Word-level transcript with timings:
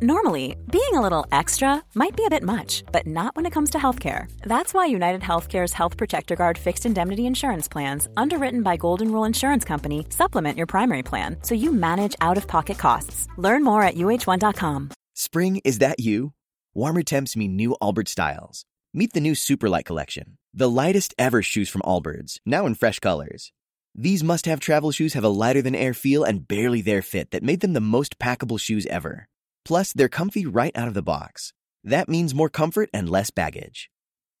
Normally, 0.00 0.54
being 0.70 0.94
a 0.94 1.00
little 1.00 1.26
extra 1.32 1.82
might 1.96 2.16
be 2.16 2.24
a 2.24 2.30
bit 2.30 2.44
much, 2.44 2.84
but 2.92 3.04
not 3.04 3.34
when 3.34 3.46
it 3.46 3.52
comes 3.52 3.70
to 3.70 3.78
healthcare. 3.78 4.30
That's 4.42 4.72
why 4.72 4.86
United 4.86 5.22
Healthcare's 5.22 5.72
Health 5.72 5.96
Protector 5.96 6.36
Guard 6.36 6.56
fixed 6.56 6.86
indemnity 6.86 7.26
insurance 7.26 7.66
plans, 7.66 8.08
underwritten 8.16 8.62
by 8.62 8.76
Golden 8.76 9.10
Rule 9.10 9.24
Insurance 9.24 9.64
Company, 9.64 10.06
supplement 10.10 10.56
your 10.56 10.68
primary 10.68 11.02
plan 11.02 11.38
so 11.42 11.56
you 11.56 11.72
manage 11.72 12.14
out 12.20 12.36
of 12.36 12.46
pocket 12.46 12.78
costs. 12.78 13.26
Learn 13.38 13.64
more 13.64 13.82
at 13.82 13.96
uh1.com. 13.96 14.90
Spring, 15.14 15.60
is 15.64 15.78
that 15.78 15.98
you? 15.98 16.32
Warmer 16.74 17.02
temps 17.02 17.36
mean 17.36 17.56
new 17.56 17.76
Allbirds 17.82 18.10
styles. 18.10 18.64
Meet 18.94 19.14
the 19.14 19.20
new 19.20 19.32
Superlight 19.32 19.84
Collection, 19.84 20.38
the 20.54 20.70
lightest 20.70 21.12
ever 21.18 21.42
shoes 21.42 21.68
from 21.68 21.82
Allbirds, 21.82 22.38
now 22.46 22.66
in 22.66 22.76
fresh 22.76 23.00
colors. 23.00 23.50
These 23.96 24.22
must 24.22 24.46
have 24.46 24.60
travel 24.60 24.92
shoes 24.92 25.14
have 25.14 25.24
a 25.24 25.28
lighter 25.28 25.60
than 25.60 25.74
air 25.74 25.92
feel 25.92 26.22
and 26.22 26.46
barely 26.46 26.82
there 26.82 27.02
fit 27.02 27.32
that 27.32 27.42
made 27.42 27.62
them 27.62 27.72
the 27.72 27.80
most 27.80 28.20
packable 28.20 28.60
shoes 28.60 28.86
ever. 28.86 29.26
Plus, 29.68 29.92
they're 29.92 30.08
comfy 30.08 30.46
right 30.46 30.74
out 30.74 30.88
of 30.88 30.94
the 30.94 31.02
box. 31.02 31.52
That 31.84 32.08
means 32.08 32.34
more 32.34 32.48
comfort 32.48 32.88
and 32.94 33.06
less 33.10 33.30
baggage. 33.30 33.90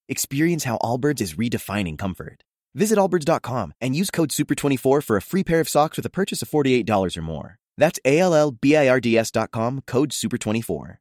Experience 0.08 0.64
how 0.64 0.78
Allbirds 0.82 1.20
is 1.20 1.34
redefining 1.34 1.98
comfort. 1.98 2.42
Visit 2.74 2.96
allbirds.com 2.98 3.74
and 3.82 3.94
use 3.94 4.10
code 4.10 4.30
SUPER24 4.30 5.04
for 5.04 5.16
a 5.16 5.20
free 5.22 5.44
pair 5.44 5.60
of 5.60 5.68
socks 5.68 5.98
with 5.98 6.06
a 6.06 6.10
purchase 6.10 6.40
of 6.40 6.48
$48 6.48 7.18
or 7.18 7.20
more. 7.22 7.58
That's 7.76 8.00
A 8.06 8.18
L 8.20 8.34
L 8.34 8.52
B 8.52 8.74
I 8.74 8.88
R 8.88 9.00
D 9.00 9.18
S.com, 9.18 9.82
code 9.86 10.12
SUPER24. 10.12 10.96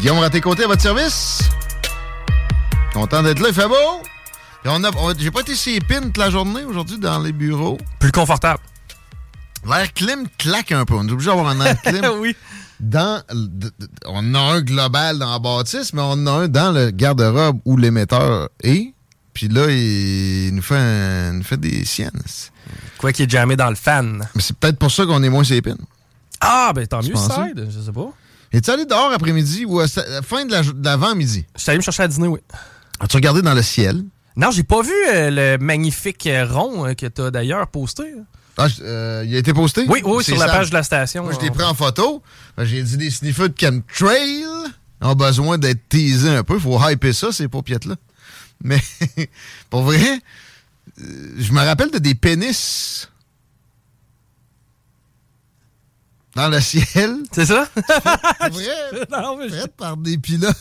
Guillaume 0.00 0.18
Raté-Côté 0.18 0.64
à 0.64 0.66
votre 0.66 0.82
service. 0.82 1.42
Content 2.92 3.22
d'être 3.22 3.38
là, 3.40 3.48
il 3.50 3.54
fait 3.54 3.68
beau. 3.68 4.02
Et 4.64 4.68
on 4.68 4.82
a, 4.82 4.90
on- 4.96 5.14
J'ai 5.16 5.30
pas 5.30 5.40
été 5.42 5.54
si 5.54 5.74
épine 5.76 6.06
toute 6.06 6.16
la 6.18 6.30
journée 6.30 6.64
aujourd'hui 6.64 6.98
dans 6.98 7.20
les 7.20 7.32
bureaux. 7.32 7.78
Plus 8.00 8.10
confortable. 8.10 8.60
L'air 9.68 9.92
clim 9.92 10.26
claque 10.38 10.72
un 10.72 10.84
peu. 10.84 10.94
On 10.94 11.06
est 11.06 11.12
obligé 11.12 11.30
d'avoir 11.30 11.48
un 11.48 11.60
air 11.64 11.80
clim. 11.82 12.04
oui. 12.18 12.36
Dans, 12.80 13.22
on 14.06 14.34
a 14.34 14.38
un 14.40 14.60
global 14.60 15.18
dans 15.18 15.30
la 15.30 15.38
bâtisse, 15.38 15.92
mais 15.92 16.02
on 16.04 16.26
a 16.26 16.30
un 16.32 16.48
dans 16.48 16.72
le 16.72 16.90
garde-robe 16.90 17.60
où 17.64 17.76
l'émetteur 17.76 18.48
est. 18.62 18.92
Puis 19.34 19.46
là, 19.48 19.66
il 19.70 20.52
nous 20.54 20.62
fait, 20.62 20.76
un- 20.76 21.32
nous 21.34 21.44
fait 21.44 21.56
des 21.58 21.84
siennes. 21.84 22.10
Quoi 22.98 23.12
qu'il 23.12 23.26
est 23.26 23.30
jamais 23.30 23.54
dans 23.56 23.70
le 23.70 23.76
fan. 23.76 24.26
Mais 24.34 24.42
c'est 24.42 24.56
peut-être 24.56 24.78
pour 24.78 24.90
ça 24.90 25.06
qu'on 25.06 25.22
est 25.22 25.28
moins 25.28 25.44
ses 25.44 25.56
épines. 25.56 25.78
Ah, 26.40 26.72
ben 26.74 26.86
tant 26.86 27.00
Tu 27.00 27.10
mieux, 27.10 27.16
aide. 27.50 27.68
Je 27.70 27.80
sais 27.80 27.92
pas. 27.92 28.10
Es-tu 28.52 28.70
allé 28.70 28.84
dehors 28.84 29.12
après-midi 29.12 29.64
ou 29.64 29.78
à 29.80 29.86
la 29.96 30.22
fin 30.22 30.44
de 30.44 30.50
la 30.50 30.62
l'avant-midi? 30.82 31.46
Je 31.56 31.62
suis 31.62 31.70
allé 31.70 31.78
me 31.78 31.82
chercher 31.82 32.02
à 32.02 32.08
dîner, 32.08 32.26
oui. 32.26 32.40
As-tu 33.00 33.16
regardé 33.16 33.42
dans 33.42 33.54
le 33.54 33.62
ciel? 33.62 34.02
Non, 34.36 34.50
j'ai 34.50 34.64
pas 34.64 34.82
vu 34.82 34.92
euh, 35.14 35.30
le 35.56 35.58
magnifique 35.64 36.26
euh, 36.26 36.44
rond 36.46 36.86
euh, 36.86 36.94
que 36.94 37.06
t'as 37.06 37.30
d'ailleurs 37.30 37.66
posté. 37.68 38.02
hein. 38.18 38.24
Ah, 38.58 38.68
je- 38.68 38.82
euh, 38.82 39.24
il 39.26 39.34
a 39.34 39.38
été 39.38 39.54
posté? 39.54 39.84
Oui, 39.88 40.02
oui, 40.04 40.22
sur 40.22 40.36
la 40.36 40.46
page 40.46 40.68
de 40.70 40.74
la 40.74 40.82
station. 40.82 41.24
Moi, 41.24 41.32
je 41.32 41.40
l'ai 41.40 41.50
pris 41.50 41.64
en 41.64 41.74
photo. 41.74 42.22
Ben, 42.56 42.64
J'ai 42.64 42.82
dit 42.82 42.96
les 42.98 43.10
sniffers 43.10 43.48
de 43.48 43.54
chemtrail 43.58 44.44
ont 45.00 45.14
besoin 45.14 45.58
d'être 45.58 45.88
teasés 45.88 46.36
un 46.36 46.44
peu. 46.44 46.58
faut 46.58 46.78
hyper 46.88 47.14
ça, 47.14 47.32
ces 47.32 47.48
paupiètes-là. 47.48 47.96
Mais, 48.64 48.80
pour 49.70 49.82
vrai, 49.82 50.20
euh, 51.00 51.34
je 51.38 51.52
me 51.52 51.60
rappelle 51.60 51.90
de 51.90 51.98
des 51.98 52.14
pénis 52.14 53.08
dans 56.36 56.48
le 56.48 56.60
ciel. 56.60 57.16
C'est 57.32 57.46
ça? 57.46 57.66
Pour 57.74 58.48
vrai, 58.50 59.06
non, 59.10 59.36
mais 59.36 59.48
par 59.76 59.96
des 59.98 60.16
pilotes 60.16 60.56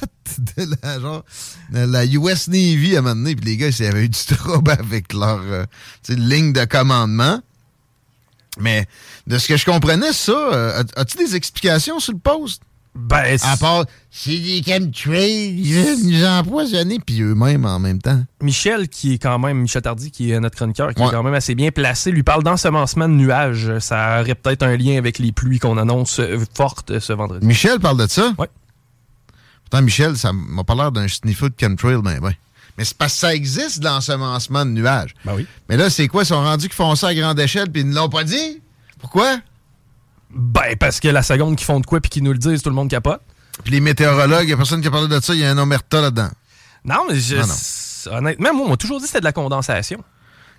de 0.58 0.66
la, 0.84 1.00
genre, 1.00 1.24
de 1.72 1.80
la 1.80 2.06
US 2.06 2.48
Navy 2.50 2.96
à 2.96 3.00
un 3.00 3.02
moment 3.04 3.16
donné. 3.16 3.36
Puis 3.36 3.46
les 3.46 3.58
gars, 3.58 3.68
ils 3.70 3.86
avaient 3.86 4.04
eu 4.06 4.10
du 4.10 4.20
trouble 4.36 4.72
avec 4.72 5.14
leur 5.14 5.40
euh, 5.42 5.66
ligne 6.10 6.52
de 6.54 6.66
commandement. 6.66 7.42
Mais 8.60 8.86
de 9.28 9.38
ce 9.38 9.48
que 9.48 9.58
je 9.58 9.66
comprenais, 9.66 10.12
ça, 10.14 10.32
euh, 10.32 10.84
as- 10.84 11.00
as-tu 11.02 11.18
des 11.18 11.36
explications 11.36 12.00
sur 12.00 12.14
le 12.14 12.20
post? 12.20 12.62
Ben, 12.94 13.38
À 13.44 13.56
part, 13.56 13.86
c'est 14.12 14.38
des 14.38 14.62
chemtrails, 14.62 15.56
ils 15.58 16.10
nous 16.10 16.26
empoisonner, 16.26 17.00
puis 17.00 17.22
eux-mêmes 17.22 17.64
en 17.64 17.80
même 17.80 18.02
temps. 18.02 18.22
Michel, 18.42 18.90
qui 18.90 19.14
est 19.14 19.18
quand 19.18 19.40
même, 19.40 19.60
Michel 19.60 19.82
Tardy, 19.82 20.12
qui 20.12 20.32
est 20.32 20.40
notre 20.42 20.58
chroniqueur, 20.58 20.94
qui 20.94 21.02
Ouais. 21.02 21.08
est 21.08 21.12
quand 21.12 21.24
même 21.24 21.34
assez 21.34 21.56
bien 21.56 21.72
placé, 21.72 22.12
lui 22.12 22.24
parle 22.24 22.44
d'ensemencement 22.44 23.08
de 23.08 23.14
nuages. 23.14 23.80
Ça 23.80 24.20
aurait 24.20 24.36
peut-être 24.36 24.64
un 24.64 24.76
lien 24.76 24.98
avec 24.98 25.20
les 25.20 25.32
pluies 25.32 25.60
qu'on 25.60 25.78
annonce 25.78 26.20
euh, 26.20 26.38
fortes 26.54 27.00
ce 27.00 27.14
vendredi. 27.14 27.48
Michel 27.48 27.80
parle 27.80 27.98
de 27.98 28.08
ça? 28.08 28.34
Ouais. 28.38 28.50
Pourtant, 29.70 29.84
Michel, 29.86 30.18
ça 30.18 30.34
m'a 30.34 30.66
pas 30.66 30.76
l'air 30.76 30.92
d'un 30.92 31.08
sniffer 31.08 31.48
de 31.48 31.56
chemtrail, 31.58 32.02
ben, 32.04 32.20
ben. 32.20 32.34
Mais 32.78 32.86
c'est 32.86 32.98
parce 32.98 33.14
que 33.14 33.20
ça 33.20 33.36
existe, 33.36 33.84
l'ensemencement 33.84 34.66
de 34.66 34.72
nuages. 34.72 35.14
Ben 35.26 35.34
oui. 35.36 35.46
Mais 35.70 35.78
là, 35.78 35.90
c'est 35.90 36.08
quoi? 36.08 36.24
Ils 36.24 36.28
sont 36.28 36.42
rendus 36.42 36.68
qu'ils 36.68 36.76
font 36.76 36.96
ça 36.96 37.08
à 37.10 37.14
grande 37.14 37.40
échelle, 37.40 37.70
puis 37.70 37.82
ils 37.82 37.90
ne 37.90 37.94
l'ont 37.96 38.10
pas 38.10 38.24
dit? 38.24 38.62
Pourquoi? 39.00 39.38
Ben, 40.34 40.76
parce 40.80 41.00
que 41.00 41.08
la 41.10 41.24
seconde 41.24 41.56
qui 41.58 41.66
font 41.66 41.80
de 41.80 41.86
quoi 41.86 42.00
puis 42.00 42.10
qui 42.10 42.22
nous 42.22 42.32
le 42.32 42.38
disent, 42.38 42.62
tout 42.62 42.70
le 42.70 42.76
monde 42.76 42.90
capote. 42.90 43.22
Puis 43.64 43.74
les 43.74 43.82
météorologues, 43.82 44.44
il 44.44 44.48
n'y 44.48 44.54
a 44.54 44.58
personne 44.58 44.82
qui 44.82 44.88
a 44.88 44.92
parlé 44.92 45.08
de 45.08 45.20
ça, 45.20 45.34
il 45.34 45.42
y 45.42 45.46
a 45.46 45.52
un 45.52 45.58
omerta 45.58 46.02
là-dedans. 46.02 46.30
Non, 46.86 47.04
mais 47.10 47.20
je, 47.20 47.36
Non, 47.36 47.42
non. 47.48 47.54
c'est- 47.58 48.10
honnêtement, 48.10 48.54
moi, 48.54 48.66
on 48.66 48.70
m'a 48.70 48.78
toujours 48.78 48.98
dit 48.98 49.04
que 49.04 49.08
c'était 49.10 49.20
de 49.20 49.26
la 49.26 49.34
condensation. 49.34 50.04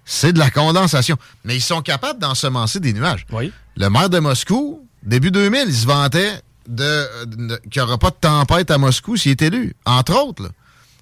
C'est 0.04 0.32
de 0.32 0.38
la 0.38 0.50
condensation. 0.50 1.16
Mais 1.44 1.56
ils 1.56 1.60
sont 1.62 1.80
capables 1.80 2.20
d'ensemencer 2.20 2.80
des 2.80 2.92
nuages. 2.92 3.26
Oui. 3.32 3.52
Le 3.76 3.88
maire 3.88 4.10
de 4.10 4.18
Moscou, 4.18 4.86
début 5.02 5.30
2000, 5.30 5.64
il 5.68 5.74
se 5.74 5.86
vantait 5.86 6.40
de, 6.68 7.24
de- 7.26 7.56
qu'il 7.70 7.80
n'y 7.82 7.88
aura 7.88 7.98
pas 7.98 8.10
de 8.10 8.16
tempête 8.20 8.70
à 8.70 8.78
Moscou 8.78 9.16
s'il 9.16 9.32
est 9.32 9.42
élu. 9.42 9.74
Entre 9.86 10.14
autres, 10.14 10.42
là. 10.44 10.48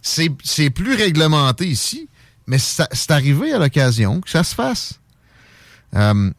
C'est 0.03 0.71
plus 0.71 0.94
réglementé 0.94 1.66
ici, 1.66 2.09
mais 2.47 2.59
c'est 2.59 3.11
arrivé 3.11 3.53
à 3.53 3.59
l'occasion 3.59 4.21
que 4.21 4.31
ça 4.31 4.43
se 4.44 4.55
fasse. 4.55 5.00
Euh, 5.94 6.31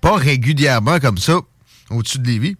pas 0.00 0.16
régulièrement 0.16 0.98
comme 1.00 1.18
ça, 1.18 1.40
au-dessus 1.90 2.18
de 2.18 2.26
Lévis. 2.26 2.56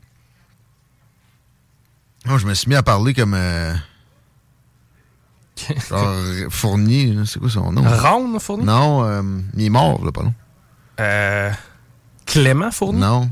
Non, 2.26 2.38
je 2.38 2.46
me 2.46 2.54
suis 2.54 2.68
mis 2.68 2.74
à 2.74 2.82
parler 2.82 3.14
comme... 3.14 3.34
euh, 3.34 3.74
genre 5.88 6.14
Fournier, 6.50 7.12
là, 7.12 7.22
c'est 7.24 7.38
quoi 7.38 7.48
son 7.48 7.72
nom? 7.72 7.82
Ronde 7.82 8.40
Fournier? 8.40 8.64
Non, 8.64 9.04
euh, 9.04 9.22
il 9.54 9.64
est 9.64 9.70
mort, 9.70 10.04
là, 10.04 10.12
pas 10.12 10.22
long. 10.22 10.34
Euh, 11.00 11.52
Clément 12.26 12.70
Fournier? 12.70 13.00
Non. 13.00 13.30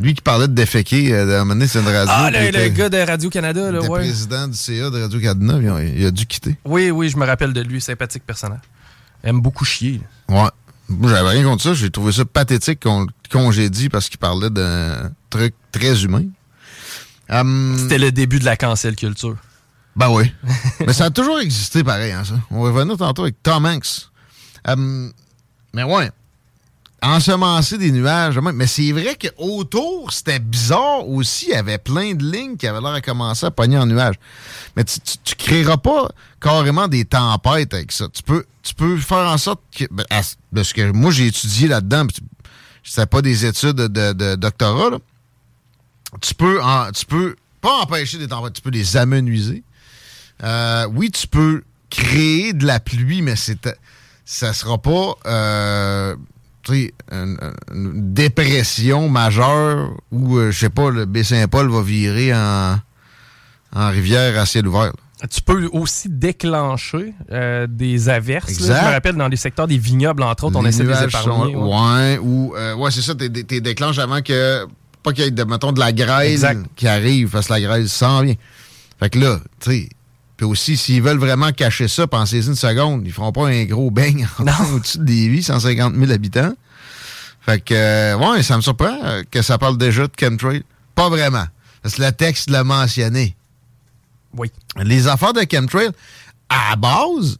Lui 0.00 0.14
qui 0.14 0.22
parlait 0.22 0.48
de 0.48 0.54
déféquer, 0.54 1.12
euh, 1.12 1.36
à 1.36 1.36
un 1.36 1.38
moment 1.40 1.54
donné, 1.54 1.66
c'est 1.66 1.78
une 1.80 1.86
radio. 1.86 2.08
Ah, 2.08 2.30
le, 2.30 2.50
le 2.50 2.68
gars 2.68 2.88
de 2.88 2.96
Radio-Canada, 2.98 3.70
là, 3.70 3.80
ouais. 3.82 4.00
président 4.00 4.48
du 4.48 4.56
CA 4.56 4.88
de 4.88 5.02
Radio-Canada, 5.02 5.82
il 5.82 6.06
a 6.06 6.10
dû 6.10 6.24
quitter. 6.26 6.56
Oui, 6.64 6.90
oui, 6.90 7.10
je 7.10 7.18
me 7.18 7.26
rappelle 7.26 7.52
de 7.52 7.60
lui, 7.60 7.80
sympathique 7.80 8.24
personnage. 8.26 8.60
Aime 9.22 9.40
beaucoup 9.40 9.64
chier. 9.66 10.00
Ouais. 10.28 10.48
J'avais 11.02 11.28
rien 11.28 11.44
contre 11.44 11.62
ça. 11.62 11.74
J'ai 11.74 11.90
trouvé 11.90 12.12
ça 12.12 12.24
pathétique 12.24 12.80
qu'on 12.82 13.02
le 13.02 13.06
congédie 13.30 13.88
parce 13.90 14.08
qu'il 14.08 14.18
parlait 14.18 14.50
d'un 14.50 15.10
truc 15.28 15.54
très 15.70 16.02
humain. 16.02 16.24
Hum, 17.28 17.76
C'était 17.78 17.98
le 17.98 18.10
début 18.10 18.38
de 18.38 18.44
la 18.44 18.56
cancel 18.56 18.96
culture. 18.96 19.36
Ben 19.96 20.08
oui. 20.08 20.32
mais 20.86 20.92
ça 20.92 21.06
a 21.06 21.10
toujours 21.10 21.38
existé 21.40 21.84
pareil, 21.84 22.12
hein, 22.12 22.24
ça. 22.24 22.34
On 22.50 22.62
va 22.62 22.70
revenir 22.70 22.96
tantôt 22.96 23.22
avec 23.22 23.40
Tom 23.42 23.66
Hanks. 23.66 24.08
Hum, 24.66 25.12
mais 25.74 25.82
ouais. 25.84 26.10
Ensemencer 27.02 27.78
des 27.78 27.92
nuages. 27.92 28.38
Mais 28.38 28.66
c'est 28.66 28.92
vrai 28.92 29.16
qu'autour, 29.16 30.12
c'était 30.12 30.38
bizarre 30.38 31.08
aussi. 31.08 31.46
Il 31.46 31.52
y 31.52 31.56
avait 31.56 31.78
plein 31.78 32.14
de 32.14 32.24
lignes 32.24 32.56
qui 32.56 32.66
avaient 32.66 32.80
l'air 32.80 32.92
à 32.92 33.00
commencer 33.00 33.46
à 33.46 33.50
pogner 33.50 33.78
en 33.78 33.86
nuages. 33.86 34.16
Mais 34.76 34.84
tu, 34.84 35.00
tu, 35.00 35.16
tu 35.24 35.34
créeras 35.34 35.78
pas 35.78 36.08
carrément 36.40 36.88
des 36.88 37.04
tempêtes 37.04 37.72
avec 37.72 37.92
ça. 37.92 38.06
Tu 38.12 38.22
peux, 38.22 38.44
tu 38.62 38.74
peux 38.74 38.98
faire 38.98 39.28
en 39.30 39.38
sorte 39.38 39.60
que. 39.74 39.84
ben, 39.90 40.04
à- 40.10 40.20
de 40.52 40.62
ce 40.62 40.74
que 40.74 40.90
moi 40.92 41.10
j'ai 41.10 41.28
étudié 41.28 41.68
là-dedans, 41.68 42.06
c'était 42.82 43.06
pas 43.06 43.22
des 43.22 43.46
études 43.46 43.76
de, 43.76 44.34
doctorat, 44.34 44.90
là. 44.90 44.98
Tu 46.20 46.34
peux, 46.34 46.60
tu 46.94 47.06
peux 47.06 47.36
pas 47.60 47.82
empêcher 47.82 48.18
des 48.18 48.26
tempêtes, 48.26 48.54
tu 48.54 48.62
peux 48.62 48.70
les 48.70 48.96
amenuiser. 48.96 49.62
Euh, 50.42 50.86
oui, 50.92 51.10
tu 51.10 51.28
peux 51.28 51.62
créer 51.88 52.52
de 52.52 52.66
la 52.66 52.80
pluie, 52.80 53.22
mais 53.22 53.36
c'est 53.36 53.68
ça 54.24 54.52
sera 54.52 54.78
pas 54.78 55.14
euh, 55.26 56.16
une, 57.12 57.36
une 57.74 58.12
dépression 58.14 59.08
majeure 59.08 59.90
où, 60.10 60.36
euh, 60.38 60.50
je 60.50 60.58
sais 60.58 60.70
pas, 60.70 60.90
le 60.90 61.04
Baie-Saint-Paul 61.06 61.68
va 61.70 61.82
virer 61.82 62.34
en, 62.34 62.78
en 63.74 63.88
rivière 63.90 64.38
à 64.40 64.46
ciel 64.46 64.66
ouvert. 64.68 64.84
là. 64.84 64.92
Tu 65.30 65.42
peux 65.42 65.66
aussi 65.72 66.08
déclencher 66.08 67.12
euh, 67.30 67.66
des 67.68 68.08
averses. 68.08 68.58
là. 68.60 68.80
Je 68.80 68.86
me 68.86 68.92
rappelle 68.92 69.16
dans 69.16 69.28
les 69.28 69.36
secteurs 69.36 69.66
des 69.66 69.76
vignobles, 69.76 70.22
entre 70.22 70.44
autres, 70.44 70.58
on 70.58 70.64
essaie 70.64 70.84
de 70.84 70.88
les 70.88 71.02
épargner. 71.04 71.52
sont- 71.52 71.66
ouais. 71.66 72.14
ouais, 72.14 72.18
ou 72.22 72.54
euh, 72.56 72.74
ouais, 72.76 72.90
c'est 72.90 73.02
ça, 73.02 73.14
t'es, 73.14 73.28
t'es 73.28 73.60
déclenches 73.60 73.98
avant 73.98 74.22
que 74.22 74.66
pas 75.02 75.12
qu'il 75.12 75.24
y 75.24 75.26
ait 75.26 75.30
de, 75.30 75.44
mettons, 75.44 75.72
de 75.72 75.80
la 75.80 75.92
grêle 75.92 76.30
Exact. 76.32 76.64
qui 76.76 76.86
arrive, 76.88 77.30
parce 77.30 77.48
que 77.48 77.52
la 77.54 77.60
grêle 77.60 77.88
s'en 77.88 78.22
vient. 78.22 78.34
Fait 78.98 79.10
que 79.10 79.18
là, 79.18 79.40
tu 79.60 79.70
sais, 79.70 79.88
puis 80.38 80.46
aussi, 80.46 80.78
s'ils 80.78 81.02
veulent 81.02 81.18
vraiment 81.18 81.52
cacher 81.52 81.86
ça, 81.88 82.06
pensez-y 82.06 82.46
une 82.46 82.54
seconde, 82.54 83.02
ils 83.06 83.12
feront 83.12 83.30
pas 83.32 83.46
un 83.48 83.64
gros 83.64 83.90
beigne 83.90 84.26
au-dessus 84.74 84.98
de 84.98 85.04
Lévis, 85.06 85.42
150 85.42 85.94
000 85.96 86.10
habitants. 86.12 86.54
Fait 87.40 87.60
que, 87.60 87.74
euh, 87.74 88.16
ouais, 88.18 88.42
ça 88.42 88.56
me 88.56 88.62
surprend 88.62 88.98
euh, 89.04 89.22
que 89.30 89.40
ça 89.42 89.56
parle 89.58 89.78
déjà 89.78 90.06
de 90.06 90.12
chemtrail. 90.18 90.62
Pas 90.94 91.08
vraiment. 91.08 91.46
Parce 91.82 91.94
que 91.94 92.02
le 92.02 92.12
texte 92.12 92.50
l'a 92.50 92.64
mentionné. 92.64 93.34
Oui. 94.36 94.52
Les 94.76 95.08
affaires 95.08 95.32
de 95.32 95.40
chemtrail, 95.50 95.90
à 96.48 96.70
la 96.70 96.76
base, 96.76 97.38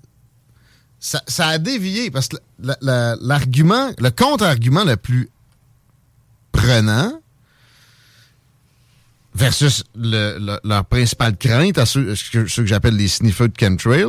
ça, 0.98 1.22
ça 1.26 1.48
a 1.48 1.58
dévié 1.58 2.10
parce 2.10 2.28
que 2.28 2.36
la- 2.62 2.76
la- 2.80 3.16
l'argument, 3.20 3.90
le 3.98 4.10
contre-argument 4.10 4.84
le 4.84 4.96
plus 4.96 5.28
prenant 6.52 7.12
versus 9.34 9.84
leur 9.94 10.84
principale 10.86 11.36
crainte 11.36 11.78
à 11.78 11.86
ceux, 11.86 12.14
ceux 12.16 12.44
que 12.62 12.66
j'appelle 12.66 12.96
les 12.96 13.08
sniffers 13.08 13.48
de 13.48 13.54
chemtrail, 13.58 14.06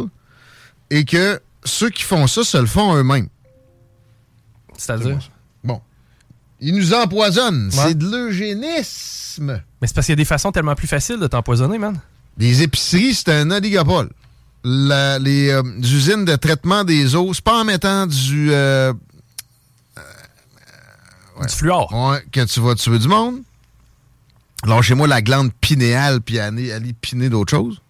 et 0.89 1.05
que 1.05 1.39
ceux 1.63 1.89
qui 1.89 2.03
font 2.03 2.25
ça 2.27 2.43
se 2.43 2.57
le 2.57 2.65
font 2.65 2.95
eux-mêmes. 2.95 3.27
C'est-à-dire? 4.77 5.19
Ils 6.61 6.75
nous 6.75 6.93
empoisonnent. 6.93 7.71
C'est 7.71 7.97
de 7.97 8.05
l'eugénisme. 8.05 9.61
Mais 9.81 9.87
c'est 9.87 9.95
parce 9.95 10.05
qu'il 10.05 10.13
y 10.13 10.13
a 10.13 10.15
des 10.17 10.25
façons 10.25 10.51
tellement 10.51 10.75
plus 10.75 10.87
faciles 10.87 11.19
de 11.19 11.25
t'empoisonner, 11.25 11.79
man. 11.79 11.99
Les 12.37 12.61
épiceries, 12.61 13.15
c'est 13.15 13.29
un 13.29 13.49
oligopole. 13.49 14.09
les 14.63 15.49
euh, 15.49 15.63
usines 15.79 16.23
de 16.23 16.35
traitement 16.35 16.83
des 16.83 17.15
eaux, 17.15 17.33
c'est 17.33 17.43
pas 17.43 17.61
en 17.61 17.65
mettant 17.65 18.05
du... 18.05 18.51
Euh, 18.51 18.93
euh, 19.97 21.45
du 21.47 21.53
fluor. 21.53 21.91
Ouais, 21.91 22.23
que 22.31 22.45
tu 22.45 22.59
vas 22.59 22.75
tuer 22.75 22.99
du 22.99 23.07
monde. 23.07 23.41
Lâchez-moi 24.65 25.07
la 25.07 25.23
glande 25.23 25.51
pinéale 25.53 26.21
puis 26.21 26.37
allez, 26.37 26.71
allez 26.71 26.93
piner 26.93 27.29
d'autres 27.29 27.49
choses. 27.49 27.81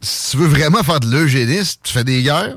si 0.00 0.30
tu 0.30 0.36
veux 0.38 0.48
vraiment 0.48 0.82
faire 0.82 1.00
de 1.00 1.10
l'eugénisme, 1.10 1.80
tu 1.82 1.92
fais 1.92 2.04
des 2.04 2.22
guerres. 2.22 2.56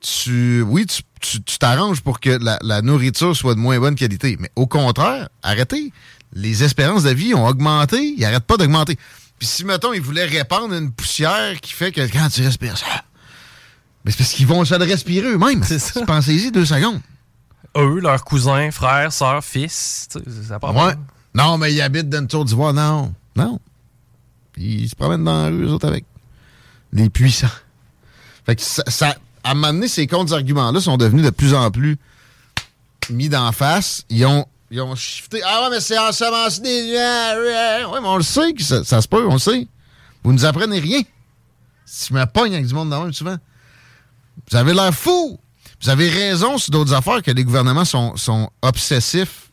Tu, 0.00 0.62
oui, 0.62 0.86
tu 1.20 1.58
t'arranges 1.58 2.02
pour 2.02 2.20
que 2.20 2.30
la, 2.30 2.58
la, 2.62 2.82
nourriture 2.82 3.34
soit 3.34 3.54
de 3.54 3.58
moins 3.58 3.80
bonne 3.80 3.96
qualité. 3.96 4.36
Mais 4.38 4.50
au 4.54 4.66
contraire, 4.66 5.28
arrêtez 5.42 5.92
les 6.32 6.64
espérances 6.64 7.04
de 7.04 7.10
vie 7.10 7.34
ont 7.34 7.46
augmenté, 7.46 8.14
ils 8.16 8.20
n'arrêtent 8.20 8.46
pas 8.46 8.56
d'augmenter. 8.56 8.96
Puis 9.38 9.48
si, 9.48 9.64
mettons, 9.64 9.92
ils 9.92 10.00
voulaient 10.00 10.24
répandre 10.24 10.74
une 10.74 10.90
poussière 10.90 11.60
qui 11.60 11.72
fait 11.72 11.92
que 11.92 12.00
quand 12.00 12.28
tu 12.28 12.42
respires 12.42 12.76
ça, 12.76 12.86
mais 14.04 14.10
c'est 14.10 14.18
parce 14.18 14.32
qu'ils 14.32 14.46
vont 14.46 14.64
se 14.64 14.74
le 14.74 14.84
respirer 14.84 15.28
eux-mêmes. 15.28 15.62
Pensez-y 16.06 16.50
deux 16.50 16.64
secondes. 16.64 17.00
Eux, 17.76 18.00
leurs 18.00 18.24
cousins, 18.24 18.70
frères, 18.70 19.12
sœurs, 19.12 19.44
fils, 19.44 20.08
ça 20.48 20.58
part 20.58 20.74
ouais. 20.74 20.94
Non, 21.34 21.58
mais 21.58 21.72
ils 21.72 21.80
habitent 21.80 22.08
dans 22.08 22.20
une 22.20 22.26
tour 22.26 22.44
d'ivoire. 22.44 22.72
Non, 22.72 23.14
non. 23.36 23.60
Ils 24.56 24.88
se 24.88 24.96
promènent 24.96 25.24
dans 25.24 25.44
la 25.44 25.48
rue, 25.48 25.64
eux 25.64 25.72
autres, 25.72 25.86
avec 25.86 26.04
les 26.92 27.10
puissants. 27.10 27.46
Fait 28.46 28.56
que 28.56 28.62
ça, 28.62 28.82
ça 28.88 29.14
à 29.48 29.52
un 29.52 29.54
moment 29.54 29.72
donné, 29.72 29.88
ces 29.88 30.06
contre-arguments-là 30.06 30.78
sont 30.80 30.98
devenus 30.98 31.24
de 31.24 31.30
plus 31.30 31.54
en 31.54 31.70
plus 31.70 31.96
mis 33.08 33.30
d'en 33.30 33.50
face. 33.52 34.04
Ils 34.10 34.26
ont 34.26 34.44
ils 34.70 34.82
ont 34.82 34.94
shifté. 34.94 35.40
Ah 35.42 35.62
ouais, 35.62 35.70
mais 35.70 35.80
c'est 35.80 35.98
ensemencé 35.98 36.60
des 36.60 36.88
nuages. 36.88 37.86
Oui, 37.90 37.98
mais 38.02 38.08
on 38.08 38.18
le 38.18 38.22
sait 38.22 38.52
que 38.52 38.62
ça, 38.62 38.84
se 38.84 39.08
peut, 39.08 39.26
on 39.26 39.32
le 39.32 39.38
sait. 39.38 39.66
Vous 40.22 40.34
nous 40.34 40.44
apprenez 40.44 40.78
rien. 40.78 41.00
Si 41.86 42.08
je 42.10 42.14
me 42.14 42.26
pogne 42.26 42.52
avec 42.52 42.66
du 42.66 42.74
monde 42.74 42.90
dans 42.90 43.02
même 43.02 43.14
souvent. 43.14 43.38
Vous 44.50 44.56
avez 44.56 44.74
l'air 44.74 44.92
fou. 44.92 45.40
Vous 45.80 45.88
avez 45.88 46.10
raison 46.10 46.58
sur 46.58 46.70
d'autres 46.70 46.92
affaires 46.92 47.22
que 47.22 47.30
les 47.30 47.44
gouvernements 47.44 47.86
sont, 47.86 48.16
sont 48.16 48.50
obsessifs 48.60 49.50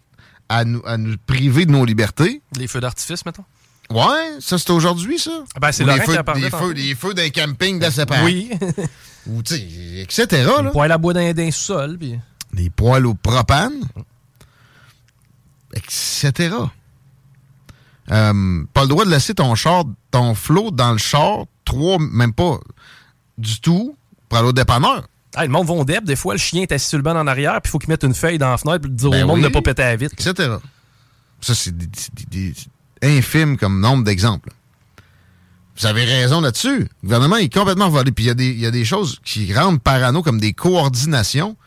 à 0.49 0.65
nous, 0.65 0.81
à 0.85 0.97
nous 0.97 1.15
priver 1.25 1.65
de 1.65 1.71
nos 1.71 1.85
libertés. 1.85 2.41
Les 2.57 2.67
feux 2.67 2.81
d'artifice, 2.81 3.25
mettons. 3.25 3.45
Ouais, 3.91 4.37
ça 4.39 4.57
c'est 4.57 4.71
aujourd'hui, 4.71 5.19
ça. 5.19 5.43
Ah 5.55 5.59
ben, 5.59 5.71
c'est 5.71 5.83
les 5.83 5.99
feux, 5.99 6.17
qui 6.17 6.49
feux, 6.49 6.71
les 6.71 6.95
feux 6.95 7.13
d'un 7.13 7.29
camping 7.29 7.79
de 7.79 8.23
Oui. 8.23 8.49
Ou, 9.27 9.41
tu 9.41 9.55
sais, 9.55 10.01
etc. 10.01 10.49
Des 10.63 10.69
poêles 10.71 10.91
à 10.91 10.97
bois 10.97 11.13
d'un 11.13 11.51
sous-sol. 11.51 11.97
Puis... 11.97 12.19
Des 12.53 12.69
poêles 12.69 13.05
au 13.07 13.15
propane 13.15 13.81
etc. 15.75 16.55
Euh, 18.11 18.63
pas 18.73 18.81
le 18.83 18.87
droit 18.87 19.05
de 19.05 19.09
laisser 19.09 19.33
ton 19.33 19.55
char, 19.55 19.85
ton 20.11 20.35
flot 20.35 20.71
dans 20.71 20.91
le 20.91 20.97
char, 20.97 21.45
trois, 21.63 21.97
même 21.99 22.33
pas 22.33 22.59
du 23.37 23.59
tout, 23.59 23.95
pour 24.29 24.37
aller 24.37 24.47
au 24.49 24.53
dépanneur. 24.53 25.07
Ah, 25.35 25.45
le 25.45 25.51
monde 25.51 25.67
va 25.67 25.99
des 25.99 26.15
fois, 26.15 26.33
le 26.33 26.39
chien 26.39 26.61
est 26.61 26.71
assis 26.71 26.87
sur 26.89 26.97
le 26.97 27.03
banc 27.03 27.15
en 27.15 27.27
arrière, 27.27 27.59
puis 27.61 27.69
il 27.69 27.71
faut 27.71 27.79
qu'il 27.79 27.89
mette 27.89 28.03
une 28.03 28.13
feuille 28.13 28.37
dans 28.37 28.51
la 28.51 28.57
fenêtre 28.57 28.83
pour 28.83 28.91
dire 28.91 29.09
au 29.09 29.11
ben 29.11 29.25
monde 29.25 29.41
de 29.41 29.47
ne 29.47 29.49
pas 29.49 29.61
péter 29.61 29.83
à 29.83 29.95
vite. 29.95 30.13
Etc. 30.13 30.53
Ça, 31.41 31.53
c'est 31.53 31.75
des, 31.75 32.53
infimes 33.05 33.57
comme 33.57 33.79
nombre 33.79 34.03
d'exemples. 34.03 34.51
Vous 35.77 35.85
avez 35.85 36.05
raison 36.05 36.41
là-dessus. 36.41 36.79
Le 36.79 36.87
gouvernement 37.03 37.35
est 37.35 37.53
complètement 37.53 37.89
volé. 37.89 38.11
Puis 38.11 38.25
il 38.25 38.59
y, 38.59 38.65
a 38.65 38.71
des 38.71 38.85
choses 38.85 39.19
qui 39.23 39.53
rendent 39.53 39.81
parano 39.81 40.23
comme 40.23 40.39
des 40.39 40.53
coordinations. 40.53 41.57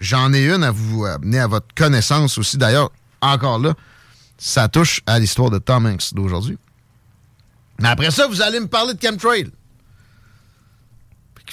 J'en 0.00 0.32
ai 0.32 0.46
une 0.46 0.64
à 0.64 0.70
vous 0.70 1.04
amener 1.04 1.38
à 1.38 1.46
votre 1.46 1.74
connaissance 1.74 2.38
aussi. 2.38 2.56
D'ailleurs, 2.56 2.90
encore 3.20 3.58
là, 3.58 3.74
ça 4.38 4.68
touche 4.68 5.02
à 5.06 5.18
l'histoire 5.18 5.50
de 5.50 5.58
Tom 5.58 5.86
Hanks 5.86 6.14
d'aujourd'hui. 6.14 6.56
Mais 7.80 7.88
après 7.88 8.10
ça, 8.10 8.26
vous 8.26 8.40
allez 8.40 8.60
me 8.60 8.68
parler 8.68 8.94
de 8.94 9.02
chemtrail. 9.02 9.50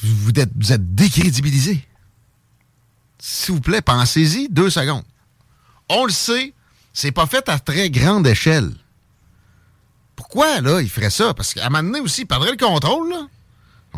Vous 0.02 0.32
êtes, 0.36 0.52
vous 0.56 0.72
êtes 0.72 0.96
décrédibilisé. 0.96 1.86
S'il 3.20 3.56
vous 3.56 3.62
plaît, 3.62 3.82
pensez-y 3.82 4.48
deux 4.50 4.70
secondes. 4.70 5.04
On 5.90 6.06
le 6.06 6.12
sait, 6.12 6.54
c'est 6.94 7.12
pas 7.12 7.26
fait 7.26 7.48
à 7.50 7.60
très 7.60 7.90
grande 7.90 8.26
échelle. 8.28 8.72
Pourquoi, 10.26 10.60
là, 10.60 10.82
il 10.82 10.90
ferait 10.90 11.12
ça? 11.12 11.36
Parce 11.36 11.54
qu'à 11.54 11.68
un 11.68 11.70
moment 11.70 11.84
donné 11.84 12.00
aussi, 12.00 12.22
il 12.22 12.26
perdrait 12.26 12.50
le 12.52 12.58
contrôle, 12.58 13.12
là. 13.12 13.28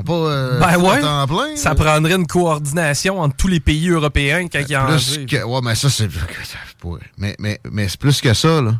Pas, 0.06 0.14
euh, 0.14 0.60
ben 0.60 0.78
ouais. 0.78 1.56
ça 1.56 1.74
prendrait 1.74 2.16
une 2.16 2.28
coordination 2.28 3.20
entre 3.20 3.36
tous 3.36 3.48
les 3.48 3.60
pays 3.60 3.90
européens 3.90 4.48
quand 4.48 4.60
il 4.60 4.70
y 4.70 4.76
a 4.76 4.86
que, 4.86 5.44
Ouais, 5.44 5.60
mais 5.64 5.74
ça, 5.74 5.90
c'est. 5.90 6.10
Mais, 7.18 7.36
mais, 7.40 7.60
mais 7.72 7.88
c'est 7.90 8.00
plus 8.00 8.22
que 8.22 8.34
ça, 8.34 8.62
là. 8.62 8.72
Puis 8.72 8.78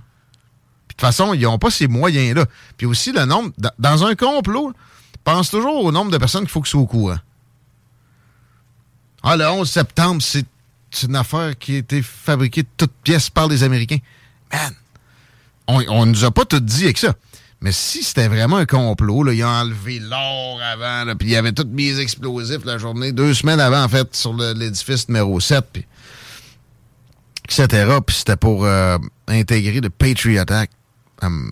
de 0.90 0.94
toute 0.94 1.02
façon, 1.02 1.34
ils 1.34 1.42
n'ont 1.42 1.58
pas 1.58 1.72
ces 1.72 1.88
moyens-là. 1.88 2.46
Puis 2.78 2.86
aussi, 2.86 3.12
le 3.14 3.26
nombre. 3.26 3.52
Dans 3.80 4.06
un 4.06 4.14
complot, 4.14 4.74
pense 5.24 5.50
toujours 5.50 5.84
au 5.84 5.92
nombre 5.92 6.12
de 6.12 6.18
personnes 6.18 6.44
qu'il 6.44 6.52
faut 6.52 6.62
qu'ils 6.62 6.70
soient 6.70 6.82
au 6.82 6.86
courant. 6.86 7.18
Ah, 9.24 9.38
le 9.38 9.48
11 9.48 9.70
septembre, 9.70 10.22
c'est 10.22 10.46
une 11.04 11.16
affaire 11.16 11.58
qui 11.58 11.76
a 11.76 11.78
été 11.80 12.02
fabriquée 12.02 12.64
de 12.64 12.70
toutes 12.78 12.94
pièces 13.04 13.30
par 13.30 13.48
les 13.48 13.64
Américains. 13.64 14.00
Man! 14.54 14.74
On, 15.68 15.82
on 15.88 16.06
nous 16.06 16.24
a 16.24 16.32
pas 16.32 16.46
tout 16.46 16.60
dit 16.60 16.84
avec 16.84 16.98
ça. 16.98 17.16
Mais 17.62 17.72
si 17.72 18.04
c'était 18.04 18.28
vraiment 18.28 18.58
un 18.58 18.66
complot, 18.66 19.24
là, 19.24 19.34
ils 19.34 19.44
ont 19.44 19.48
enlevé 19.48 20.00
l'or 20.00 20.60
avant, 20.62 21.16
puis 21.16 21.30
il 21.30 21.32
y 21.32 21.36
avait 21.36 21.54
tous 21.54 21.68
mes 21.68 22.00
explosifs 22.00 22.64
la 22.66 22.78
journée, 22.78 23.12
deux 23.12 23.34
semaines 23.34 23.60
avant, 23.60 23.84
en 23.84 23.90
fait, 23.90 24.16
sur 24.16 24.34
l'édifice 24.34 25.08
numéro 25.10 25.40
7, 25.40 25.66
puis 25.74 25.86
etc. 27.46 27.98
Puis 28.06 28.18
c'était 28.18 28.36
pour 28.36 28.66
euh, 28.66 28.98
intégrer 29.28 29.82
le 29.82 29.90
Patriot 29.90 30.46
Act. 30.48 30.74
Hum, 31.22 31.52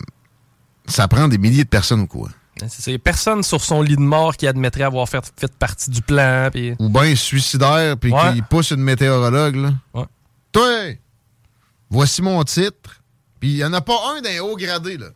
ça 0.86 1.08
prend 1.08 1.26
des 1.26 1.38
milliers 1.38 1.64
de 1.64 1.68
personnes 1.68 2.02
au 2.02 2.06
courant. 2.06 2.30
C'est 2.68 2.96
personne 2.98 3.42
sur 3.42 3.62
son 3.62 3.82
lit 3.82 3.96
de 3.96 4.00
mort 4.00 4.36
qui 4.36 4.46
admettrait 4.46 4.84
avoir 4.84 5.08
fait, 5.08 5.22
fait 5.38 5.52
partie 5.52 5.90
du 5.90 6.00
plan. 6.00 6.48
Ou 6.78 6.88
bien 6.88 7.14
suicidaire, 7.14 7.98
puis 7.98 8.12
qui 8.12 8.42
pousse 8.42 8.70
une 8.70 8.82
météorologue. 8.82 9.56
Là. 9.56 9.74
Ouais. 9.92 10.06
Toi, 10.52 10.94
voici 11.90 12.22
mon 12.22 12.42
titre. 12.44 13.02
Puis 13.40 13.50
il 13.50 13.56
n'y 13.56 13.64
en 13.64 13.72
a 13.72 13.80
pas 13.80 14.16
un 14.16 14.20
d'un 14.22 14.40
haut 14.40 14.56
gradé. 14.56 14.96
Là. 14.96 15.08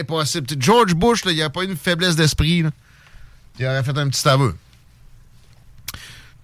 Impossible. 0.00 0.46
George 0.58 0.94
Bush, 0.94 1.22
il 1.26 1.34
n'y 1.34 1.42
a 1.42 1.50
pas 1.50 1.64
une 1.64 1.76
faiblesse 1.76 2.16
d'esprit. 2.16 2.64
Il 3.58 3.66
aurait 3.66 3.82
fait 3.82 3.96
un 3.96 4.08
petit 4.08 4.28
aveu. 4.28 4.56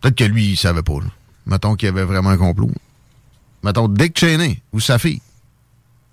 Peut-être 0.00 0.16
que 0.16 0.24
lui, 0.24 0.50
il 0.50 0.56
savait 0.56 0.82
pas. 0.82 0.98
Mettons 1.46 1.76
qu'il 1.76 1.86
y 1.86 1.88
avait 1.88 2.04
vraiment 2.04 2.30
un 2.30 2.36
complot. 2.36 2.70
Mettons 3.62 3.88
Dick 3.88 4.18
Cheney 4.18 4.62
ou 4.72 4.80
sa 4.80 4.98
fille. 4.98 5.22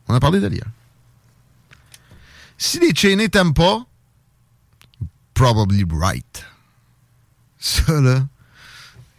On 0.08 0.14
a 0.14 0.20
parlé 0.20 0.40
d'elle 0.40 0.54
hier. 0.54 0.68
Si 2.58 2.80
les 2.80 2.96
Cheney 2.96 3.30
t'aiment 3.30 3.54
pas, 3.54 3.86
probably 5.34 5.86
right. 5.92 6.46
Ça, 7.60 8.00
là. 8.00 8.26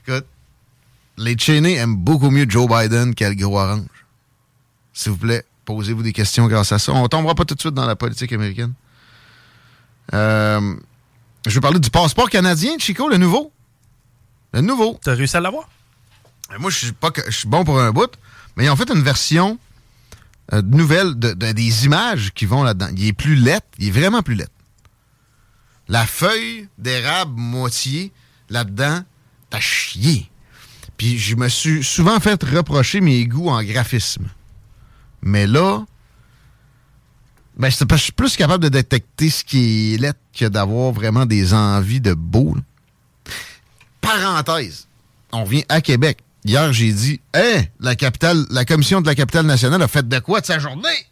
Écoute, 0.06 0.26
les 1.16 1.37
Cheney 1.38 1.75
aiment 1.75 1.97
beaucoup 1.97 2.30
mieux 2.30 2.47
Joe 2.49 2.68
Biden 2.68 3.12
Gros 3.14 3.59
Orange. 3.59 3.87
S'il 4.92 5.12
vous 5.12 5.18
plaît, 5.18 5.44
Posez-vous 5.64 6.02
des 6.02 6.12
questions 6.12 6.49
grâce 6.49 6.73
à 6.73 6.78
ça. 6.78 6.92
On 6.92 7.02
ne 7.02 7.09
tombera 7.09 7.35
pas 7.35 7.45
tout 7.45 7.54
de 7.54 7.61
suite 7.61 7.75
dans 7.75 7.87
la 7.87 7.97
politique 7.97 8.33
américaine. 8.33 8.73
Euh, 10.12 10.75
je 11.47 11.54
vais 11.54 11.61
parler 11.61 11.78
du 11.78 11.90
passeport 11.90 12.28
canadien, 12.28 12.73
Chico, 12.78 13.09
le 13.09 13.16
nouveau. 13.16 13.52
Le 14.52 14.61
nouveau. 14.61 14.99
Tu 15.02 15.11
as 15.11 15.14
réussi 15.14 15.37
à 15.37 15.40
l'avoir? 15.40 15.69
Euh, 16.52 16.59
moi, 16.59 16.71
je 16.71 16.78
suis 16.78 16.92
pas 16.92 17.11
je 17.26 17.31
suis 17.31 17.49
bon 17.49 17.64
pour 17.64 17.81
un 17.81 17.90
bout, 17.90 18.11
mais 18.57 18.64
ils 18.64 18.71
ont 18.71 18.76
fait 18.76 18.90
une 18.90 19.02
version 19.02 19.59
euh, 20.52 20.62
nouvelle 20.62 21.19
de, 21.19 21.33
des 21.33 21.85
images 21.85 22.33
qui 22.35 22.47
vont 22.47 22.62
là-dedans. 22.62 22.88
Il 22.97 23.07
est 23.07 23.12
plus 23.12 23.37
lettre, 23.37 23.66
il 23.78 23.88
est 23.88 23.90
vraiment 23.90 24.23
plus 24.23 24.35
lettre. 24.35 24.52
La 25.88 26.07
feuille 26.07 26.69
d'érable 26.78 27.35
moitié 27.37 28.12
là-dedans, 28.50 29.02
t'as 29.50 29.61
chié. 29.61 30.28
Puis 30.97 31.19
je 31.19 31.37
me 31.37 31.49
suis 31.49 31.83
souvent 31.83 32.19
fait 32.21 32.42
reprocher 32.42 33.00
mes 33.00 33.26
goûts 33.26 33.49
en 33.49 33.62
graphisme. 33.62 34.28
Mais 35.23 35.47
là, 35.47 35.85
ben, 37.57 37.71
je 37.71 37.97
suis 37.97 38.12
plus 38.12 38.37
capable 38.37 38.64
de 38.64 38.69
détecter 38.69 39.31
ce 39.31 39.45
qui 39.45 39.95
est 39.95 40.17
que 40.37 40.47
d'avoir 40.47 40.93
vraiment 40.93 41.26
des 41.26 41.55
envies 41.55 42.00
de 42.00 42.14
beau. 42.14 42.57
Parenthèse, 44.00 44.88
on 45.33 45.45
vient 45.45 45.62
à 45.69 45.81
Québec. 45.81 46.19
Hier, 46.45 46.73
j'ai 46.73 46.93
dit, 46.93 47.21
hein, 47.35 47.62
la 47.79 47.95
capitale, 47.95 48.45
la 48.50 48.64
commission 48.64 49.00
de 49.00 49.07
la 49.07 49.14
capitale 49.14 49.47
nationale 49.47 49.81
a 49.83 49.88
fait 49.88 50.09
de 50.09 50.19
quoi 50.19 50.41
de 50.41 50.47
sa 50.47 50.59
journée? 50.59 51.07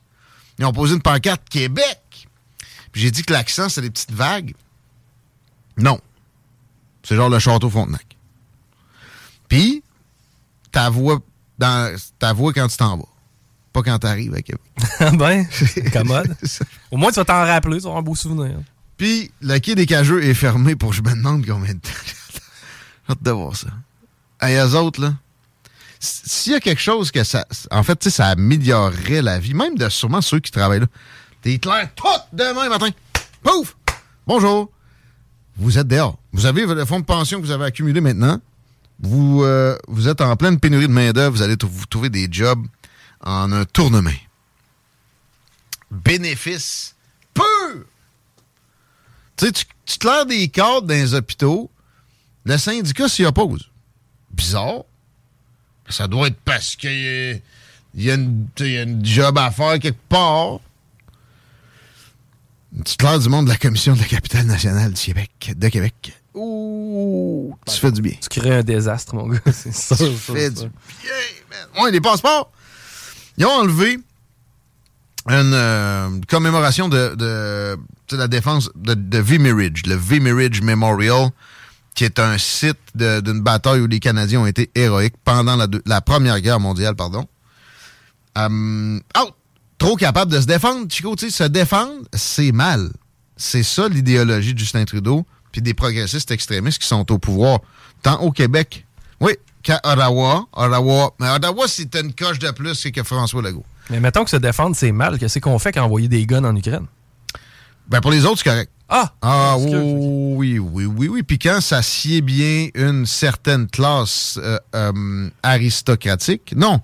Ils 0.58 0.64
ont 0.64 0.72
posé 0.72 0.94
une 0.94 1.02
pancarte 1.02 1.48
Québec. 1.48 2.00
J'ai 2.92 3.10
dit 3.10 3.22
que 3.22 3.32
l'accent, 3.32 3.68
c'est 3.68 3.80
des 3.82 3.90
petites 3.90 4.10
vagues. 4.10 4.54
Non. 5.76 6.00
C'est 7.04 7.14
genre 7.14 7.28
le 7.28 7.38
château 7.38 7.70
Frontenac. 7.70 8.16
Puis, 9.48 9.82
ta 10.72 10.90
voix 10.90 11.20
dans 11.58 11.96
ta 12.18 12.32
voix 12.32 12.52
quand 12.52 12.66
tu 12.66 12.76
t'en 12.76 12.96
vas. 12.96 13.04
Pas 13.72 13.82
quand 13.82 13.98
t'arrives 13.98 14.34
à 14.34 14.42
Québec. 14.42 14.62
ben, 15.18 15.46
commode. 15.92 16.36
Au 16.90 16.96
moins, 16.96 17.10
tu 17.10 17.16
vas 17.16 17.24
t'en 17.24 17.44
rappeler, 17.44 17.76
tu 17.76 17.82
vas 17.82 17.88
avoir 17.90 18.00
un 18.00 18.02
beau 18.02 18.14
souvenir. 18.14 18.58
Puis, 18.96 19.30
le 19.40 19.58
quai 19.58 19.74
des 19.74 19.86
cageux 19.86 20.22
est 20.22 20.34
fermé 20.34 20.76
pour 20.76 20.92
je 20.92 21.02
me 21.02 21.10
demande 21.10 21.46
combien 21.46 21.74
de 21.74 21.78
temps. 21.78 21.90
J'ai 22.34 23.12
hâte 23.12 23.22
de 23.22 23.30
voir 23.30 23.56
ça. 23.56 23.68
Et 24.46 24.56
eux 24.56 24.76
autres, 24.76 25.00
là, 25.00 25.14
s'il 26.00 26.52
y 26.52 26.56
a 26.56 26.60
quelque 26.60 26.80
chose 26.80 27.10
que 27.10 27.24
ça. 27.24 27.46
En 27.70 27.82
fait, 27.82 27.96
tu 27.96 28.04
sais, 28.10 28.16
ça 28.16 28.28
améliorerait 28.28 29.22
la 29.22 29.38
vie, 29.38 29.54
même 29.54 29.76
de 29.76 29.88
sûrement 29.88 30.22
ceux 30.22 30.40
qui 30.40 30.50
travaillent 30.50 30.80
là. 30.80 30.86
T'es 31.42 31.58
clair 31.58 31.90
tout 31.94 32.06
demain 32.32 32.68
matin. 32.68 32.88
Pouf! 33.42 33.76
Bonjour! 34.26 34.70
Vous 35.56 35.78
êtes 35.78 35.88
dehors. 35.88 36.18
Vous 36.32 36.46
avez 36.46 36.64
le 36.64 36.84
fonds 36.86 37.00
de 37.00 37.04
pension 37.04 37.38
que 37.38 37.44
vous 37.44 37.50
avez 37.50 37.66
accumulé 37.66 38.00
maintenant. 38.00 38.40
Vous, 39.02 39.42
euh, 39.44 39.76
vous 39.88 40.08
êtes 40.08 40.20
en 40.20 40.36
pleine 40.36 40.58
pénurie 40.58 40.88
de 40.88 40.92
main-d'œuvre. 40.92 41.36
Vous 41.36 41.42
allez 41.42 41.56
vous 41.60 41.86
trouver 41.86 42.08
des 42.08 42.28
jobs 42.30 42.66
en 43.20 43.52
un 43.52 43.64
tournement. 43.64 44.10
Bénéfice 45.90 46.94
peu! 47.34 47.86
Tu 49.36 49.46
sais, 49.46 49.52
tu 49.52 49.98
claires 49.98 50.26
des 50.26 50.48
cadres 50.48 50.82
dans 50.82 50.94
les 50.94 51.14
hôpitaux, 51.14 51.70
le 52.44 52.56
syndicat 52.58 53.08
s'y 53.08 53.24
oppose. 53.24 53.70
Bizarre. 54.30 54.84
Ça 55.88 56.06
doit 56.06 56.28
être 56.28 56.38
parce 56.44 56.76
qu'il 56.76 57.42
y, 57.94 58.10
a 58.10 58.14
une 58.14 59.04
job 59.04 59.38
à 59.38 59.50
faire 59.50 59.78
quelque 59.80 60.00
part. 60.08 60.60
Tu 62.84 62.96
claires 62.96 63.18
du 63.18 63.28
monde 63.28 63.46
de 63.46 63.50
la 63.50 63.56
commission 63.56 63.94
de 63.94 63.98
la 63.98 64.06
capitale 64.06 64.46
nationale 64.46 64.92
du 64.92 65.00
Québec, 65.00 65.52
de 65.56 65.68
Québec. 65.68 66.16
Ouh, 66.34 67.56
tu 67.66 67.76
fais 67.76 67.90
du 67.90 68.00
bien. 68.00 68.14
Tu 68.20 68.28
crées 68.28 68.54
un 68.54 68.62
désastre, 68.62 69.16
mon 69.16 69.26
gars. 69.26 69.40
C'est 69.52 69.74
ça. 69.74 69.96
Tu 69.96 70.12
fais 70.14 70.50
du 70.50 70.60
bien, 70.60 70.70
man. 71.50 71.82
Ouais, 71.82 71.90
les 71.90 72.00
passeports. 72.00 72.52
Ils 73.40 73.46
ont 73.46 73.52
enlevé 73.52 73.98
une 75.26 75.54
euh, 75.54 76.10
commémoration 76.28 76.90
de, 76.90 77.16
la 78.12 78.28
défense 78.28 78.68
de, 78.74 78.92
de 78.92 79.18
V-Mirage, 79.18 79.86
le 79.86 79.94
V-Mirage 79.94 80.60
Memorial, 80.60 81.30
qui 81.94 82.04
est 82.04 82.18
un 82.18 82.36
site 82.36 82.76
d'une 82.94 83.40
bataille 83.40 83.80
où 83.80 83.86
les 83.86 83.98
Canadiens 83.98 84.42
ont 84.42 84.46
été 84.46 84.70
héroïques 84.74 85.14
pendant 85.24 85.56
la, 85.56 86.00
Première 86.02 86.38
Guerre 86.42 86.60
mondiale, 86.60 86.94
pardon. 86.96 87.26
Euh, 88.36 89.00
oh, 89.18 89.30
trop 89.78 89.96
capable 89.96 90.30
de 90.30 90.40
se 90.42 90.46
défendre, 90.46 90.86
Chico, 90.90 91.16
tu 91.16 91.30
se 91.30 91.44
défendre, 91.44 92.02
c'est 92.12 92.52
mal. 92.52 92.90
C'est 93.38 93.62
ça 93.62 93.88
l'idéologie 93.88 94.52
de 94.52 94.58
Justin 94.58 94.84
Trudeau, 94.84 95.24
puis 95.50 95.62
des 95.62 95.72
progressistes 95.72 96.30
extrémistes 96.30 96.78
qui 96.82 96.86
sont 96.86 97.10
au 97.10 97.16
pouvoir, 97.18 97.60
tant 98.02 98.20
au 98.20 98.32
Québec, 98.32 98.84
oui, 99.18 99.32
qu'à 99.62 99.80
Ottawa. 99.84 100.46
Ottawa, 100.52 101.14
mais 101.18 101.30
Ottawa, 101.30 101.64
c'est 101.68 101.94
une 101.96 102.12
coche 102.14 102.38
de 102.38 102.50
plus 102.50 102.90
que 102.90 103.02
François 103.02 103.42
Legault. 103.42 103.64
Mais 103.90 104.00
mettons 104.00 104.24
que 104.24 104.30
se 104.30 104.36
défendre, 104.36 104.76
c'est 104.76 104.92
mal. 104.92 105.18
Qu'est-ce 105.18 105.38
qu'on 105.38 105.58
fait 105.58 105.72
quand 105.72 105.82
envoyer 105.82 106.08
des 106.08 106.24
guns 106.26 106.44
en 106.44 106.54
Ukraine? 106.54 106.86
Ben, 107.88 108.00
pour 108.00 108.12
les 108.12 108.24
autres, 108.24 108.38
c'est 108.38 108.50
correct. 108.50 108.70
Ah! 108.88 109.12
Ah, 109.22 109.56
oui, 109.58 110.58
oui, 110.58 110.86
oui, 110.86 111.08
oui. 111.08 111.22
Puis 111.22 111.38
quand 111.38 111.60
ça 111.60 111.82
sied 111.82 112.22
bien 112.22 112.68
une 112.74 113.06
certaine 113.06 113.68
classe 113.68 114.38
euh, 114.42 114.58
euh, 114.74 115.30
aristocratique, 115.42 116.54
non, 116.56 116.80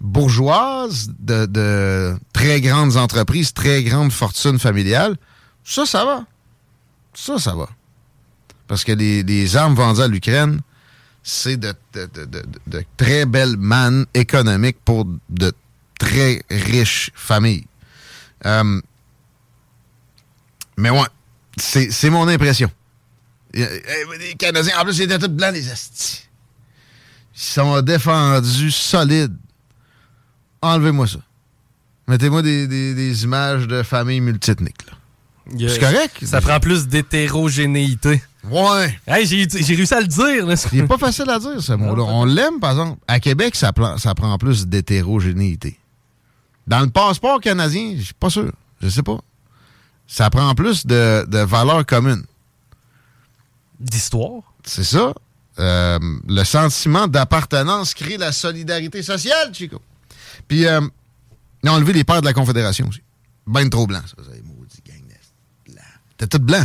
bourgeoise, 0.00 1.10
de, 1.18 1.46
de, 1.46 2.16
très 2.32 2.60
grandes 2.60 2.96
entreprises, 2.96 3.52
très 3.52 3.82
grandes 3.82 4.12
fortunes 4.12 4.58
familiales, 4.58 5.16
ça, 5.64 5.84
ça 5.84 6.04
va. 6.04 6.24
Ça, 7.14 7.38
ça 7.38 7.54
va. 7.54 7.68
Parce 8.68 8.84
que 8.84 8.92
les, 8.92 9.56
armes 9.56 9.74
vendues 9.74 10.02
à 10.02 10.08
l'Ukraine, 10.08 10.60
c'est 11.28 11.56
de, 11.56 11.74
très 12.96 13.26
belles 13.26 13.56
mannes 13.56 14.06
économiques 14.14 14.78
pour 14.84 15.04
de 15.28 15.52
très 15.98 16.40
riches 16.48 17.10
familles. 17.16 17.66
Euh, 18.46 18.80
mais 20.76 20.90
ouais, 20.90 21.08
c'est 21.56 22.10
mon 22.10 22.28
impression. 22.28 22.70
Les 23.52 24.34
Canadiens, 24.38 24.78
en 24.78 24.84
plus, 24.84 24.98
ils 24.98 25.02
étaient 25.02 25.18
tous 25.18 25.28
blancs, 25.28 25.52
les 25.52 25.68
astis. 25.68 26.28
Ils 27.34 27.40
sont 27.40 27.82
défendus 27.82 28.70
solides. 28.70 29.36
Enlevez-moi 30.62 31.08
ça. 31.08 31.18
Mettez-moi 32.06 32.42
des, 32.42 33.24
images 33.24 33.66
de 33.66 33.82
familles 33.82 34.20
multiethniques. 34.20 34.86
C'est 35.58 35.78
correct. 35.78 36.24
Ça 36.24 36.40
prend 36.40 36.58
plus 36.60 36.88
d'hétérogénéité. 36.88 38.22
Ouais. 38.44 38.98
Hey, 39.06 39.26
j'ai 39.26 39.74
réussi 39.74 39.94
à 39.94 40.00
le 40.00 40.06
dire. 40.06 40.48
Il 40.72 40.80
n'est 40.80 40.86
pas 40.86 40.98
facile 40.98 41.28
à 41.30 41.38
dire, 41.38 41.60
ce 41.60 41.72
mot-là. 41.72 42.02
On 42.02 42.24
l'aime, 42.24 42.60
par 42.60 42.72
exemple. 42.72 43.00
À 43.06 43.20
Québec, 43.20 43.54
ça, 43.56 43.72
ça 43.98 44.14
prend 44.14 44.36
plus 44.38 44.66
d'hétérogénéité. 44.66 45.78
Dans 46.66 46.80
le 46.80 46.88
passeport 46.88 47.40
canadien, 47.40 47.94
je 47.96 48.02
suis 48.02 48.14
pas 48.14 48.30
sûr. 48.30 48.52
Je 48.80 48.88
sais 48.88 49.02
pas 49.02 49.18
ça 50.06 50.30
prend 50.30 50.54
plus 50.54 50.86
de, 50.86 51.24
de 51.28 51.38
valeurs 51.38 51.84
communes. 51.84 52.24
D'histoire? 53.80 54.42
C'est 54.64 54.84
ça. 54.84 55.12
Euh, 55.58 55.98
le 56.28 56.44
sentiment 56.44 57.08
d'appartenance 57.08 57.94
crée 57.94 58.16
la 58.16 58.32
solidarité 58.32 59.02
sociale, 59.02 59.52
Chico. 59.52 59.80
Puis, 60.48 60.66
euh, 60.66 60.80
on 61.64 61.68
a 61.68 61.72
enlevé 61.72 61.92
les 61.92 62.04
pères 62.04 62.20
de 62.20 62.26
la 62.26 62.32
Confédération 62.32 62.88
aussi. 62.88 63.00
Ben 63.46 63.68
trop 63.68 63.86
blanc, 63.86 64.02
ça. 64.06 64.22
C'est 64.30 64.42
T'es 66.16 66.26
tout 66.26 66.38
blanc. 66.38 66.64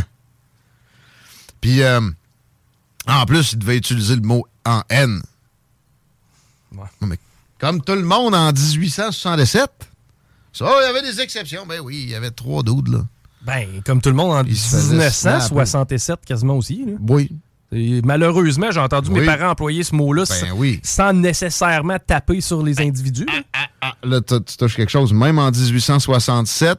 Puis, 1.60 1.82
euh, 1.82 2.00
en 3.06 3.26
plus, 3.26 3.52
il 3.52 3.58
devait 3.58 3.76
utiliser 3.76 4.16
le 4.16 4.22
mot 4.22 4.46
en 4.64 4.82
N. 4.88 5.22
Ouais. 6.74 6.86
Mais 7.02 7.18
comme 7.58 7.82
tout 7.82 7.94
le 7.94 8.02
monde 8.02 8.34
en 8.34 8.52
1867, 8.52 9.70
ça, 10.52 10.66
il 10.80 10.86
y 10.86 10.88
avait 10.88 11.02
des 11.02 11.20
exceptions. 11.20 11.64
Ben 11.66 11.80
oui, 11.80 12.00
il 12.04 12.10
y 12.10 12.14
avait 12.14 12.30
trois 12.30 12.62
doudes, 12.62 12.88
là. 12.88 13.04
Ben, 13.42 13.66
comme 13.84 14.00
tout 14.00 14.10
le 14.10 14.14
monde 14.14 14.32
en 14.32 14.44
1967 14.44 16.20
quasiment 16.24 16.56
aussi. 16.56 16.86
Oui. 17.08 17.30
malheureusement, 18.04 18.70
j'ai 18.70 18.78
entendu 18.80 19.10
mes 19.10 19.26
parents 19.26 19.50
employer 19.50 19.82
ce 19.82 19.94
mot-là 19.96 20.22
ben 20.28 20.78
sans, 20.84 21.12
nécessairement 21.12 21.98
taper 21.98 22.40
sur 22.40 22.62
les 22.62 22.80
individus. 22.80 23.26
Ah, 23.28 23.42
ah, 23.52 23.66
ah, 23.80 23.94
là, 24.04 24.20
tu 24.20 24.56
touches 24.56 24.76
quelque 24.76 24.90
chose. 24.90 25.12
Même 25.12 25.38
en 25.40 25.50
1867 25.50 26.78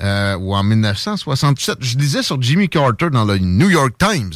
euh, 0.00 0.36
ou 0.36 0.54
en 0.54 0.62
1967, 0.62 1.78
je 1.80 1.98
lisais 1.98 2.22
sur 2.22 2.40
Jimmy 2.40 2.68
Carter 2.68 3.10
dans 3.10 3.24
le 3.24 3.38
New 3.38 3.68
York 3.68 3.94
Times 3.98 4.32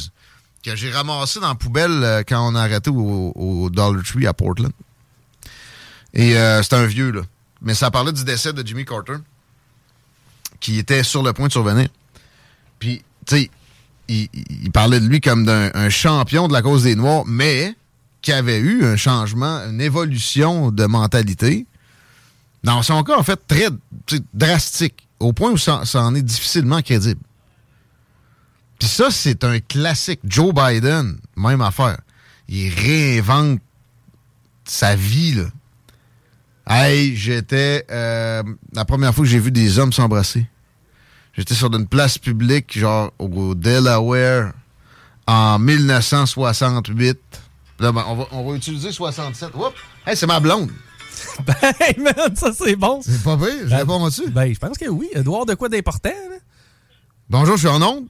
que 0.63 0.75
j'ai 0.75 0.91
ramassé 0.91 1.39
dans 1.39 1.49
la 1.49 1.55
poubelle 1.55 2.03
euh, 2.03 2.23
quand 2.27 2.49
on 2.49 2.55
a 2.55 2.61
arrêté 2.61 2.89
au, 2.89 3.69
Dollar 3.71 4.01
Tree 4.03 4.25
à 4.25 4.33
Portland. 4.33 4.71
Et 6.13 6.37
euh, 6.37 6.63
c'est 6.63 6.73
un 6.73 6.85
vieux, 6.85 7.11
là. 7.11 7.21
Mais 7.61 7.73
ça 7.73 7.91
parlait 7.91 8.11
du 8.11 8.23
décès 8.23 8.53
de 8.53 8.65
Jimmy 8.65 8.85
Carter 8.85 9.15
qui 10.59 10.79
était 10.79 11.03
sur 11.03 11.23
le 11.23 11.33
point 11.33 11.47
de 11.47 11.51
survenir. 11.51 11.87
Puis, 12.79 13.03
tu 13.25 13.35
sais, 13.35 13.51
il, 14.07 14.71
parlait 14.71 14.99
de 14.99 15.07
lui 15.07 15.21
comme 15.21 15.45
d'un 15.45 15.89
champion 15.89 16.47
de 16.47 16.53
la 16.53 16.61
cause 16.61 16.83
des 16.83 16.95
Noirs, 16.95 17.23
mais 17.25 17.75
qui 18.21 18.31
avait 18.31 18.59
eu 18.59 18.85
un 18.85 18.95
changement, 18.95 19.59
une 19.69 19.81
évolution 19.81 20.71
de 20.71 20.85
mentalité. 20.85 21.65
Dans 22.63 22.81
son 22.81 23.03
cas, 23.03 23.17
en 23.17 23.23
fait, 23.23 23.39
très 23.47 23.67
drastique, 24.33 25.07
au 25.19 25.33
point 25.33 25.51
où 25.51 25.57
ça, 25.57 25.83
en 25.95 26.15
est 26.15 26.21
difficilement 26.21 26.81
crédible. 26.81 27.21
Puis 28.79 28.87
ça, 28.87 29.11
c'est 29.11 29.43
un 29.43 29.59
classique. 29.59 30.19
Joe 30.25 30.53
Biden, 30.53 31.17
même 31.35 31.61
affaire. 31.61 31.99
Il 32.47 32.73
réinvente 32.73 33.59
sa 34.65 34.95
vie, 34.95 35.35
là. 35.35 35.45
Hey, 36.67 37.15
j'étais... 37.15 37.85
Euh, 37.91 38.43
la 38.73 38.85
première 38.85 39.13
fois 39.13 39.23
que 39.23 39.29
j'ai 39.29 39.39
vu 39.39 39.51
des 39.51 39.79
hommes 39.79 39.93
s'embrasser. 39.93 40.47
J'étais 41.33 41.55
sur 41.55 41.73
une 41.73 41.87
place 41.87 42.17
publique, 42.17 42.77
genre 42.77 43.11
au 43.19 43.55
Delaware, 43.55 44.53
en 45.27 45.59
1968. 45.59 47.17
Là, 47.79 47.91
ben, 47.91 48.03
on, 48.07 48.15
va, 48.15 48.27
on 48.31 48.49
va 48.49 48.55
utiliser 48.55 48.91
67. 48.91 49.49
Oups! 49.55 49.73
Hey, 50.05 50.15
c'est 50.15 50.27
ma 50.27 50.39
blonde! 50.39 50.69
ben, 51.45 51.73
man, 51.97 52.35
ça 52.35 52.51
c'est 52.53 52.75
bon. 52.75 53.01
C'est 53.01 53.23
pas 53.23 53.37
pire, 53.37 53.47
je 53.63 53.69
ben, 53.69 53.77
réponds 53.77 54.05
dessus. 54.05 54.29
Ben, 54.29 54.53
je 54.53 54.59
pense 54.59 54.77
que 54.77 54.87
oui. 54.89 55.09
Edouard, 55.13 55.45
de 55.45 55.55
quoi 55.55 55.69
d'important? 55.69 56.11
Bonjour, 57.29 57.55
je 57.55 57.67
suis 57.67 57.75
en 57.75 57.81
onde. 57.81 58.07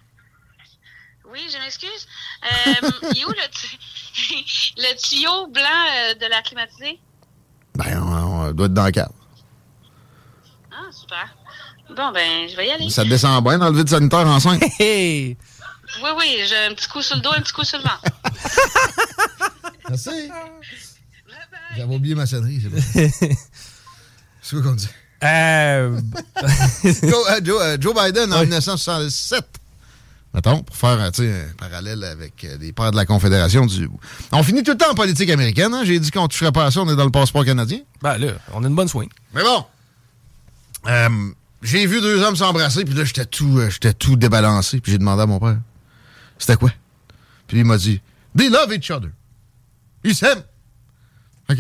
Oui, 1.31 1.39
je 1.51 1.57
m'excuse. 1.57 2.07
Euh, 2.43 2.89
il 3.11 3.21
est 3.21 3.25
où 3.25 3.29
le, 3.29 3.35
le 4.77 4.97
tuyau 4.97 5.47
blanc 5.47 5.63
euh, 5.63 6.13
de 6.15 6.25
la 6.29 6.41
climatisée? 6.41 6.99
Ben, 7.75 8.01
on, 8.01 8.51
doit 8.51 8.67
être 8.67 8.73
dans 8.73 8.85
le 8.85 8.91
cadre. 8.91 9.13
Ah, 10.71 10.91
super. 10.91 11.35
Bon, 11.89 12.11
ben, 12.11 12.47
je 12.49 12.55
vais 12.55 12.67
y 12.67 12.71
aller. 12.71 12.89
Ça 12.89 13.03
descend 13.03 13.43
bien 13.43 13.57
dans 13.57 13.69
le 13.69 13.77
vide 13.77 13.89
sanitaire 13.89 14.27
enceinte? 14.27 14.61
oui, 14.79 15.37
oui, 16.17 16.43
j'ai 16.47 16.57
un 16.57 16.73
petit 16.73 16.87
coup 16.87 17.01
sur 17.01 17.15
le 17.15 17.21
dos, 17.21 17.31
un 17.35 17.41
petit 17.41 17.53
coup 17.53 17.63
sur 17.63 17.79
le 17.79 17.83
ventre. 17.83 18.03
Merci. 19.89 20.29
J'avais 21.75 21.95
oublié 21.95 22.15
ma 22.15 22.25
sonnerie, 22.25 22.61
c'est 22.61 22.69
bon. 22.69 23.11
c'est 24.41 24.55
quoi 24.55 24.61
qu'on 24.61 24.75
dit? 24.75 24.89
Euh... 25.23 25.99
Joe, 26.83 27.25
euh, 27.29 27.39
Joe, 27.43 27.61
euh, 27.61 27.77
Joe, 27.79 27.93
Biden 27.95 28.33
en 28.33 28.41
1967. 28.41 29.45
mettons, 30.33 30.63
pour 30.63 30.75
faire 30.75 30.99
un 30.99 31.11
parallèle 31.57 32.03
avec 32.03 32.45
les 32.59 32.73
pères 32.73 32.91
de 32.91 32.97
la 32.97 33.05
Confédération 33.05 33.65
du. 33.65 33.89
On 34.31 34.43
finit 34.43 34.63
tout 34.63 34.71
le 34.71 34.77
temps 34.77 34.91
en 34.91 34.95
politique 34.95 35.29
américaine, 35.29 35.73
hein? 35.73 35.83
J'ai 35.85 35.99
dit 35.99 36.11
qu'on 36.11 36.23
ne 36.23 36.27
toucherait 36.27 36.51
pas 36.51 36.65
à 36.65 36.71
ça, 36.71 36.81
on 36.81 36.89
est 36.89 36.95
dans 36.95 37.05
le 37.05 37.11
passeport 37.11 37.45
canadien. 37.45 37.79
Ben 38.01 38.17
là, 38.17 38.33
on 38.53 38.63
a 38.63 38.67
une 38.67 38.75
bonne 38.75 38.87
swing. 38.87 39.09
Mais 39.33 39.43
bon. 39.43 39.65
j'ai 41.61 41.85
vu 41.85 42.01
deux 42.01 42.21
hommes 42.21 42.35
s'embrasser, 42.35 42.83
puis 42.83 42.93
là, 42.93 43.05
j'étais 43.05 43.25
tout, 43.25 43.61
j'étais 43.69 43.93
tout 43.93 44.15
débalancé, 44.15 44.81
puis 44.81 44.91
j'ai 44.91 44.97
demandé 44.97 45.23
à 45.23 45.25
mon 45.25 45.39
père, 45.39 45.57
c'était 46.37 46.57
quoi? 46.57 46.71
Puis 47.47 47.59
il 47.59 47.65
m'a 47.65 47.77
dit, 47.77 48.01
They 48.37 48.49
love 48.49 48.73
each 48.73 48.91
other. 48.91 49.09
Ils 50.03 50.15
s'aiment. 50.15 50.43
OK. 51.49 51.57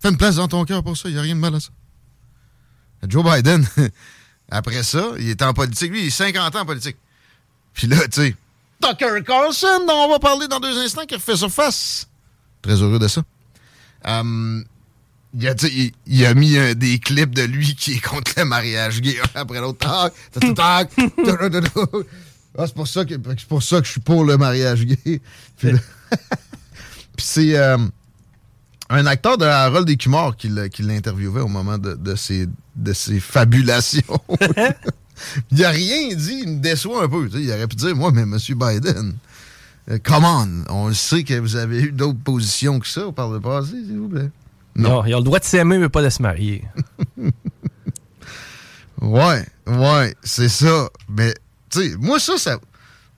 Fais 0.00 0.08
une 0.08 0.16
place 0.16 0.36
dans 0.36 0.48
ton 0.48 0.64
cœur 0.64 0.82
pour 0.82 0.96
ça, 0.96 1.08
il 1.08 1.12
n'y 1.12 1.18
a 1.18 1.22
rien 1.22 1.34
de 1.34 1.40
mal 1.40 1.54
à 1.54 1.60
ça. 1.60 1.70
Joe 3.06 3.24
Biden, 3.24 3.66
après 4.50 4.82
ça, 4.82 5.12
il 5.18 5.28
est 5.28 5.42
en 5.42 5.52
politique. 5.52 5.90
Lui, 5.90 6.02
il 6.02 6.06
est 6.06 6.10
50 6.10 6.56
ans 6.56 6.60
en 6.60 6.66
politique. 6.66 6.96
Puis 7.72 7.86
là, 7.86 7.96
tu 8.08 8.22
sais, 8.22 8.36
Tucker 8.80 9.22
Carlson, 9.26 9.84
dont 9.86 10.06
on 10.06 10.10
va 10.10 10.18
parler 10.18 10.48
dans 10.48 10.60
deux 10.60 10.78
instants, 10.78 11.04
qui 11.06 11.14
refait 11.14 11.36
surface. 11.36 12.08
Très 12.62 12.82
heureux 12.82 12.98
de 12.98 13.08
ça. 13.08 13.22
Um, 14.04 14.64
il, 15.34 16.26
a, 16.26 16.34
mis 16.34 16.56
des 16.74 16.98
clips 16.98 17.34
de 17.34 17.42
lui 17.42 17.76
qui 17.76 17.94
est 17.94 18.00
contre 18.00 18.32
le 18.36 18.44
mariage 18.44 19.00
gay 19.00 19.16
après 19.34 19.60
l'autre. 19.60 19.86
Ah, 19.88 20.10
c'est 20.34 20.40
pour, 22.74 22.88
ça 22.88 23.04
que, 23.04 23.14
pour 23.14 23.62
ça 23.62 23.80
que 23.80 23.86
je 23.86 23.92
suis 23.92 24.00
pour 24.00 24.24
le 24.24 24.36
mariage 24.36 24.84
gay. 24.84 25.20
Puis, 25.56 25.70
Puis 27.16 27.26
c'est 27.26 27.56
euh, 27.56 27.78
un 28.90 29.06
acteur 29.06 29.38
de 29.38 29.44
Harold 29.44 29.88
Écumard 29.88 30.36
qui 30.36 30.48
l'interviewait 30.48 31.40
au 31.40 31.48
moment 31.48 31.78
de, 31.78 31.94
de, 31.94 32.14
ses, 32.16 32.48
de 32.74 32.92
ses 32.92 33.20
fabulations. 33.20 34.20
il 35.52 35.64
a 35.64 35.70
rien 35.70 36.14
dit, 36.14 36.40
il 36.42 36.56
me 36.56 36.60
déçoit 36.60 37.04
un 37.04 37.08
peu. 37.08 37.28
Il 37.32 37.50
aurait 37.52 37.68
pu 37.68 37.76
dire, 37.76 37.94
moi, 37.94 38.10
mais 38.12 38.22
M. 38.22 38.36
Biden, 38.36 39.14
euh, 39.90 39.98
come 40.02 40.24
on, 40.24 40.64
on 40.68 40.88
le 40.88 40.94
sait 40.94 41.22
que 41.22 41.34
vous 41.34 41.54
avez 41.54 41.82
eu 41.82 41.92
d'autres 41.92 42.18
positions 42.18 42.80
que 42.80 42.88
ça 42.88 43.12
par 43.14 43.30
le 43.30 43.38
passé, 43.38 43.70
s'il 43.70 43.98
vous 43.98 44.08
plaît. 44.08 44.30
Non. 44.74 45.04
il 45.04 45.14
a 45.14 45.18
le 45.18 45.24
droit 45.24 45.38
de 45.38 45.44
s'aimer, 45.44 45.78
mais 45.78 45.88
pas 45.88 46.02
de 46.02 46.10
se 46.10 46.20
marier. 46.20 46.64
ouais, 49.00 49.46
ouais, 49.68 50.16
c'est 50.24 50.48
ça. 50.48 50.88
Mais, 51.08 51.34
tu 51.70 51.90
sais, 51.90 51.96
moi, 51.96 52.18
ça, 52.18 52.34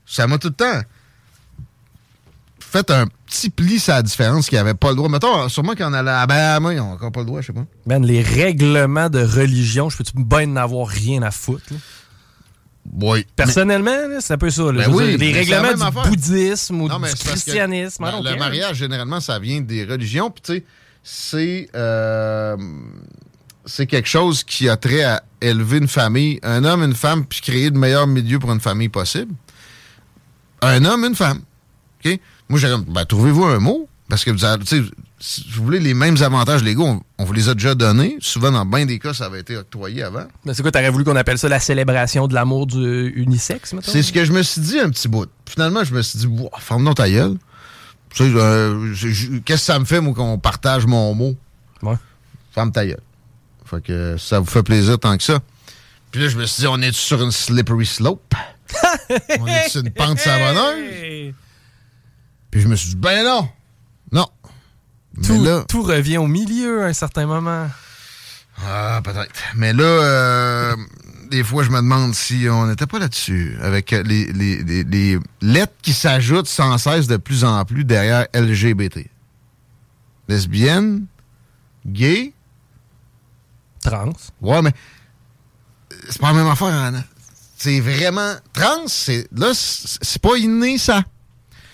ça 0.04 0.26
m'a 0.26 0.36
tout 0.36 0.48
le 0.48 0.54
temps 0.54 0.82
fait 2.60 2.90
un 2.90 3.06
sur 3.32 3.94
la 3.94 4.02
différence 4.02 4.48
qu'ils 4.48 4.58
n'avaient 4.58 4.74
pas 4.74 4.90
le 4.90 4.96
droit. 4.96 5.08
Mettons, 5.08 5.48
sûrement 5.48 5.74
qu'en 5.74 5.92
Alabama, 5.92 6.72
ils 6.72 6.76
n'ont 6.76 6.92
encore 6.92 7.12
pas 7.12 7.20
le 7.20 7.26
droit, 7.26 7.40
je 7.40 7.48
sais 7.48 7.52
pas. 7.52 7.64
Ben, 7.86 8.04
les 8.04 8.22
règlements 8.22 9.08
de 9.08 9.20
religion, 9.20 9.88
je 9.88 9.96
peux-tu 9.96 10.12
bien 10.16 10.46
n'avoir 10.46 10.88
rien 10.88 11.22
à 11.22 11.30
foutre? 11.30 11.72
Oui. 13.00 13.26
Personnellement, 13.36 13.96
c'est 14.20 14.34
un 14.34 14.38
peu 14.38 14.50
ça. 14.50 14.64
Ben 14.72 14.92
oui, 14.92 15.16
les 15.16 15.32
règlements 15.32 15.72
du 15.72 16.08
bouddhisme 16.08 16.80
ou 16.82 16.88
du 16.88 17.14
christianisme. 17.14 18.04
le 18.04 18.36
mariage, 18.36 18.76
généralement, 18.76 19.20
ça 19.20 19.38
vient 19.38 19.60
des 19.60 19.84
religions. 19.84 20.30
Puis, 20.30 20.42
tu 20.42 20.52
sais, 20.54 20.64
c'est, 21.04 21.68
euh, 21.74 22.56
c'est 23.64 23.86
quelque 23.86 24.08
chose 24.08 24.44
qui 24.44 24.68
a 24.68 24.76
trait 24.76 25.04
à 25.04 25.22
élever 25.40 25.78
une 25.78 25.88
famille, 25.88 26.38
un 26.42 26.64
homme, 26.64 26.82
une 26.82 26.94
femme, 26.94 27.24
puis 27.24 27.40
créer 27.40 27.70
le 27.70 27.78
meilleur 27.78 28.06
milieu 28.06 28.38
pour 28.38 28.52
une 28.52 28.60
famille 28.60 28.88
possible. 28.88 29.34
Un 30.60 30.84
homme, 30.84 31.04
une 31.04 31.16
femme. 31.16 31.40
OK? 32.04 32.18
Moi, 32.52 32.60
j'ai 32.60 32.68
ben, 32.86 33.06
trouvez-vous 33.06 33.46
un 33.46 33.60
mot? 33.60 33.88
Parce 34.10 34.26
que 34.26 34.30
vous 34.30 34.44
avez, 34.44 34.62
si 35.18 35.46
vous 35.54 35.64
voulez 35.64 35.80
les 35.80 35.94
mêmes 35.94 36.22
avantages 36.22 36.62
légaux, 36.62 37.00
on, 37.16 37.24
vous 37.24 37.32
les 37.32 37.48
a 37.48 37.54
déjà 37.54 37.74
donnés. 37.74 38.18
Souvent, 38.20 38.52
dans 38.52 38.66
bien 38.66 38.84
des 38.84 38.98
cas, 38.98 39.14
ça 39.14 39.24
avait 39.24 39.40
été 39.40 39.56
octroyé 39.56 40.02
avant. 40.02 40.26
Mais 40.44 40.52
c'est 40.52 40.60
quoi, 40.60 40.70
t'aurais 40.70 40.90
voulu 40.90 41.02
qu'on 41.02 41.16
appelle 41.16 41.38
ça 41.38 41.48
la 41.48 41.60
célébration 41.60 42.28
de 42.28 42.34
l'amour 42.34 42.66
du 42.66 43.08
unisexe, 43.16 43.72
maintenant? 43.72 43.90
C'est 43.90 44.02
ce 44.02 44.12
que 44.12 44.26
je 44.26 44.32
me 44.32 44.42
suis 44.42 44.60
dit 44.60 44.78
un 44.78 44.90
petit 44.90 45.08
bout. 45.08 45.30
Finalement, 45.48 45.82
je 45.82 45.94
me 45.94 46.02
suis 46.02 46.18
dit, 46.18 46.28
ferme-nous 46.58 46.92
ta 46.92 47.08
gueule. 47.08 47.38
Euh, 48.20 48.94
qu'est-ce 49.46 49.46
que 49.46 49.56
ça 49.56 49.78
me 49.78 49.86
fait, 49.86 50.02
moi, 50.02 50.12
qu'on 50.12 50.38
partage 50.38 50.84
mon 50.84 51.14
mot? 51.14 51.34
Ouais. 51.80 51.96
Ferme 52.54 52.70
ta 52.70 52.84
gueule. 52.84 53.00
Fait 53.64 53.82
que 53.82 54.16
ça 54.18 54.40
vous 54.40 54.46
fait 54.46 54.62
plaisir 54.62 54.98
tant 54.98 55.16
que 55.16 55.22
ça. 55.22 55.38
Puis 56.10 56.20
là, 56.20 56.28
je 56.28 56.36
me 56.36 56.44
suis 56.44 56.60
dit, 56.60 56.66
on 56.66 56.82
est 56.82 56.92
sur 56.92 57.22
une 57.22 57.32
slippery 57.32 57.86
slope? 57.86 58.34
on 59.40 59.46
est 59.46 59.70
sur 59.70 59.80
une 59.80 59.90
pente 59.90 60.18
savonneuse? 60.18 61.32
Puis 62.52 62.60
je 62.60 62.68
me 62.68 62.76
suis 62.76 62.90
dit, 62.90 62.96
ben 62.96 63.24
non, 63.24 63.48
non. 64.12 64.28
Tout, 65.24 65.42
là, 65.42 65.64
tout 65.68 65.82
revient 65.82 66.18
au 66.18 66.26
milieu 66.26 66.84
à 66.84 66.86
un 66.86 66.92
certain 66.92 67.26
moment. 67.26 67.66
Ah, 68.62 69.00
peut-être. 69.02 69.32
Mais 69.56 69.72
là, 69.72 69.84
euh, 69.84 70.76
des 71.30 71.42
fois, 71.42 71.64
je 71.64 71.70
me 71.70 71.78
demande 71.78 72.14
si 72.14 72.46
on 72.50 72.66
n'était 72.66 72.86
pas 72.86 72.98
là-dessus, 72.98 73.56
avec 73.62 73.90
les, 73.90 74.26
les, 74.32 74.84
les, 74.84 75.18
lettres 75.40 75.72
qui 75.80 75.94
s'ajoutent 75.94 76.46
sans 76.46 76.76
cesse 76.76 77.06
de 77.06 77.16
plus 77.16 77.42
en 77.42 77.64
plus 77.64 77.84
derrière 77.84 78.26
LGBT. 78.34 79.06
Lesbienne, 80.28 81.06
gay. 81.86 82.34
Trans. 83.80 84.12
Ouais, 84.42 84.60
mais 84.60 84.74
c'est 86.10 86.20
pas 86.20 86.28
la 86.28 86.34
même 86.34 86.48
affaire, 86.48 86.68
Anna. 86.68 87.02
C'est 87.56 87.80
vraiment. 87.80 88.34
Trans, 88.52 88.86
c'est. 88.88 89.26
Là, 89.32 89.52
c'est 89.54 90.20
pas 90.20 90.36
inné, 90.36 90.76
ça. 90.76 91.02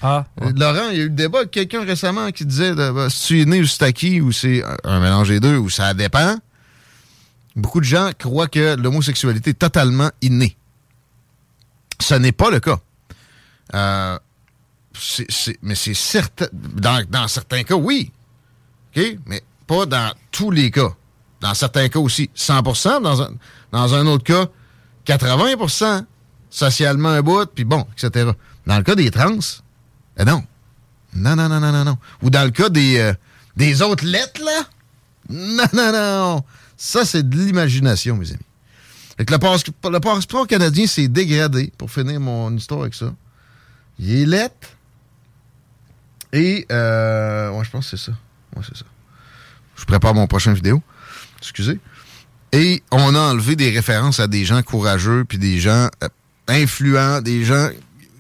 Ah, 0.01 0.27
euh, 0.43 0.53
Laurent, 0.57 0.91
il 0.91 0.97
y 0.97 1.01
a 1.01 1.05
eu 1.05 1.09
le 1.09 1.15
débat 1.15 1.41
avec 1.41 1.51
quelqu'un 1.51 1.85
récemment 1.85 2.31
qui 2.31 2.45
disait 2.47 2.75
bah, 2.75 3.09
si 3.11 3.27
tu 3.27 3.41
es 3.41 3.45
né 3.45 3.61
ou 3.61 3.67
si 3.67 3.83
acquis 3.83 4.21
ou 4.21 4.31
c'est 4.31 4.63
un 4.85 5.01
mélange 5.01 5.29
des 5.29 5.41
deux 5.41 5.57
ou 5.57 5.69
ça 5.69 5.93
dépend. 5.95 6.37
Beaucoup 7.57 7.81
de 7.81 7.85
gens 7.85 8.11
croient 8.17 8.47
que 8.47 8.77
l'homosexualité 8.77 9.51
est 9.51 9.59
totalement 9.59 10.11
innée. 10.23 10.57
Ce 12.01 12.15
n'est 12.15 12.33
pas 12.33 12.51
le 12.51 12.61
cas. 12.61 12.79
Euh, 13.75 14.19
mais 15.63 15.75
c'est 15.75 15.95
certain. 15.95 16.47
Dans, 16.53 17.29
certains 17.29 17.65
cas, 17.65 17.75
oui. 17.75 18.13
Mais 19.27 19.43
pas 19.67 19.87
dans 19.87 20.13
tous 20.31 20.51
les 20.51 20.71
cas. 20.71 20.91
Dans 21.41 21.55
certains 21.55 21.89
cas 21.89 21.99
aussi, 21.99 22.31
100 22.35 22.63
dans 23.01 23.23
un, 23.23 23.31
dans 23.73 23.95
un 23.95 24.07
autre 24.07 24.25
cas, 24.25 24.47
80% 25.07 26.05
socialement 26.51 27.11
un 27.11 27.23
bout, 27.23 27.47
puis 27.47 27.65
bon, 27.65 27.87
etc. 27.93 28.31
Dans 28.67 28.77
le 28.77 28.83
cas 28.83 28.95
des 28.95 29.11
trans, 29.11 29.39
eh 30.19 30.25
non. 30.25 30.45
Non, 31.15 31.37
non, 31.37 31.49
non, 31.49 31.61
non, 31.61 31.73
non, 31.73 31.85
non. 31.85 31.99
Ou 32.23 32.31
dans 32.31 32.45
le 32.45 32.51
cas 32.51 32.69
des, 32.69 32.99
euh, 32.99 33.15
des 33.57 33.83
autres 33.83 34.05
lettres, 34.05 34.43
là? 34.45 34.65
Non, 35.31 35.65
non, 35.73 35.93
non. 35.93 36.45
Ça, 36.77 37.05
c'est 37.05 37.29
de 37.29 37.37
l'imagination, 37.37 38.17
mes 38.17 38.31
amis. 38.31 38.41
Fait 39.17 39.25
que 39.25 39.33
le, 39.33 39.99
passeport, 40.01 40.47
canadien 40.47 40.87
s'est 40.87 41.09
dégradé, 41.09 41.73
pour 41.77 41.91
finir 41.91 42.21
mon 42.21 42.55
histoire 42.57 42.83
avec 42.83 42.95
ça. 42.95 43.13
Il 43.99 44.15
est 44.15 44.27
lettre. 44.27 44.69
Et, 46.33 46.67
euh, 46.71 47.51
ouais, 47.51 47.65
je 47.65 47.71
pense 47.71 47.91
que 47.91 47.97
c'est 47.97 48.11
ça. 48.11 48.17
Ouais, 48.55 48.63
c'est 48.67 48.77
ça. 48.77 48.85
Je 49.77 49.85
prépare 49.85 50.15
mon 50.15 50.27
prochain 50.27 50.53
vidéo. 50.53 50.83
Excusez. 51.39 51.81
Et 52.53 52.83
on 52.91 53.15
a 53.15 53.19
enlevé 53.19 53.57
des 53.57 53.71
références 53.71 54.21
à 54.21 54.27
des 54.27 54.45
gens 54.45 54.63
courageux, 54.63 55.25
puis 55.25 55.39
des 55.39 55.59
gens 55.59 55.89
euh, 56.03 56.09
influents, 56.47 57.21
des 57.21 57.45
gens 57.45 57.69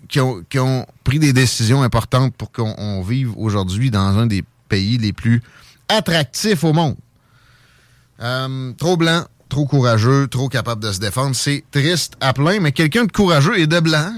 qui 0.08 0.20
ont, 0.20 0.86
pris 1.04 1.18
des 1.18 1.32
décisions 1.32 1.82
importantes 1.82 2.34
pour 2.36 2.50
qu'on 2.50 3.02
vive 3.02 3.36
aujourd'hui 3.36 3.90
dans 3.90 4.18
un 4.18 4.26
des 4.26 4.44
pays 4.68 4.98
les 4.98 5.12
plus 5.12 5.42
attractifs 5.88 6.64
au 6.64 6.72
monde. 6.72 6.96
Euh, 8.20 8.72
trop 8.74 8.96
blanc, 8.96 9.24
trop 9.48 9.66
courageux, 9.66 10.26
trop 10.28 10.48
capable 10.48 10.82
de 10.82 10.92
se 10.92 10.98
défendre. 10.98 11.36
C'est 11.36 11.64
triste 11.70 12.14
à 12.20 12.32
plein, 12.32 12.60
mais 12.60 12.72
quelqu'un 12.72 13.04
de 13.04 13.12
courageux 13.12 13.58
et 13.58 13.66
de 13.66 13.80
blanc. 13.80 14.12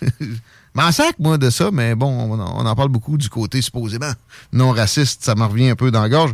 M'en 0.74 0.92
sac, 0.92 1.16
moi, 1.18 1.36
de 1.36 1.50
ça, 1.50 1.70
mais 1.72 1.94
bon, 1.96 2.08
on, 2.08 2.38
en 2.38 2.74
parle 2.76 2.90
beaucoup 2.90 3.16
du 3.16 3.28
côté 3.28 3.60
supposément 3.60 4.12
non 4.52 4.70
raciste. 4.70 5.24
Ça 5.24 5.34
me 5.34 5.44
revient 5.44 5.70
un 5.70 5.74
peu 5.74 5.90
dans 5.90 6.02
la 6.02 6.08
gorge. 6.08 6.32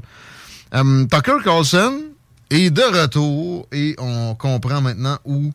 Euh, 0.75 1.07
Tucker 1.07 1.39
Carlson 1.43 2.03
est 2.51 2.71
de 2.71 2.83
retour 2.83 3.67
et 3.73 3.95
on 3.99 4.35
comprend 4.35 4.83
maintenant 4.83 5.19
où 5.25 5.53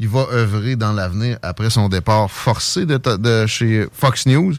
il 0.00 0.08
va 0.08 0.26
œuvrer 0.32 0.76
dans 0.76 0.94
l'avenir 0.94 1.38
après 1.42 1.68
son 1.68 1.90
départ 1.90 2.30
forcé 2.30 2.86
de, 2.86 3.46
chez 3.46 3.86
Fox 3.92 4.26
News. 4.26 4.54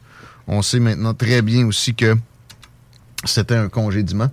On 0.47 0.61
sait 0.61 0.79
maintenant 0.79 1.15
très 1.15 1.41
bien 1.41 1.65
aussi 1.65 1.95
que 1.95 2.15
c'était 3.25 3.55
un 3.55 3.67
congédiement. 3.67 4.29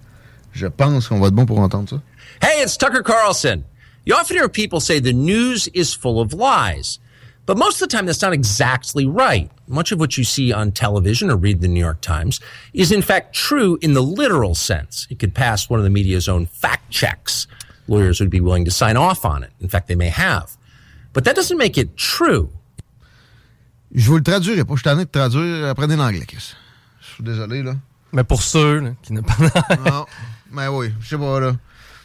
Je 0.52 0.66
pense 0.66 1.08
qu'on 1.08 1.18
va 1.18 1.28
être 1.28 1.34
bon 1.34 1.46
pour 1.46 1.60
entendre 1.60 1.88
ça. 1.88 2.02
Hey, 2.42 2.62
it's 2.62 2.76
Tucker 2.76 3.02
Carlson. 3.02 3.64
You 4.04 4.14
often 4.14 4.36
hear 4.36 4.48
people 4.50 4.80
say 4.80 5.00
the 5.00 5.14
news 5.14 5.68
is 5.74 5.94
full 5.94 6.20
of 6.20 6.34
lies. 6.34 6.98
But 7.46 7.56
most 7.56 7.80
of 7.80 7.88
the 7.88 7.96
time, 7.96 8.04
that's 8.04 8.20
not 8.20 8.34
exactly 8.34 9.06
right. 9.06 9.50
Much 9.66 9.92
of 9.92 9.98
what 9.98 10.18
you 10.18 10.24
see 10.24 10.52
on 10.52 10.72
television 10.72 11.30
or 11.30 11.36
read 11.36 11.62
the 11.62 11.68
New 11.68 11.80
York 11.80 12.02
Times 12.02 12.38
is 12.74 12.92
in 12.92 13.00
fact 13.00 13.34
true 13.34 13.78
in 13.80 13.94
the 13.94 14.02
literal 14.02 14.54
sense. 14.54 15.06
It 15.08 15.18
could 15.18 15.34
pass 15.34 15.70
one 15.70 15.80
of 15.80 15.84
the 15.84 15.90
media's 15.90 16.28
own 16.28 16.44
fact 16.44 16.90
checks. 16.90 17.46
Lawyers 17.86 18.20
would 18.20 18.28
be 18.28 18.42
willing 18.42 18.66
to 18.66 18.70
sign 18.70 18.98
off 18.98 19.24
on 19.24 19.42
it. 19.42 19.50
In 19.60 19.68
fact, 19.68 19.88
they 19.88 19.94
may 19.94 20.10
have. 20.10 20.57
But 21.18 21.24
that 21.24 21.34
doesn't 21.34 21.56
make 21.58 21.76
it 21.76 21.96
true. 21.96 22.46
Je 23.92 24.06
vous 24.06 24.18
le 24.18 24.22
traduirai 24.22 24.64
pas. 24.64 24.74
Je 24.76 24.80
suis 24.82 24.88
en 24.88 24.92
train 24.94 25.02
de 25.02 25.08
traduire. 25.10 25.66
Apprenez 25.66 25.96
l'anglais, 25.96 26.24
Chris. 26.28 26.54
Je 27.00 27.06
suis 27.14 27.24
désolé, 27.24 27.64
là. 27.64 27.74
Mais 28.12 28.22
pour 28.22 28.40
ceux 28.40 28.94
qui 29.02 29.12
ne 29.12 29.20
parlent 29.20 29.50
Non, 29.84 30.06
mais 30.52 30.68
oui, 30.68 30.92
je 31.00 31.08
sais 31.08 31.18
pas, 31.18 31.40
là. 31.40 31.56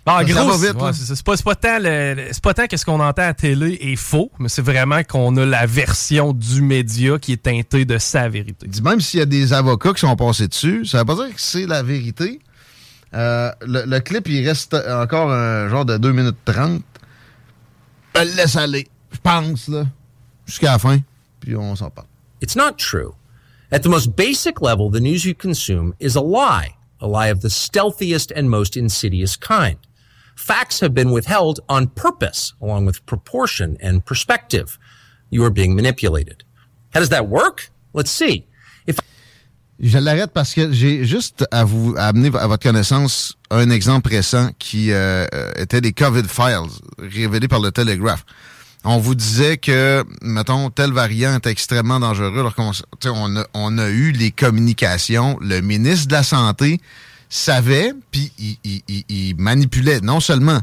Ça 0.07 0.23
gros, 0.23 0.47
va 0.49 0.57
c'est 0.57 0.67
ouais, 0.69 0.73
pas, 0.73 1.37
pas 1.43 1.55
tant 1.55 1.77
le- 1.79 2.27
c'est 2.31 2.41
pas 2.41 2.53
tant 2.55 2.65
que 2.65 2.75
ce 2.75 2.85
qu'on 2.85 2.99
entend 2.99 3.21
à 3.21 3.25
la 3.27 3.33
télé 3.35 3.77
est 3.81 3.95
faux, 3.97 4.31
mais 4.39 4.49
c'est 4.49 4.63
vraiment 4.63 5.03
qu'on 5.03 5.37
a 5.37 5.45
la 5.45 5.67
version 5.67 6.33
du 6.33 6.63
média 6.63 7.19
qui 7.19 7.33
est 7.33 7.43
teintée 7.43 7.85
de 7.85 7.99
sa 7.99 8.27
vérité. 8.29 8.67
Même 8.81 8.99
s'il 8.99 9.19
y 9.19 9.23
a 9.23 9.27
des 9.27 9.53
avocats 9.53 9.93
qui 9.93 9.99
sont 9.99 10.15
passés 10.15 10.47
dessus, 10.47 10.85
ça 10.87 10.97
veut 10.97 11.05
pas 11.05 11.15
dire 11.15 11.27
que 11.35 11.39
c'est 11.39 11.67
la 11.67 11.83
vérité. 11.83 12.39
Euh, 13.13 13.51
le, 13.61 13.83
le 13.85 13.99
clip, 13.99 14.27
il 14.27 14.45
reste 14.47 14.73
encore 14.73 15.31
un 15.31 15.69
genre 15.69 15.85
de 15.85 15.97
2 15.97 16.11
minutes 16.11 16.37
30. 16.45 16.81
Je 18.15 18.21
le 18.21 18.35
laisse 18.35 18.55
aller, 18.57 18.87
je 19.13 19.19
pense, 19.21 19.67
là, 19.67 19.85
jusqu'à 20.45 20.71
la 20.71 20.79
fin, 20.79 20.99
puis 21.39 21.55
on 21.55 21.75
s'en 21.75 21.89
parle. 21.89 22.07
It's 22.41 22.55
not 22.55 22.77
true. 22.77 23.15
At 23.71 23.83
the 23.83 23.89
most 23.89 24.15
basic 24.15 24.61
level, 24.61 24.91
the 24.91 24.99
news 24.99 25.25
you 25.25 25.33
consume 25.33 25.93
is 25.99 26.15
a 26.15 26.21
lie, 26.21 26.75
a 26.99 27.07
lie 27.07 27.27
of 27.27 27.41
the 27.41 27.49
stealthiest 27.49 28.31
and 28.35 28.49
most 28.49 28.75
insidious 28.77 29.35
kind. 29.35 29.77
Facts 30.35 30.79
have 30.79 30.93
been 30.93 31.11
withheld 31.11 31.59
on 31.69 31.87
purpose, 31.87 32.53
along 32.61 32.85
with 32.85 33.05
proportion 33.05 33.77
and 33.81 34.05
perspective. 34.05 34.77
You 35.29 35.43
are 35.43 35.51
being 35.51 35.75
manipulated. 35.75 36.43
How 36.93 36.99
does 36.99 37.09
that 37.09 37.27
work? 37.27 37.71
Let's 37.93 38.11
see. 38.11 38.45
If 38.85 38.99
Je 39.79 39.97
l'arrête 39.97 40.31
parce 40.31 40.53
que 40.53 40.71
j'ai 40.71 41.05
juste 41.05 41.45
à 41.51 41.63
vous 41.63 41.95
à 41.97 42.07
amener 42.07 42.29
à 42.37 42.47
votre 42.47 42.63
connaissance 42.63 43.37
un 43.49 43.69
exemple 43.69 44.09
récent 44.09 44.51
qui 44.59 44.91
euh, 44.91 45.25
euh, 45.33 45.51
était 45.55 45.81
des 45.81 45.93
COVID 45.93 46.23
files 46.27 46.69
révélés 46.99 47.47
par 47.47 47.59
le 47.59 47.71
Telegraph. 47.71 48.23
On 48.85 48.97
vous 48.97 49.15
disait 49.15 49.57
que, 49.57 50.03
mettons, 50.21 50.69
tel 50.69 50.91
variant 50.91 51.35
est 51.35 51.47
extrêmement 51.47 51.99
dangereux. 52.01 52.37
Alors 52.39 52.53
qu'on, 52.55 52.71
tu 52.99 53.07
on, 53.09 53.35
a, 53.37 53.45
on 53.53 53.77
a 53.77 53.87
eu 53.89 54.11
les 54.11 54.31
communications. 54.31 55.37
Le 55.41 55.61
ministre 55.61 56.07
de 56.07 56.13
la 56.13 56.23
Santé 56.23 56.81
savait, 57.29 57.93
puis 58.11 58.31
il, 58.37 58.57
il- 58.65 58.81
il- 58.89 59.05
il 59.09 59.35
manipulait 59.37 60.01
non 60.01 60.19
seulement 60.19 60.59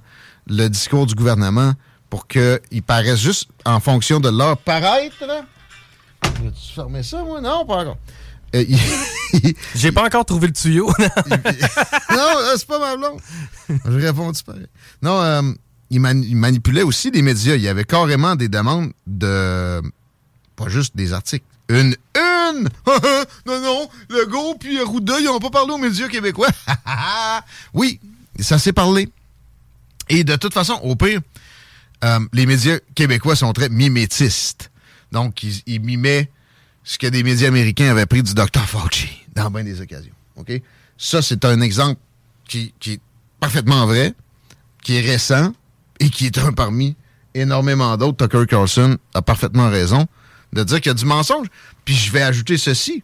le 0.46 0.68
discours 0.68 1.06
du 1.06 1.14
gouvernement 1.14 1.72
pour 2.10 2.26
qu'il 2.26 2.82
paraisse 2.86 3.20
juste 3.20 3.48
en 3.64 3.80
fonction 3.80 4.20
de 4.20 4.28
leur 4.28 4.58
paraître. 4.58 5.24
là. 5.26 5.44
As-tu 6.22 6.74
fermé 6.74 7.02
ça, 7.02 7.22
moi? 7.24 7.40
Non, 7.40 7.64
pas 7.64 7.76
encore. 7.76 7.98
Euh, 8.54 8.64
J'ai 9.76 9.92
pas 9.92 10.04
encore 10.04 10.24
trouvé 10.24 10.48
le 10.48 10.52
tuyau. 10.52 10.88
non, 10.98 12.34
c'est 12.56 12.66
pas 12.66 12.78
ma 12.78 12.96
blonde. 12.96 13.20
Je 13.68 13.98
réponds 14.06 14.32
tu 14.32 14.42
pareil? 14.44 14.66
Non, 15.02 15.20
euh, 15.22 15.42
il, 15.90 15.96
il 16.28 16.36
manipulait 16.36 16.82
aussi 16.82 17.10
les 17.10 17.22
médias. 17.22 17.56
Il 17.56 17.62
y 17.62 17.68
avait 17.68 17.84
carrément 17.84 18.36
des 18.36 18.48
demandes 18.48 18.92
de. 19.06 19.82
Pas 20.56 20.68
juste 20.68 20.96
des 20.96 21.12
articles. 21.12 21.44
Une. 21.68 21.96
Une! 22.16 22.68
non, 23.46 23.60
non, 23.60 23.88
Legault 24.08 24.56
puis 24.58 24.80
Arruda, 24.80 25.20
ils 25.20 25.26
n'ont 25.26 25.38
pas 25.38 25.50
parlé 25.50 25.72
aux 25.72 25.78
médias 25.78 26.08
québécois. 26.08 26.48
oui, 27.74 28.00
ça 28.40 28.58
s'est 28.58 28.72
parlé. 28.72 29.08
Et 30.08 30.24
de 30.24 30.34
toute 30.34 30.52
façon, 30.52 30.74
au 30.82 30.96
pire, 30.96 31.20
euh, 32.02 32.18
les 32.32 32.46
médias 32.46 32.78
québécois 32.94 33.36
sont 33.36 33.52
très 33.52 33.68
mimétistes. 33.68 34.70
Donc, 35.12 35.42
ils, 35.44 35.62
ils 35.66 35.80
mimaient 35.80 36.28
ce 36.82 36.98
que 36.98 37.06
des 37.06 37.22
médias 37.22 37.48
américains 37.48 37.90
avaient 37.90 38.06
pris 38.06 38.22
du 38.22 38.34
Dr. 38.34 38.66
Fauci 38.66 39.08
dans 39.34 39.50
bien 39.50 39.64
des 39.64 39.80
occasions. 39.80 40.12
OK? 40.36 40.50
Ça, 40.98 41.22
c'est 41.22 41.44
un 41.44 41.60
exemple 41.60 42.00
qui, 42.48 42.74
qui 42.80 42.94
est 42.94 43.00
parfaitement 43.38 43.86
vrai, 43.86 44.14
qui 44.82 44.96
est 44.96 45.00
récent 45.00 45.52
et 46.00 46.10
qui 46.10 46.26
est 46.26 46.38
un 46.38 46.52
parmi 46.52 46.96
énormément 47.34 47.96
d'autres. 47.96 48.26
Tucker 48.26 48.46
Carlson 48.46 48.98
a 49.14 49.22
parfaitement 49.22 49.68
raison 49.70 50.06
de 50.52 50.64
dire 50.64 50.80
qu'il 50.80 50.90
y 50.90 50.90
a 50.90 50.94
du 50.94 51.04
mensonge. 51.04 51.46
Puis 51.84 51.94
je 51.94 52.10
vais 52.10 52.22
ajouter 52.22 52.58
ceci. 52.58 53.02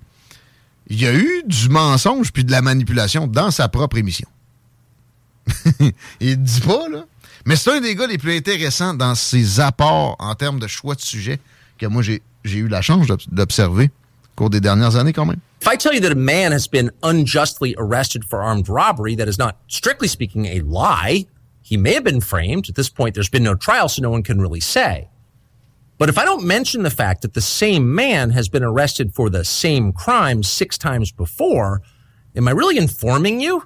Il 0.88 1.00
y 1.00 1.06
a 1.06 1.14
eu 1.14 1.42
du 1.46 1.68
mensonge 1.68 2.32
puis 2.32 2.44
de 2.44 2.50
la 2.50 2.62
manipulation 2.62 3.26
dans 3.26 3.50
sa 3.50 3.68
propre 3.68 3.98
émission. 3.98 4.28
Il 6.20 6.42
dit 6.42 6.60
pas, 6.60 6.88
là. 6.88 7.04
Mais 7.44 7.54
c'est 7.54 7.76
un 7.76 7.80
des 7.80 7.94
gars 7.94 8.06
les 8.08 8.18
plus 8.18 8.36
intéressants 8.36 8.94
dans 8.94 9.14
ses 9.14 9.60
apports 9.60 10.16
en 10.18 10.34
termes 10.34 10.58
de 10.58 10.66
choix 10.66 10.96
de 10.96 11.00
sujet 11.00 11.38
que 11.78 11.86
moi, 11.86 12.02
j'ai 12.02 12.22
eu 12.44 12.66
la 12.66 12.82
chance 12.82 13.06
d'obs- 13.06 13.28
d'observer 13.30 13.84
au 13.84 14.34
cours 14.36 14.50
des 14.50 14.60
dernières 14.60 14.96
années 14.96 15.12
quand 15.12 15.26
même. 15.26 15.38
If 15.62 15.68
I 15.72 15.76
tell 15.76 15.94
you 15.94 16.00
that 16.00 16.10
a 16.12 16.16
man 16.16 16.52
has 16.52 16.66
been 16.68 16.90
unjustly 17.02 17.74
arrested 17.78 18.24
for 18.24 18.40
armed 18.42 18.68
robbery, 18.68 19.16
that 19.16 19.26
is 19.28 19.38
not, 19.38 19.56
strictly 19.68 20.08
speaking, 20.08 20.46
a 20.46 20.60
lie. 20.64 21.26
He 21.68 21.76
may 21.76 21.94
have 21.94 22.04
been 22.04 22.20
framed. 22.20 22.68
At 22.68 22.76
this 22.76 22.88
point, 22.88 23.14
there's 23.14 23.28
been 23.30 23.42
no 23.42 23.56
trial, 23.56 23.88
so 23.88 24.00
no 24.02 24.10
one 24.10 24.22
can 24.22 24.38
really 24.40 24.60
say. 24.60 25.08
But 25.98 26.08
if 26.08 26.16
I 26.18 26.24
don't 26.24 26.44
mention 26.46 26.82
the 26.84 26.90
fact 26.90 27.22
that 27.22 27.32
the 27.32 27.40
same 27.40 27.92
man 27.94 28.30
has 28.30 28.48
been 28.48 28.62
arrested 28.62 29.12
for 29.14 29.30
the 29.30 29.44
same 29.44 29.92
crime 29.92 30.42
six 30.44 30.78
times 30.78 31.10
before, 31.10 31.80
am 32.36 32.46
I 32.48 32.52
really 32.52 32.78
informing 32.78 33.40
you? 33.40 33.62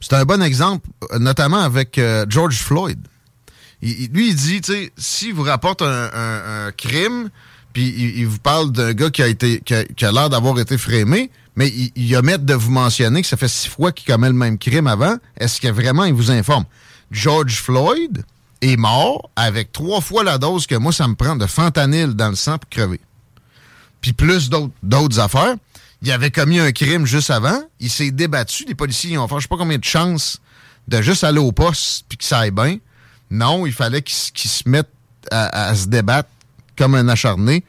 C'est 0.00 0.14
un 0.14 0.24
bon 0.24 0.40
exemple, 0.42 0.88
notamment 1.18 1.60
avec 1.62 1.98
euh, 1.98 2.24
George 2.28 2.56
Floyd. 2.62 2.98
Il- 3.82 4.08
lui, 4.12 4.28
il 4.30 4.34
dit, 4.36 4.60
tu 4.62 4.72
sais, 4.72 4.92
si 4.96 5.32
vous 5.32 5.42
rapporte 5.42 5.82
un, 5.82 6.10
un- 6.14 6.66
un 6.68 6.72
crime, 6.72 7.28
puis 7.74 7.88
il, 7.88 8.18
il 8.20 8.26
vous 8.26 8.38
parle 8.38 8.72
d'un 8.72 8.94
gars 8.94 9.10
qui 9.10 9.22
a 9.22 9.26
été 9.26 9.60
qui 9.60 9.74
a, 9.74 10.08
a 10.08 10.12
l'air 10.12 10.30
d'avoir 10.30 10.58
été 10.58 10.78
frémé, 10.78 11.30
mais 11.56 11.68
il, 11.68 11.90
il 11.96 12.16
omet 12.16 12.38
de 12.38 12.54
vous 12.54 12.70
mentionner 12.70 13.20
que 13.20 13.28
ça 13.28 13.36
fait 13.36 13.48
six 13.48 13.68
fois 13.68 13.92
qu'il 13.92 14.10
commet 14.10 14.28
le 14.28 14.34
même 14.34 14.56
crime 14.56 14.86
avant, 14.86 15.16
est-ce 15.36 15.60
que 15.60 15.68
vraiment 15.68 16.04
il 16.04 16.14
vous 16.14 16.30
informe? 16.30 16.64
George 17.10 17.56
Floyd 17.60 18.24
est 18.60 18.76
mort 18.76 19.30
avec 19.36 19.72
trois 19.72 20.00
fois 20.00 20.22
la 20.24 20.38
dose 20.38 20.66
que 20.66 20.74
moi, 20.74 20.92
ça 20.92 21.08
me 21.08 21.14
prend 21.14 21.36
de 21.36 21.46
fentanyl 21.46 22.14
dans 22.14 22.28
le 22.28 22.36
sang 22.36 22.58
pour 22.58 22.68
crever 22.70 23.00
puis 24.00 24.12
plus 24.14 24.48
d'autres 24.82 25.18
affaires. 25.20 25.54
Il 26.02 26.10
avait 26.10 26.30
commis 26.30 26.58
un 26.58 26.72
crime 26.72 27.04
juste 27.04 27.28
avant. 27.28 27.60
Il 27.80 27.90
s'est 27.90 28.10
débattu. 28.10 28.64
Les 28.66 28.74
policiers 28.74 29.18
ont 29.18 29.28
fait 29.28 29.34
je 29.36 29.40
sais 29.42 29.48
pas 29.48 29.58
combien 29.58 29.76
de 29.76 29.84
chances 29.84 30.40
de 30.88 31.02
juste 31.02 31.22
aller 31.24 31.38
au 31.38 31.52
poste 31.52 32.06
puis 32.08 32.16
que 32.16 32.24
ça 32.24 32.38
aille 32.38 32.50
bien. 32.50 32.78
Non, 33.30 33.66
il 33.66 33.72
fallait 33.74 34.00
qu'il 34.00 34.16
s- 34.16 34.30
qu'il 34.32 34.50
se 34.50 34.66
mette 34.66 34.88
à, 35.30 35.74
se 35.74 35.86
débattre 35.86 36.30
comme 36.78 36.94
un 36.94 37.08
acharné. 37.08 37.62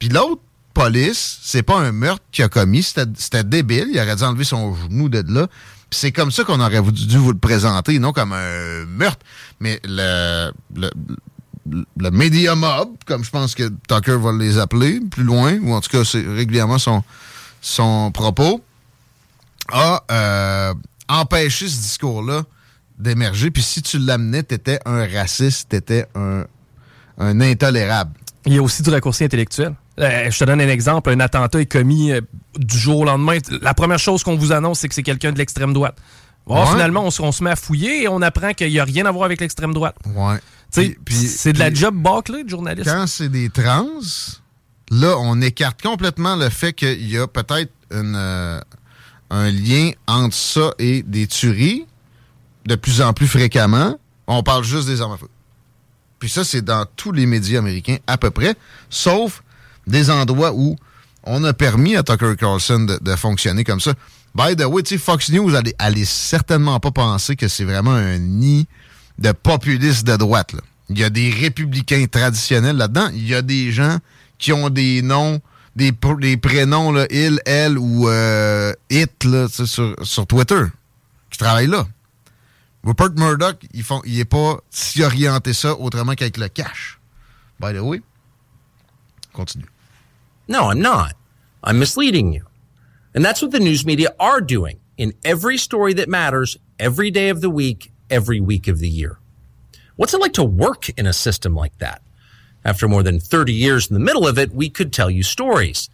Puis 0.00 0.08
l'autre 0.08 0.42
police, 0.74 1.38
c'est 1.42 1.62
pas 1.62 1.78
un 1.78 1.92
meurtre 1.92 2.24
qu'il 2.32 2.44
a 2.44 2.48
commis. 2.48 2.82
C'était 2.82 3.44
débile. 3.44 3.86
Il 3.92 4.00
aurait 4.00 4.16
dû 4.16 4.24
enlever 4.24 4.42
son 4.44 4.74
genou 4.74 5.08
de 5.08 5.22
là. 5.32 5.46
C'est 5.90 6.12
comme 6.12 6.30
ça 6.30 6.44
qu'on 6.44 6.60
aurait 6.60 6.82
dû 6.82 7.16
vous 7.18 7.32
le 7.32 7.38
présenter, 7.38 7.98
non 7.98 8.12
comme 8.12 8.32
un 8.32 8.84
meurtre. 8.86 9.24
Mais 9.60 9.80
le, 9.84 10.52
le, 10.74 10.90
le 11.96 12.10
Media 12.10 12.54
Mob, 12.54 12.90
comme 13.06 13.24
je 13.24 13.30
pense 13.30 13.54
que 13.54 13.70
Tucker 13.88 14.18
va 14.18 14.32
les 14.32 14.58
appeler 14.58 15.00
plus 15.00 15.24
loin, 15.24 15.58
ou 15.60 15.72
en 15.72 15.80
tout 15.80 15.90
cas 15.90 16.04
c'est 16.04 16.26
régulièrement 16.26 16.78
son, 16.78 17.02
son 17.60 18.10
propos, 18.12 18.62
a 19.72 20.04
euh, 20.10 20.74
empêché 21.08 21.68
ce 21.68 21.80
discours-là 21.80 22.44
d'émerger. 22.98 23.50
Puis 23.50 23.62
si 23.62 23.82
tu 23.82 23.98
l'amenais, 23.98 24.42
t'étais 24.42 24.80
un 24.84 25.06
raciste, 25.06 25.70
t'étais 25.70 26.06
un, 26.14 26.44
un 27.18 27.40
intolérable. 27.40 28.12
Il 28.46 28.54
y 28.54 28.58
a 28.58 28.62
aussi 28.62 28.82
du 28.82 28.90
raccourci 28.90 29.24
intellectuel. 29.24 29.74
Euh, 29.98 30.30
je 30.30 30.38
te 30.38 30.44
donne 30.44 30.60
un 30.60 30.68
exemple. 30.68 31.10
Un 31.10 31.20
attentat 31.20 31.60
est 31.60 31.66
commis 31.66 32.12
euh, 32.12 32.20
du 32.56 32.78
jour 32.78 33.00
au 33.00 33.04
lendemain. 33.04 33.38
La 33.62 33.74
première 33.74 33.98
chose 33.98 34.22
qu'on 34.22 34.36
vous 34.36 34.52
annonce, 34.52 34.80
c'est 34.80 34.88
que 34.88 34.94
c'est 34.94 35.02
quelqu'un 35.02 35.32
de 35.32 35.38
l'extrême 35.38 35.72
droite. 35.72 35.96
Ouais. 36.46 36.64
Finalement, 36.66 37.04
on, 37.04 37.10
se- 37.10 37.20
on 37.20 37.32
se 37.32 37.42
met 37.44 37.50
à 37.50 37.56
fouiller 37.56 38.04
et 38.04 38.08
on 38.08 38.22
apprend 38.22 38.52
qu'il 38.54 38.70
n'y 38.70 38.78
a 38.78 38.84
rien 38.84 39.04
à 39.06 39.10
voir 39.10 39.24
avec 39.24 39.40
l'extrême 39.40 39.74
droite. 39.74 39.96
Ouais. 40.14 40.38
C'est 40.70 41.52
de 41.52 41.58
la 41.58 41.72
job 41.72 41.94
bâclée 41.96 42.44
de 42.44 42.48
journaliste. 42.48 42.88
Quand 42.88 43.06
c'est 43.06 43.28
des 43.28 43.50
trans, 43.50 43.86
là, 44.90 45.16
on 45.18 45.40
écarte 45.40 45.82
complètement 45.82 46.36
le 46.36 46.48
fait 46.48 46.72
qu'il 46.72 47.08
y 47.10 47.18
a 47.18 47.26
peut-être 47.26 47.72
euh, 47.92 48.60
un 49.30 49.50
lien 49.50 49.90
entre 50.06 50.34
ça 50.34 50.72
et 50.78 51.02
des 51.02 51.26
tueries 51.26 51.86
de 52.66 52.74
plus 52.76 53.00
en 53.02 53.12
plus 53.12 53.26
fréquemment. 53.26 53.98
On 54.26 54.42
parle 54.42 54.62
juste 54.64 54.86
des 54.88 55.00
armes 55.00 55.12
à 55.12 55.16
feu. 55.16 55.28
Puis 56.18 56.28
ça, 56.30 56.44
c'est 56.44 56.62
dans 56.62 56.84
tous 56.96 57.12
les 57.12 57.26
médias 57.26 57.58
américains 57.60 57.96
à 58.06 58.18
peu 58.18 58.30
près, 58.30 58.54
sauf 58.90 59.42
des 59.88 60.10
endroits 60.10 60.52
où 60.54 60.76
on 61.24 61.44
a 61.44 61.52
permis 61.52 61.96
à 61.96 62.02
Tucker 62.02 62.34
Carlson 62.38 62.86
de, 63.00 63.16
fonctionner 63.16 63.64
comme 63.64 63.80
ça. 63.80 63.92
By 64.34 64.56
the 64.56 64.64
way, 64.64 64.82
Fox 64.98 65.30
News, 65.30 65.54
allez, 65.54 65.74
allez 65.78 66.04
certainement 66.04 66.78
pas 66.80 66.90
penser 66.90 67.36
que 67.36 67.48
c'est 67.48 67.64
vraiment 67.64 67.92
un 67.92 68.18
nid 68.18 68.66
de 69.18 69.32
populistes 69.32 70.06
de 70.06 70.16
droite. 70.16 70.54
Il 70.90 70.98
y 70.98 71.04
a 71.04 71.10
des 71.10 71.30
républicains 71.30 72.06
traditionnels 72.06 72.76
là-dedans. 72.76 73.08
Il 73.12 73.26
y 73.26 73.34
a 73.34 73.42
des 73.42 73.72
gens 73.72 73.98
qui 74.38 74.52
ont 74.52 74.70
des 74.70 75.02
noms, 75.02 75.40
des, 75.76 75.90
pr- 75.90 76.20
des 76.20 76.36
prénoms, 76.36 76.94
il, 77.10 77.40
elle 77.44 77.78
ou 77.78 78.08
euh, 78.08 78.72
it 78.90 79.24
là, 79.24 79.48
sur, 79.48 79.96
sur 80.02 80.26
Twitter, 80.26 80.62
qui 81.30 81.38
travaillent 81.38 81.66
là. 81.66 81.86
Rupert 82.84 83.10
Murdoch, 83.16 83.56
ils 83.74 83.82
font, 83.82 84.00
il 84.06 84.24
pas 84.24 84.58
si 84.70 85.02
orienté 85.02 85.52
ça 85.52 85.74
autrement 85.74 86.14
qu'avec 86.14 86.36
le 86.36 86.48
cash. 86.48 86.98
By 87.60 87.74
the 87.74 87.80
way, 87.80 88.00
continue. 89.32 89.66
No, 90.48 90.70
I'm 90.70 90.80
not. 90.80 91.14
I'm 91.62 91.78
misleading 91.78 92.32
you. 92.32 92.46
And 93.14 93.24
that's 93.24 93.42
what 93.42 93.50
the 93.50 93.60
news 93.60 93.84
media 93.84 94.14
are 94.18 94.40
doing 94.40 94.80
in 94.96 95.12
every 95.24 95.58
story 95.58 95.92
that 95.94 96.08
matters, 96.08 96.56
every 96.78 97.10
day 97.10 97.28
of 97.28 97.40
the 97.40 97.50
week, 97.50 97.92
every 98.10 98.40
week 98.40 98.66
of 98.68 98.78
the 98.78 98.88
year. 98.88 99.18
What's 99.96 100.14
it 100.14 100.20
like 100.20 100.32
to 100.34 100.44
work 100.44 100.88
in 100.90 101.06
a 101.06 101.12
system 101.12 101.54
like 101.54 101.76
that? 101.78 102.02
After 102.64 102.88
more 102.88 103.02
than 103.02 103.20
30 103.20 103.52
years 103.52 103.88
in 103.88 103.94
the 103.94 104.00
middle 104.00 104.26
of 104.26 104.38
it, 104.38 104.52
we 104.52 104.68
could 104.68 104.92
tell 104.92 105.10
you 105.10 105.22
stories. 105.22 105.90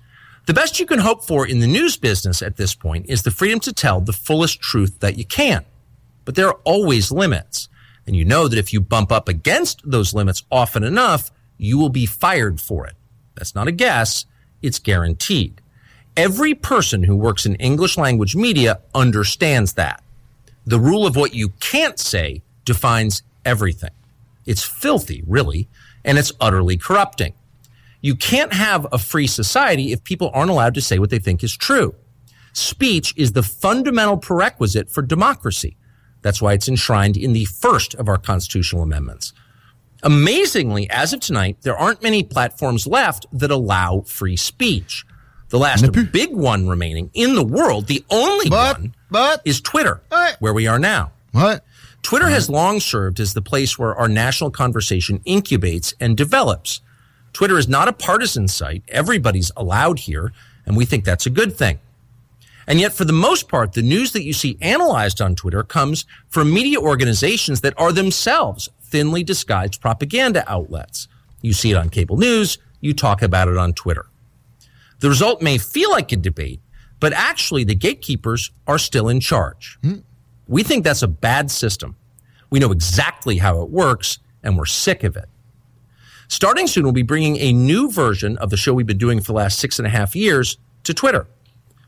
The 0.46 0.54
best 0.54 0.78
you 0.78 0.86
can 0.86 0.98
hope 0.98 1.24
for 1.24 1.46
in 1.46 1.60
the 1.60 1.66
news 1.66 1.96
business 1.96 2.42
at 2.42 2.56
this 2.56 2.74
point 2.74 3.06
is 3.08 3.22
the 3.22 3.30
freedom 3.30 3.60
to 3.60 3.72
tell 3.72 4.00
the 4.00 4.12
fullest 4.12 4.60
truth 4.60 5.00
that 5.00 5.16
you 5.18 5.24
can. 5.24 5.64
but 6.24 6.34
there 6.36 6.48
are 6.48 6.60
always 6.64 7.12
limits. 7.12 7.68
And 8.06 8.16
you 8.16 8.24
know 8.24 8.48
that 8.48 8.58
if 8.58 8.72
you 8.72 8.80
bump 8.80 9.12
up 9.12 9.28
against 9.28 9.82
those 9.84 10.14
limits 10.14 10.42
often 10.50 10.82
enough, 10.82 11.30
you 11.58 11.78
will 11.78 11.90
be 11.90 12.06
fired 12.06 12.60
for 12.60 12.86
it. 12.86 12.94
That's 13.34 13.54
not 13.54 13.68
a 13.68 13.72
guess. 13.72 14.24
It's 14.64 14.78
guaranteed. 14.78 15.60
Every 16.16 16.54
person 16.54 17.02
who 17.02 17.16
works 17.16 17.44
in 17.44 17.54
English 17.56 17.98
language 17.98 18.34
media 18.34 18.80
understands 18.94 19.74
that. 19.74 20.02
The 20.64 20.80
rule 20.80 21.06
of 21.06 21.16
what 21.16 21.34
you 21.34 21.50
can't 21.60 21.98
say 21.98 22.40
defines 22.64 23.22
everything. 23.44 23.90
It's 24.46 24.64
filthy, 24.64 25.22
really, 25.26 25.68
and 26.02 26.16
it's 26.16 26.32
utterly 26.40 26.78
corrupting. 26.78 27.34
You 28.00 28.14
can't 28.14 28.54
have 28.54 28.86
a 28.90 28.96
free 28.96 29.26
society 29.26 29.92
if 29.92 30.02
people 30.02 30.30
aren't 30.32 30.50
allowed 30.50 30.74
to 30.74 30.80
say 30.80 30.98
what 30.98 31.10
they 31.10 31.18
think 31.18 31.44
is 31.44 31.54
true. 31.54 31.94
Speech 32.54 33.12
is 33.18 33.32
the 33.32 33.42
fundamental 33.42 34.16
prerequisite 34.16 34.90
for 34.90 35.02
democracy. 35.02 35.76
That's 36.22 36.40
why 36.40 36.54
it's 36.54 36.68
enshrined 36.68 37.18
in 37.18 37.34
the 37.34 37.44
first 37.44 37.94
of 37.96 38.08
our 38.08 38.16
constitutional 38.16 38.82
amendments. 38.82 39.34
Amazingly, 40.04 40.88
as 40.90 41.12
of 41.14 41.20
tonight, 41.20 41.56
there 41.62 41.76
aren't 41.76 42.02
many 42.02 42.22
platforms 42.22 42.86
left 42.86 43.26
that 43.32 43.50
allow 43.50 44.02
free 44.02 44.36
speech. 44.36 45.04
The 45.48 45.58
last 45.58 45.90
big 46.12 46.30
one 46.32 46.68
remaining 46.68 47.10
in 47.14 47.34
the 47.34 47.44
world, 47.44 47.86
the 47.86 48.04
only 48.10 48.50
But- 48.50 48.78
one, 48.80 48.94
but- 49.10 49.40
is 49.46 49.60
Twitter, 49.60 50.02
What? 50.10 50.36
where 50.40 50.52
we 50.52 50.66
are 50.66 50.78
now. 50.78 51.12
What? 51.32 51.64
Twitter 52.02 52.28
has 52.28 52.50
long 52.50 52.80
served 52.80 53.18
as 53.18 53.32
the 53.32 53.40
place 53.40 53.78
where 53.78 53.94
our 53.94 54.08
national 54.08 54.50
conversation 54.50 55.20
incubates 55.26 55.94
and 55.98 56.16
develops. 56.18 56.80
Twitter 57.32 57.56
is 57.58 57.66
not 57.66 57.88
a 57.88 57.92
partisan 57.94 58.46
site. 58.46 58.82
Everybody's 58.88 59.50
allowed 59.56 60.00
here, 60.00 60.32
and 60.66 60.76
we 60.76 60.84
think 60.84 61.04
that's 61.04 61.24
a 61.26 61.30
good 61.30 61.56
thing. 61.56 61.78
And 62.66 62.78
yet, 62.80 62.92
for 62.92 63.04
the 63.04 63.12
most 63.12 63.48
part, 63.48 63.72
the 63.72 63.82
news 63.82 64.12
that 64.12 64.22
you 64.24 64.32
see 64.34 64.56
analyzed 64.60 65.20
on 65.20 65.34
Twitter 65.34 65.62
comes 65.62 66.04
from 66.28 66.52
media 66.52 66.78
organizations 66.78 67.60
that 67.62 67.74
are 67.78 67.92
themselves 67.92 68.68
thinly 68.94 69.24
disguised 69.24 69.80
propaganda 69.80 70.44
outlets. 70.46 71.08
You 71.42 71.52
see 71.52 71.72
it 71.72 71.76
on 71.76 71.88
cable 71.88 72.16
news, 72.16 72.58
you 72.80 72.94
talk 72.94 73.22
about 73.22 73.48
it 73.48 73.56
on 73.56 73.72
Twitter. 73.72 74.06
The 75.00 75.08
result 75.08 75.42
may 75.42 75.58
feel 75.58 75.90
like 75.90 76.12
a 76.12 76.16
debate, 76.16 76.60
but 77.00 77.12
actually 77.12 77.64
the 77.64 77.74
gatekeepers 77.74 78.52
are 78.68 78.78
still 78.78 79.08
in 79.08 79.18
charge. 79.18 79.78
Hmm. 79.82 79.96
We 80.46 80.62
think 80.62 80.84
that's 80.84 81.02
a 81.02 81.08
bad 81.08 81.50
system. 81.50 81.96
We 82.50 82.60
know 82.60 82.70
exactly 82.70 83.38
how 83.38 83.62
it 83.62 83.70
works, 83.70 84.20
and 84.44 84.56
we're 84.56 84.64
sick 84.64 85.02
of 85.02 85.16
it. 85.16 85.28
Starting 86.28 86.68
soon, 86.68 86.84
we'll 86.84 86.92
be 86.92 87.02
bringing 87.02 87.36
a 87.38 87.52
new 87.52 87.90
version 87.90 88.38
of 88.38 88.50
the 88.50 88.56
show 88.56 88.74
we've 88.74 88.86
been 88.86 88.96
doing 88.96 89.18
for 89.18 89.32
the 89.32 89.38
last 89.38 89.58
six 89.58 89.80
and 89.80 89.88
a 89.88 89.90
half 89.90 90.14
years 90.14 90.56
to 90.84 90.94
Twitter. 90.94 91.26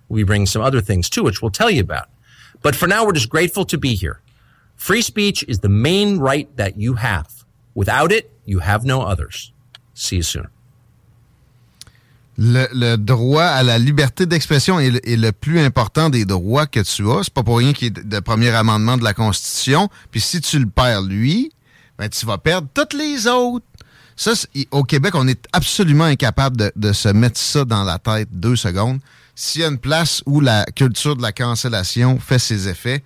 We'll 0.08 0.16
be 0.16 0.24
bringing 0.24 0.46
some 0.46 0.60
other 0.60 0.80
things 0.80 1.08
too, 1.08 1.22
which 1.22 1.40
we'll 1.40 1.52
tell 1.52 1.70
you 1.70 1.82
about. 1.82 2.08
But 2.62 2.74
for 2.74 2.88
now, 2.88 3.06
we're 3.06 3.12
just 3.12 3.28
grateful 3.28 3.64
to 3.66 3.78
be 3.78 3.94
here. 3.94 4.20
Free 4.76 5.02
speech 5.02 5.44
is 5.48 5.58
the 5.60 5.68
main 5.68 6.18
right 6.18 6.48
that 6.56 6.72
you 6.76 6.96
have. 6.96 7.26
Without 7.74 8.12
it, 8.12 8.30
you 8.46 8.60
have 8.60 8.84
no 8.84 9.02
others. 9.02 9.52
See 9.94 10.16
you 10.16 10.22
soon. 10.22 10.48
Le, 12.38 12.96
droit 12.96 13.44
à 13.44 13.62
la 13.62 13.78
liberté 13.78 14.26
d'expression 14.26 14.78
est, 14.78 14.90
le- 15.16 15.32
plus 15.32 15.58
important 15.60 16.10
des 16.10 16.26
droits 16.26 16.66
que 16.66 16.80
tu 16.80 17.10
as. 17.10 17.24
C'est 17.24 17.32
pas 17.32 17.42
pour 17.42 17.58
rien 17.58 17.72
qu'il 17.72 17.88
est 17.88 18.12
le 18.12 18.20
premier 18.20 18.50
amendement 18.50 18.98
de 18.98 19.04
la 19.04 19.14
Constitution. 19.14 19.88
Puis 20.10 20.20
si 20.20 20.42
tu 20.42 20.58
le 20.58 20.66
perds, 20.66 21.02
lui, 21.02 21.50
ben, 21.98 22.10
tu 22.10 22.26
vas 22.26 22.36
perdre 22.36 22.68
toutes 22.74 22.92
les 22.92 23.26
autres. 23.26 23.64
Ça, 24.16 24.32
au 24.70 24.82
Québec, 24.82 25.14
on 25.14 25.26
est 25.28 25.46
absolument 25.52 26.04
incapable 26.04 26.56
de, 26.58 26.72
de 26.76 26.92
se 26.92 27.08
mettre 27.08 27.38
ça 27.38 27.64
dans 27.64 27.84
la 27.84 27.98
tête 27.98 28.28
deux 28.32 28.56
secondes. 28.56 29.00
S'il 29.34 29.62
y 29.62 29.64
a 29.64 29.68
une 29.68 29.78
place 29.78 30.22
où 30.26 30.40
la 30.40 30.64
culture 30.64 31.16
de 31.16 31.22
la 31.22 31.32
cancellation 31.32 32.18
fait 32.18 32.38
ses 32.38 32.68
effets 32.68 33.02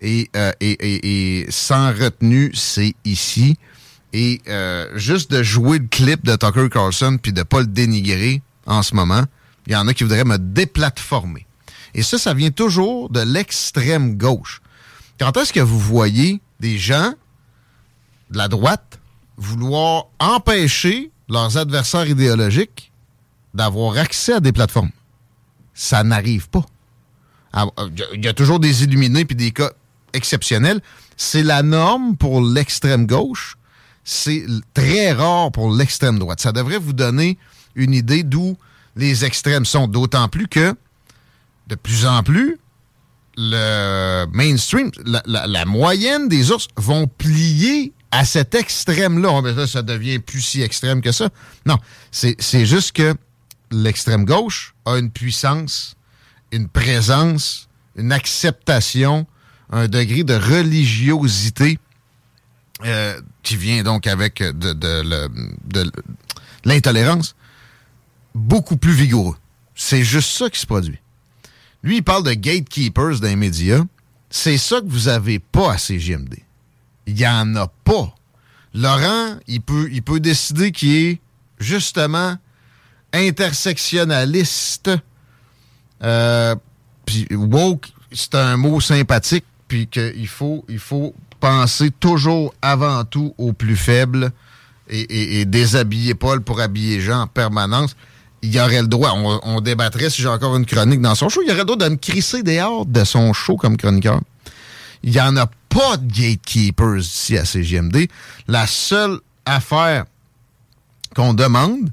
et, 0.00 0.28
euh, 0.36 0.52
et, 0.60 0.70
et- 0.72 1.40
et 1.40 1.50
sans 1.50 1.88
retenue, 1.92 2.50
c'est 2.54 2.94
ici. 3.04 3.56
Et 4.12 4.40
euh, 4.48 4.90
juste 4.96 5.30
de 5.30 5.42
jouer 5.42 5.78
le 5.78 5.86
clip 5.88 6.24
de 6.24 6.36
Tucker 6.36 6.68
Carlson 6.70 7.18
puis 7.22 7.32
de 7.32 7.42
pas 7.42 7.60
le 7.60 7.66
dénigrer 7.66 8.42
en 8.66 8.82
ce 8.82 8.94
moment, 8.94 9.24
il 9.66 9.72
y 9.72 9.76
en 9.76 9.86
a 9.88 9.94
qui 9.94 10.04
voudraient 10.04 10.24
me 10.24 10.38
déplatformer. 10.38 11.46
Et 11.94 12.02
ça, 12.02 12.18
ça 12.18 12.34
vient 12.34 12.50
toujours 12.50 13.10
de 13.10 13.20
l'extrême 13.20 14.16
gauche. 14.16 14.60
Quand 15.18 15.36
est-ce 15.36 15.52
que 15.52 15.60
vous 15.60 15.78
voyez 15.80 16.40
des 16.60 16.78
gens 16.78 17.12
de 18.30 18.38
la 18.38 18.48
droite 18.48 19.00
vouloir 19.36 20.06
empêcher 20.18 21.10
leurs 21.28 21.56
adversaires 21.58 22.08
idéologiques 22.08 22.92
d'avoir 23.54 23.96
accès 23.98 24.34
à 24.34 24.40
des 24.40 24.52
plateformes? 24.52 24.90
Ça 25.74 26.02
n'arrive 26.04 26.48
pas. 26.48 26.64
Ah, 27.52 27.66
euh, 27.78 27.88
Il 28.14 28.24
y 28.24 28.28
a 28.28 28.34
toujours 28.34 28.60
des 28.60 28.84
illuminés 28.84 29.24
puis 29.24 29.36
des 29.36 29.50
cas 29.50 29.70
exceptionnels. 30.12 30.80
C'est 31.16 31.42
la 31.42 31.62
norme 31.62 32.16
pour 32.16 32.40
l'extrême 32.40 33.06
gauche. 33.06 33.56
C'est 34.04 34.46
très 34.74 35.12
rare 35.12 35.50
pour 35.50 35.72
l'extrême 35.72 36.18
droite. 36.18 36.40
Ça 36.40 36.52
devrait 36.52 36.78
vous 36.78 36.92
donner 36.92 37.38
une 37.74 37.92
idée 37.94 38.22
d'où 38.22 38.56
les 38.94 39.24
extrêmes 39.24 39.64
sont. 39.64 39.88
D'autant 39.88 40.28
plus 40.28 40.48
que, 40.48 40.74
de 41.66 41.74
plus 41.74 42.06
en 42.06 42.22
plus, 42.22 42.58
le 43.36 44.26
mainstream, 44.32 44.90
la, 45.04 45.64
moyenne 45.64 46.28
des 46.28 46.50
ours 46.50 46.68
vont 46.76 47.06
plier 47.06 47.92
à 48.10 48.24
cet 48.24 48.54
extrême-là. 48.54 49.42
Là, 49.42 49.66
ça 49.66 49.82
devient 49.82 50.18
plus 50.18 50.40
si 50.40 50.62
extrême 50.62 51.02
que 51.02 51.12
ça. 51.12 51.28
Non, 51.66 51.78
c'est 52.10 52.66
juste 52.66 52.92
que 52.92 53.14
l'extrême 53.70 54.24
gauche 54.24 54.74
a 54.84 54.96
une 54.96 55.10
puissance, 55.10 55.96
une 56.52 56.68
présence, 56.68 57.68
une 57.96 58.12
acceptation, 58.12 59.26
un 59.70 59.88
degré 59.88 60.24
de 60.24 60.34
religiosité 60.34 61.78
euh, 62.84 63.20
qui 63.42 63.56
vient 63.56 63.82
donc 63.82 64.06
avec 64.06 64.42
de, 64.42 65.90
l'intolérance 66.64 67.34
beaucoup 68.34 68.76
plus 68.76 68.92
vigoureux. 68.92 69.36
C'est 69.74 70.04
juste 70.04 70.30
ça 70.30 70.50
qui 70.50 70.60
se 70.60 70.66
produit. 70.66 70.98
Lui, 71.82 71.98
il 71.98 72.02
parle 72.02 72.24
de 72.24 72.32
gatekeepers 72.32 73.20
dans 73.20 73.28
les 73.28 73.36
médias. 73.36 73.82
C'est 74.30 74.58
ça 74.58 74.80
que 74.80 74.86
vous 74.88 75.08
avez 75.08 75.38
pas 75.38 75.72
à 75.72 75.78
CGMD. 75.78 76.34
Il 77.06 77.14
n'y 77.14 77.26
en 77.26 77.54
a 77.56 77.68
pas. 77.84 78.14
Laurent, 78.74 79.38
il 79.46 79.60
peut, 79.62 79.88
il 79.90 80.02
peut 80.02 80.20
décider 80.20 80.72
qu'il 80.72 80.94
est 80.94 81.20
justement 81.58 82.36
intersectionnaliste. 83.12 84.90
Euh, 86.02 86.54
puis 87.06 87.26
woke, 87.30 87.92
c'est 88.12 88.34
un 88.34 88.56
mot 88.56 88.80
sympathique, 88.80 89.44
puis 89.68 89.86
qu'il 89.86 90.28
faut, 90.28 90.64
il 90.68 90.78
faut 90.78 91.14
penser 91.40 91.90
toujours 91.90 92.54
avant 92.62 93.04
tout 93.04 93.34
aux 93.38 93.52
plus 93.52 93.76
faibles 93.76 94.32
et, 94.88 95.44
déshabiller 95.44 96.14
Paul 96.14 96.40
pour 96.40 96.60
habiller 96.60 97.00
Jean 97.00 97.22
en 97.22 97.26
permanence. 97.26 97.96
Il 98.42 98.54
y 98.54 98.60
aurait 98.60 98.82
le 98.82 98.86
droit, 98.86 99.12
on, 99.14 99.60
débattrait 99.60 100.10
si 100.10 100.22
j'ai 100.22 100.28
encore 100.28 100.56
une 100.56 100.66
chronique 100.66 101.00
dans 101.00 101.14
son 101.14 101.28
show, 101.28 101.40
il 101.42 101.48
y 101.48 101.50
aurait 101.50 101.60
le 101.60 101.64
droit 101.64 101.76
de 101.76 101.88
me 101.88 101.96
crisser 101.96 102.42
dehors 102.42 102.86
de 102.86 103.02
son 103.02 103.32
show 103.32 103.56
comme 103.56 103.76
chroniqueur. 103.76 104.20
Il 105.02 105.10
n'y 105.12 105.20
en 105.20 105.36
a 105.36 105.46
pas 105.68 105.96
de 105.96 106.06
gatekeepers 106.06 106.98
ici 106.98 107.36
à 107.36 107.44
CGMD. 107.44 108.08
La 108.46 108.66
seule 108.66 109.18
affaire 109.44 110.04
qu'on 111.14 111.34
demande, 111.34 111.90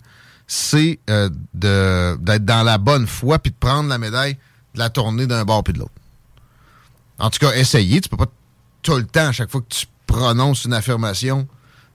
c'est 0.47 0.99
euh, 1.09 1.29
d'être 1.53 2.45
dans 2.45 2.63
la 2.63 2.77
bonne 2.77 3.07
foi 3.07 3.39
puis 3.39 3.51
de 3.51 3.57
prendre 3.57 3.89
la 3.89 3.97
médaille 3.97 4.37
de 4.75 4.79
la 4.79 4.89
tournée 4.89 5.25
d'un 5.25 5.45
bord 5.45 5.63
puis 5.63 5.73
de 5.73 5.79
l'autre. 5.79 5.92
En 7.23 7.29
tout 7.29 7.39
cas, 7.39 7.53
essayer. 7.53 8.01
Tu 8.01 8.09
peux 8.09 8.17
pas 8.17 8.25
tout 8.81 8.95
le 8.97 9.05
temps, 9.05 9.27
à 9.27 9.31
chaque 9.31 9.49
fois 9.49 9.61
que 9.61 9.73
tu 9.73 9.85
prononces 10.05 10.65
une 10.65 10.73
affirmation, 10.73 11.47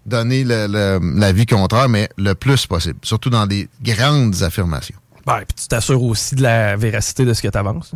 donner 0.07 0.43
l'avis 0.45 1.45
contraire, 1.47 1.89
mais 1.89 2.09
le 2.17 2.35
plus 2.35 2.67
possible. 2.67 2.99
Surtout 3.03 3.29
dans 3.31 3.47
des 3.47 3.69
grandes 3.83 4.43
affirmations. 4.43 4.97
Ben, 5.27 5.41
puis 5.47 5.55
tu 5.63 5.69
t'assures 5.69 6.03
aussi 6.03 6.35
de 6.35 6.43
la 6.43 6.77
véracité 6.77 7.25
de 7.27 7.35
ce 7.35 7.43
que 7.43 7.49
tu 7.49 7.59
avances. 7.59 7.93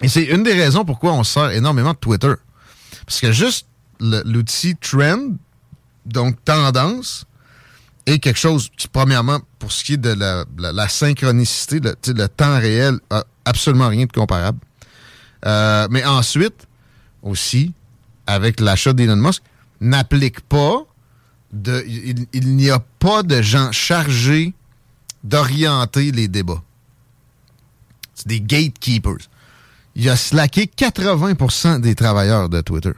Et 0.00 0.08
c'est 0.08 0.22
une 0.24 0.44
des 0.44 0.52
raisons 0.54 0.84
pourquoi 0.84 1.12
on 1.12 1.24
se 1.24 1.32
sert 1.32 1.50
énormément 1.50 1.92
de 1.92 1.98
Twitter. 1.98 2.32
Parce 3.06 3.20
que 3.20 3.32
juste 3.32 3.66
l'outil 4.00 4.76
trend, 4.76 5.30
donc 6.06 6.36
tendance, 6.44 7.24
est 8.06 8.18
quelque 8.20 8.38
chose 8.38 8.70
qui, 8.76 8.86
premièrement, 8.86 9.40
pour 9.58 9.72
ce 9.72 9.82
qui 9.82 9.94
est 9.94 9.96
de 9.96 10.10
la, 10.12 10.44
la- 10.58 10.72
la 10.72 10.88
synchronicité, 10.88 11.80
le 11.80 12.26
temps 12.28 12.58
réel, 12.60 12.98
a 13.10 13.24
absolument 13.44 13.88
rien 13.88 14.04
de 14.06 14.12
comparable. 14.12 14.58
Euh, 15.44 15.88
mais 15.90 16.04
ensuite, 16.04 16.66
aussi, 17.22 17.72
avec 18.26 18.60
l'achat 18.60 18.92
d'Elon 18.92 19.16
Musk, 19.16 19.42
n'applique 19.80 20.40
pas 20.40 20.84
de. 21.52 21.84
Il, 22.32 22.56
n'y 22.56 22.70
a 22.70 22.78
pas 22.98 23.22
de 23.22 23.42
gens 23.42 23.72
chargés 23.72 24.54
d'orienter 25.22 26.12
les 26.12 26.28
débats. 26.28 26.62
C'est 28.14 28.28
des 28.28 28.40
gatekeepers 28.40 29.28
il 29.94 30.08
a 30.08 30.16
slacké 30.16 30.66
80% 30.66 31.80
des 31.80 31.94
travailleurs 31.94 32.48
de 32.48 32.60
Twitter. 32.60 32.92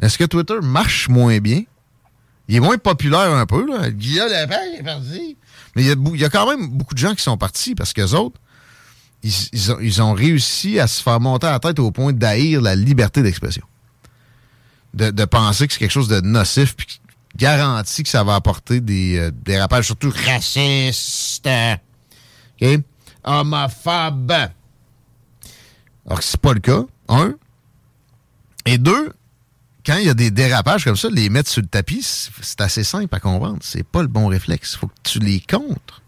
Est-ce 0.00 0.18
que 0.18 0.24
Twitter 0.24 0.58
marche 0.62 1.08
moins 1.08 1.38
bien? 1.38 1.62
Il 2.48 2.56
est 2.56 2.60
moins 2.60 2.78
populaire 2.78 3.32
un 3.32 3.46
peu, 3.46 3.66
là. 3.66 3.90
Guillaume 3.90 4.28
Lepage 4.28 4.78
est 4.78 4.82
parti. 4.82 5.36
Mais 5.74 5.82
il 5.82 5.88
y, 5.88 5.90
a, 5.90 5.94
il 6.14 6.20
y 6.20 6.24
a 6.24 6.28
quand 6.28 6.46
même 6.46 6.68
beaucoup 6.68 6.94
de 6.94 6.98
gens 6.98 7.14
qui 7.14 7.22
sont 7.22 7.38
partis 7.38 7.74
parce 7.74 7.92
qu'eux 7.92 8.12
autres, 8.12 8.38
ils, 9.22 9.48
ils 9.52 9.72
ont, 9.72 9.80
ils 9.80 10.02
ont 10.02 10.12
réussi 10.12 10.78
à 10.78 10.86
se 10.86 11.02
faire 11.02 11.20
monter 11.20 11.46
à 11.46 11.52
la 11.52 11.58
tête 11.60 11.78
au 11.78 11.90
point 11.90 12.12
d'haïr 12.12 12.60
la 12.60 12.74
liberté 12.74 13.22
d'expression. 13.22 13.64
de, 14.94 15.24
penser 15.24 15.66
que 15.66 15.72
c'est 15.72 15.78
quelque 15.78 15.90
chose 15.90 16.08
de 16.08 16.20
nocif, 16.20 16.76
puis 16.76 17.00
garantit 17.36 18.02
que 18.02 18.08
ça 18.08 18.24
va 18.24 18.34
apporter 18.34 18.80
des 18.80 19.18
euh, 19.18 19.30
dérapages, 19.30 19.86
surtout 19.86 20.12
racistes, 20.14 21.48
OK? 22.60 22.80
Homophobes. 23.24 24.32
Alors 26.06 26.18
que 26.18 26.24
c'est 26.24 26.40
pas 26.40 26.52
le 26.52 26.60
cas, 26.60 26.82
un. 27.08 27.34
Et 28.66 28.78
deux, 28.78 29.12
quand 29.86 29.96
il 29.96 30.06
y 30.06 30.10
a 30.10 30.14
des 30.14 30.30
dérapages 30.30 30.84
comme 30.84 30.96
ça, 30.96 31.08
les 31.08 31.28
mettre 31.28 31.50
sur 31.50 31.62
le 31.62 31.68
tapis, 31.68 32.02
c'est 32.02 32.60
assez 32.60 32.84
simple 32.84 33.14
à 33.14 33.20
comprendre. 33.20 33.58
C'est 33.62 33.86
pas 33.86 34.02
le 34.02 34.08
bon 34.08 34.26
réflexe. 34.26 34.74
Il 34.74 34.78
faut 34.78 34.86
que 34.88 34.94
tu 35.02 35.18
les 35.18 35.40
contres. 35.40 36.01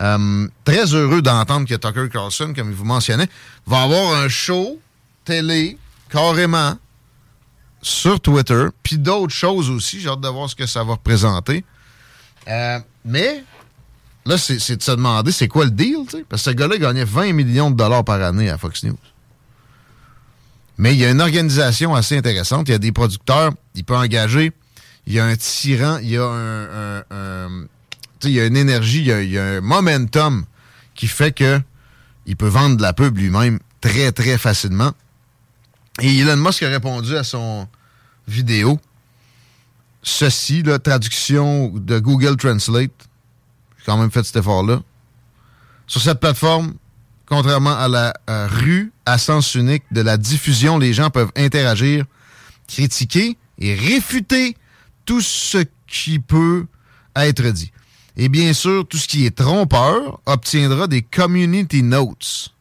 Euh, 0.00 0.48
très 0.64 0.94
heureux 0.94 1.20
d'entendre 1.20 1.68
que 1.68 1.74
Tucker 1.74 2.08
Carlson, 2.10 2.52
comme 2.56 2.70
il 2.70 2.74
vous 2.74 2.84
mentionnait, 2.84 3.28
va 3.66 3.82
avoir 3.82 4.14
un 4.14 4.28
show 4.28 4.78
télé 5.24 5.78
carrément 6.08 6.76
sur 7.82 8.20
Twitter, 8.20 8.66
puis 8.82 8.96
d'autres 8.96 9.34
choses 9.34 9.68
aussi. 9.68 10.00
J'ai 10.00 10.08
hâte 10.08 10.20
de 10.20 10.28
voir 10.28 10.48
ce 10.48 10.54
que 10.54 10.66
ça 10.66 10.84
va 10.84 10.92
représenter. 10.92 11.64
Euh, 12.48 12.78
mais 13.04 13.44
là, 14.24 14.38
c'est 14.38 14.76
de 14.76 14.82
se 14.82 14.92
demander 14.92 15.32
c'est 15.32 15.48
quoi 15.48 15.64
le 15.64 15.70
deal, 15.70 16.06
parce 16.28 16.44
que 16.44 16.50
ce 16.50 16.54
gars-là 16.54 16.78
gagnait 16.78 17.04
20 17.04 17.32
millions 17.32 17.70
de 17.70 17.76
dollars 17.76 18.04
par 18.04 18.22
année 18.22 18.48
à 18.48 18.56
Fox 18.56 18.84
News. 18.84 18.96
Mais 20.78 20.94
il 20.94 20.98
y 20.98 21.04
a 21.04 21.10
une 21.10 21.20
organisation 21.20 21.94
assez 21.94 22.16
intéressante. 22.16 22.68
Il 22.68 22.72
y 22.72 22.74
a 22.74 22.78
des 22.78 22.92
producteurs, 22.92 23.52
il 23.74 23.84
peut 23.84 23.96
engager. 23.96 24.52
Il 25.06 25.12
y 25.12 25.20
a 25.20 25.24
un 25.24 25.36
tyran, 25.36 25.98
il 25.98 26.10
y 26.10 26.16
a 26.16 26.24
un, 26.24 27.66
il 28.24 28.32
y 28.32 28.40
a 28.40 28.46
une 28.46 28.56
énergie, 28.56 29.00
il 29.00 29.30
y 29.30 29.38
a, 29.38 29.44
un 29.44 29.60
momentum 29.60 30.44
qui 30.94 31.06
fait 31.06 31.32
que 31.32 31.60
il 32.26 32.36
peut 32.36 32.48
vendre 32.48 32.76
de 32.76 32.82
la 32.82 32.92
pub 32.92 33.16
lui-même 33.18 33.58
très, 33.80 34.12
très 34.12 34.38
facilement. 34.38 34.92
Et 36.00 36.18
Elon 36.18 36.36
Musk 36.36 36.62
a 36.62 36.68
répondu 36.68 37.16
à 37.16 37.24
son 37.24 37.68
vidéo. 38.28 38.80
Ceci, 40.02 40.62
la 40.62 40.78
traduction 40.78 41.68
de 41.74 41.98
Google 41.98 42.36
Translate. 42.36 42.90
J'ai 43.78 43.84
quand 43.84 43.98
même 43.98 44.10
fait 44.10 44.24
cet 44.24 44.36
effort-là. 44.36 44.80
Sur 45.86 46.00
cette 46.00 46.20
plateforme, 46.20 46.74
contrairement 47.26 47.76
à 47.76 47.88
la 47.88 48.14
euh, 48.30 48.46
rue 48.48 48.92
à 49.04 49.18
sens 49.18 49.54
unique 49.54 49.84
de 49.90 50.00
la 50.00 50.16
diffusion, 50.16 50.78
les 50.78 50.92
gens 50.92 51.10
peuvent 51.10 51.32
interagir, 51.36 52.04
critiquer 52.68 53.36
et 53.58 53.74
réfuter 53.74 54.56
tout 55.04 55.20
ce 55.20 55.58
qui 55.86 56.18
peut 56.18 56.66
être 57.16 57.50
dit. 57.50 57.72
Et 58.16 58.28
bien 58.28 58.52
sûr, 58.52 58.86
tout 58.86 58.98
ce 58.98 59.08
qui 59.08 59.24
est 59.24 59.36
trompeur 59.36 60.20
obtiendra 60.26 60.86
des 60.86 61.02
community 61.02 61.82
notes. 61.82 62.52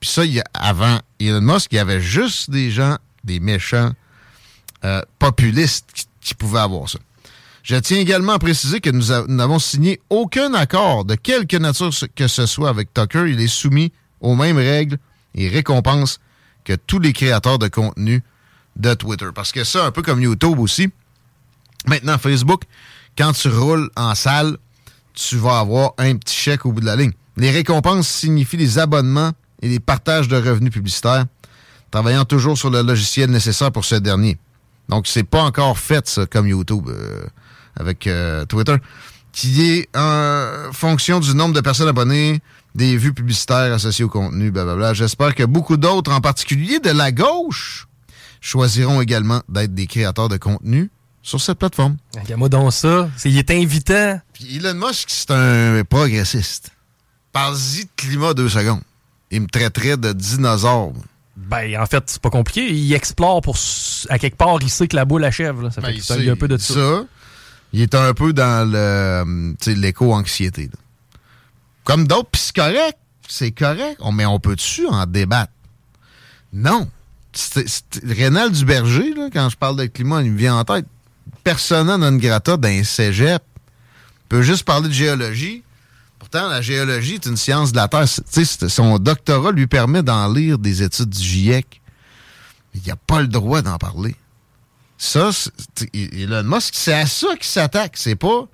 Puis 0.00 0.10
ça, 0.10 0.24
il 0.24 0.34
y 0.34 0.42
avant 0.54 1.00
Elon 1.20 1.40
Musk, 1.40 1.72
il 1.72 1.76
y 1.76 1.78
avait 1.78 2.00
juste 2.00 2.50
des 2.50 2.70
gens, 2.70 2.96
des 3.24 3.40
méchants 3.40 3.92
euh, 4.84 5.02
populistes 5.18 6.06
qui, 6.20 6.34
pouvaient 6.34 6.60
avoir 6.60 6.88
ça. 6.88 6.98
Je 7.62 7.76
tiens 7.76 7.98
également 7.98 8.32
à 8.32 8.38
préciser 8.38 8.80
que 8.80 8.90
nous 8.90 9.06
n'avons 9.28 9.58
signé 9.58 10.00
aucun 10.10 10.54
accord 10.54 11.04
de 11.04 11.14
quelque 11.14 11.56
nature 11.56 11.90
que 12.14 12.28
ce 12.28 12.46
soit 12.46 12.68
avec 12.68 12.92
Tucker. 12.92 13.26
Il 13.28 13.40
est 13.40 13.48
soumis 13.48 13.92
aux 14.20 14.34
mêmes 14.34 14.56
règles 14.56 14.98
et 15.34 15.48
récompenses 15.48 16.20
que 16.64 16.74
tous 16.74 16.98
les 16.98 17.12
créateurs 17.12 17.58
de 17.58 17.68
contenu 17.68 18.22
de 18.76 18.94
Twitter. 18.94 19.28
Parce 19.34 19.52
que 19.52 19.64
ça, 19.64 19.86
un 19.86 19.90
peu 19.90 20.02
comme 20.02 20.20
YouTube 20.20 20.58
aussi, 20.58 20.90
maintenant 21.86 22.18
Facebook, 22.18 22.62
quand 23.16 23.32
tu 23.32 23.48
roules 23.48 23.90
en 23.96 24.14
salle, 24.14 24.58
tu 25.16 25.36
vas 25.36 25.58
avoir 25.58 25.94
un 25.98 26.14
petit 26.16 26.36
chèque 26.36 26.64
au 26.66 26.72
bout 26.72 26.80
de 26.80 26.86
la 26.86 26.94
ligne. 26.94 27.12
Les 27.36 27.50
récompenses 27.50 28.06
signifient 28.06 28.58
les 28.58 28.78
abonnements 28.78 29.32
et 29.60 29.68
les 29.68 29.80
partages 29.80 30.28
de 30.28 30.36
revenus 30.36 30.72
publicitaires, 30.72 31.24
travaillant 31.90 32.24
toujours 32.24 32.56
sur 32.56 32.70
le 32.70 32.82
logiciel 32.82 33.30
nécessaire 33.30 33.72
pour 33.72 33.84
ce 33.84 33.96
dernier. 33.96 34.38
Donc, 34.88 35.06
c'est 35.06 35.24
pas 35.24 35.42
encore 35.42 35.78
fait, 35.78 36.06
ça, 36.06 36.26
comme 36.26 36.46
YouTube 36.46 36.88
euh, 36.88 37.26
avec 37.74 38.06
euh, 38.06 38.44
Twitter, 38.44 38.76
qui 39.32 39.62
est 39.62 39.88
en 39.96 40.72
fonction 40.72 41.18
du 41.18 41.34
nombre 41.34 41.54
de 41.54 41.60
personnes 41.60 41.88
abonnées, 41.88 42.40
des 42.74 42.96
vues 42.96 43.12
publicitaires 43.12 43.72
associées 43.72 44.04
au 44.04 44.08
contenu, 44.08 44.50
blablabla. 44.50 44.94
J'espère 44.94 45.34
que 45.34 45.44
beaucoup 45.44 45.76
d'autres, 45.76 46.12
en 46.12 46.20
particulier 46.20 46.78
de 46.78 46.90
la 46.90 47.10
gauche, 47.10 47.88
choisiront 48.40 49.00
également 49.00 49.42
d'être 49.48 49.74
des 49.74 49.86
créateurs 49.86 50.28
de 50.28 50.36
contenu 50.36 50.90
sur 51.26 51.40
cette 51.40 51.58
plateforme. 51.58 51.96
Regarde-moi 52.14 52.48
donc 52.48 52.72
ça. 52.72 53.10
il 53.24 53.36
est 53.36 53.50
invitant. 53.50 54.20
Puis 54.32 54.56
Elon 54.56 54.74
Musk, 54.74 55.10
c'est 55.10 55.32
un 55.32 55.82
progressiste. 55.82 56.70
Parle-y 57.32 57.84
de 57.84 57.90
climat 57.96 58.32
deux 58.32 58.48
secondes. 58.48 58.82
Il 59.32 59.40
me 59.42 59.48
traiterait 59.48 59.96
de 59.96 60.12
dinosaure. 60.12 60.92
Ben, 61.36 61.82
en 61.82 61.86
fait, 61.86 62.04
c'est 62.06 62.22
pas 62.22 62.30
compliqué. 62.30 62.72
Il 62.72 62.92
explore 62.94 63.42
pour. 63.42 63.56
À 64.08 64.20
quelque 64.20 64.36
part, 64.36 64.56
il 64.62 64.70
sait 64.70 64.86
que 64.86 64.94
la 64.94 65.04
boule 65.04 65.24
achève. 65.24 65.68
Ça 65.70 65.82
fait 65.82 65.92
ben, 65.92 66.00
qu'il 66.00 66.30
un 66.30 66.36
peu 66.36 66.46
de 66.46 66.56
ça. 66.58 67.04
Il 67.72 67.80
est 67.80 67.96
un 67.96 68.14
peu 68.14 68.32
dans 68.32 68.70
le 68.70 69.56
l'éco-anxiété. 69.66 70.70
Comme 71.82 72.06
d'autres, 72.06 72.30
puis 72.30 72.40
c'est 72.40 72.54
correct. 72.54 72.98
C'est 73.26 73.50
correct. 73.50 74.00
mais 74.12 74.26
on 74.26 74.38
peut-tu 74.38 74.86
en 74.86 75.04
débattre? 75.06 75.52
Non. 76.52 76.88
Rénal 78.04 78.52
Duberger, 78.52 79.12
là, 79.14 79.28
quand 79.32 79.48
je 79.50 79.56
parle 79.56 79.76
de 79.76 79.86
climat, 79.86 80.22
il 80.22 80.30
me 80.30 80.38
vient 80.38 80.56
en 80.56 80.64
tête. 80.64 80.86
Persona 81.46 81.96
non 81.96 82.16
grata 82.16 82.56
d'un 82.56 82.82
cégep 82.82 83.40
peut 84.28 84.42
juste 84.42 84.64
parler 84.64 84.88
de 84.88 84.92
géologie. 84.92 85.62
Pourtant, 86.18 86.48
la 86.48 86.60
géologie 86.60 87.14
est 87.14 87.26
une 87.26 87.36
science 87.36 87.70
de 87.70 87.76
la 87.76 87.86
Terre. 87.86 88.08
son 88.08 88.98
doctorat 88.98 89.52
lui 89.52 89.68
permet 89.68 90.02
d'en 90.02 90.32
lire 90.32 90.58
des 90.58 90.82
études 90.82 91.10
du 91.10 91.22
GIEC. 91.22 91.80
Il 92.74 92.80
n'a 92.88 92.96
pas 92.96 93.20
le 93.20 93.28
droit 93.28 93.62
d'en 93.62 93.78
parler. 93.78 94.16
Ça, 94.98 95.30
Elon 95.94 96.42
Musk, 96.42 96.74
c'est 96.74 96.94
à 96.94 97.06
ça 97.06 97.28
qu'il 97.36 97.46
s'attaque. 97.46 97.96
C'est 97.96 98.16
pas 98.16 98.48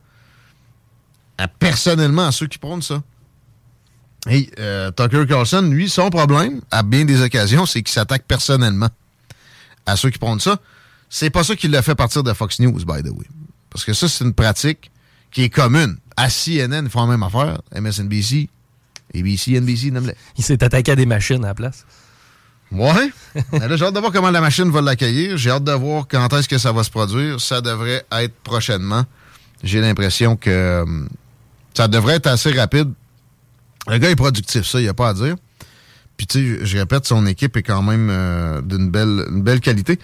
personnellement 1.59 2.27
à 2.27 2.33
ceux 2.33 2.47
qui 2.47 2.59
prônent 2.59 2.83
ça. 2.83 3.03
Et 4.29 4.51
euh, 4.59 4.91
Tucker 4.91 5.25
Carlson, 5.27 5.63
lui, 5.63 5.89
son 5.89 6.11
problème, 6.11 6.61
à 6.71 6.83
bien 6.83 7.07
des 7.07 7.23
occasions, 7.23 7.65
c'est 7.65 7.83
qu'il 7.83 7.95
s'attaque 7.95 8.27
personnellement 8.29 8.91
à 9.87 9.97
ceux 9.97 10.11
qui 10.11 10.19
prônent 10.19 10.41
ça. 10.41 10.59
C'est 11.15 11.29
pas 11.29 11.45
ça 11.45 11.55
qu'il 11.55 11.71
l'a 11.71 11.83
fait 11.83 11.95
partir 11.95 12.23
de 12.23 12.33
Fox 12.33 12.59
News, 12.59 12.73
by 12.87 13.03
the 13.03 13.11
way. 13.11 13.27
Parce 13.69 13.85
que 13.85 13.93
ça, 13.93 14.09
c'est 14.09 14.25
une 14.25 14.33
pratique 14.33 14.91
qui 15.31 15.43
est 15.43 15.51
commune. 15.51 15.99
À 16.17 16.31
CNN, 16.31 16.85
ils 16.85 16.89
font 16.89 17.03
la 17.03 17.07
même 17.07 17.23
affaire. 17.23 17.61
MSNBC, 17.79 18.49
ABC, 19.15 19.61
NBC, 19.61 19.91
nomme 19.91 20.11
Il 20.39 20.43
s'est 20.43 20.65
attaqué 20.65 20.93
à 20.93 20.97
des 20.97 21.05
machines 21.05 21.45
à 21.45 21.49
la 21.49 21.55
place. 21.55 21.85
Ouais. 22.71 23.11
là, 23.53 23.77
j'ai 23.77 23.85
hâte 23.85 23.95
de 23.95 24.01
voir 24.01 24.11
comment 24.11 24.31
la 24.31 24.41
machine 24.41 24.71
va 24.71 24.81
l'accueillir. 24.81 25.37
J'ai 25.37 25.51
hâte 25.51 25.65
de 25.65 25.73
voir 25.73 26.09
quand 26.09 26.33
est-ce 26.33 26.49
que 26.49 26.57
ça 26.57 26.73
va 26.73 26.83
se 26.83 26.91
produire. 26.91 27.43
Ça 27.43 27.61
devrait 27.61 28.07
être 28.11 28.35
prochainement. 28.43 29.05
J'ai 29.63 29.83
l'impression 29.83 30.37
que 30.37 30.49
euh, 30.49 30.85
ça 31.75 31.89
devrait 31.89 32.15
être 32.15 32.29
assez 32.29 32.53
rapide. 32.53 32.91
Le 33.87 33.99
gars 33.99 34.09
est 34.09 34.17
productif, 34.17 34.67
ça, 34.67 34.81
il 34.81 34.85
n'y 34.85 34.89
a 34.89 34.95
pas 34.95 35.11
à 35.11 35.15
dire. 35.15 35.37
Puis, 36.17 36.27
tu 36.27 36.57
sais, 36.57 36.65
je 36.65 36.79
répète, 36.79 37.05
son 37.05 37.27
équipe 37.27 37.55
est 37.59 37.63
quand 37.63 37.83
même 37.83 38.09
euh, 38.11 38.63
d'une 38.63 38.91
belle, 38.91 39.27
belle 39.31 39.61
qualité. 39.61 39.99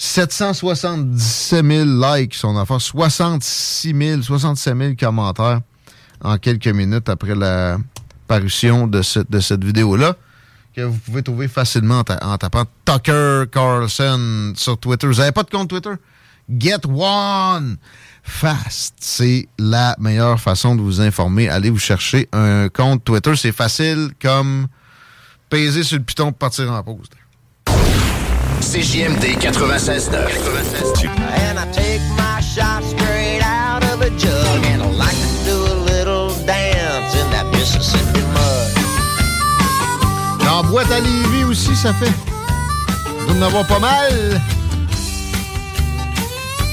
777 0.00 1.62
000 1.62 1.84
likes, 1.84 2.34
son 2.34 2.56
affaire. 2.56 2.80
66 2.80 3.94
000, 3.94 4.22
67 4.22 4.74
000 4.74 4.92
commentaires 4.98 5.60
en 6.22 6.38
quelques 6.38 6.68
minutes 6.68 7.10
après 7.10 7.34
la 7.34 7.76
parution 8.26 8.86
de, 8.86 9.02
de 9.28 9.40
cette 9.40 9.62
vidéo-là, 9.62 10.16
que 10.74 10.80
vous 10.80 10.96
pouvez 10.96 11.22
trouver 11.22 11.48
facilement 11.48 12.02
en, 12.22 12.38
tapant 12.38 12.64
Tucker 12.86 13.44
Carlson 13.52 14.54
sur 14.56 14.78
Twitter. 14.78 15.06
Vous 15.06 15.16
n'avez 15.16 15.32
pas 15.32 15.42
de 15.42 15.50
compte 15.50 15.68
Twitter? 15.68 15.92
Get 16.48 16.86
one! 16.88 17.76
Fast, 18.22 18.94
c'est 19.00 19.48
la 19.58 19.96
meilleure 19.98 20.40
façon 20.40 20.76
de 20.76 20.80
vous 20.80 21.02
informer. 21.02 21.50
Allez 21.50 21.68
vous 21.68 21.78
chercher 21.78 22.26
un 22.32 22.70
compte 22.70 23.04
Twitter. 23.04 23.36
C'est 23.36 23.52
facile 23.52 24.12
comme 24.20 24.66
peser 25.50 25.82
sur 25.82 25.98
le 25.98 26.04
piton 26.04 26.30
pour 26.30 26.38
partir 26.38 26.72
en 26.72 26.82
pause. 26.82 27.08
CJMD 28.60 29.40
96.9. 29.40 31.08
And 31.48 31.58
I 31.58 31.66
take 31.72 32.02
my 32.16 32.40
shot 32.40 32.84
straight 32.84 33.40
out 33.42 33.82
of 33.84 34.02
a 34.02 34.10
jug 34.10 34.64
and 34.66 34.82
I 34.82 34.86
like 34.92 35.16
to 35.16 35.44
do 35.44 35.56
a 35.56 35.76
little 35.90 36.28
dance 36.46 37.14
in 37.16 37.30
that 37.32 37.46
Mississippi 37.52 38.20
mud. 38.20 38.70
En 40.48 40.62
boîte 40.64 40.90
à 40.92 41.00
Lévis 41.00 41.44
aussi, 41.44 41.74
ça 41.74 41.92
fait. 41.94 42.12
Vous 43.26 43.38
en 43.38 43.42
avoir 43.42 43.66
pas 43.66 43.78
mal. 43.78 44.40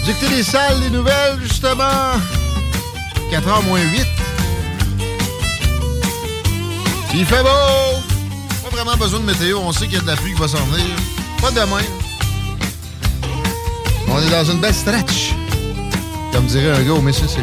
J'ai 0.04 0.12
écouté 0.12 0.36
les 0.36 0.44
salles, 0.44 0.80
les 0.82 0.90
nouvelles, 0.90 1.40
justement. 1.42 2.20
4h 3.32 3.64
moins 3.66 3.80
8. 3.80 4.06
Il 7.14 7.26
fait 7.26 7.42
beau. 7.42 8.02
Pas 8.64 8.70
vraiment 8.72 8.98
besoin 8.98 9.20
de 9.20 9.26
météo. 9.26 9.60
On 9.60 9.72
sait 9.72 9.86
qu'il 9.86 9.96
y 9.96 9.98
a 9.98 10.02
de 10.02 10.08
la 10.08 10.16
pluie 10.16 10.34
qui 10.34 10.40
va 10.40 10.48
s'en 10.48 10.64
venir. 10.66 10.96
On 14.10 14.20
est 14.20 14.30
dans 14.30 14.52
une 14.52 14.60
belle 14.60 14.74
stretch. 14.74 15.34
Comme 16.34 16.46
dirait 16.46 16.72
un 16.72 16.84
gars 16.84 16.94
au 16.94 17.02
Mississippi. 17.02 17.42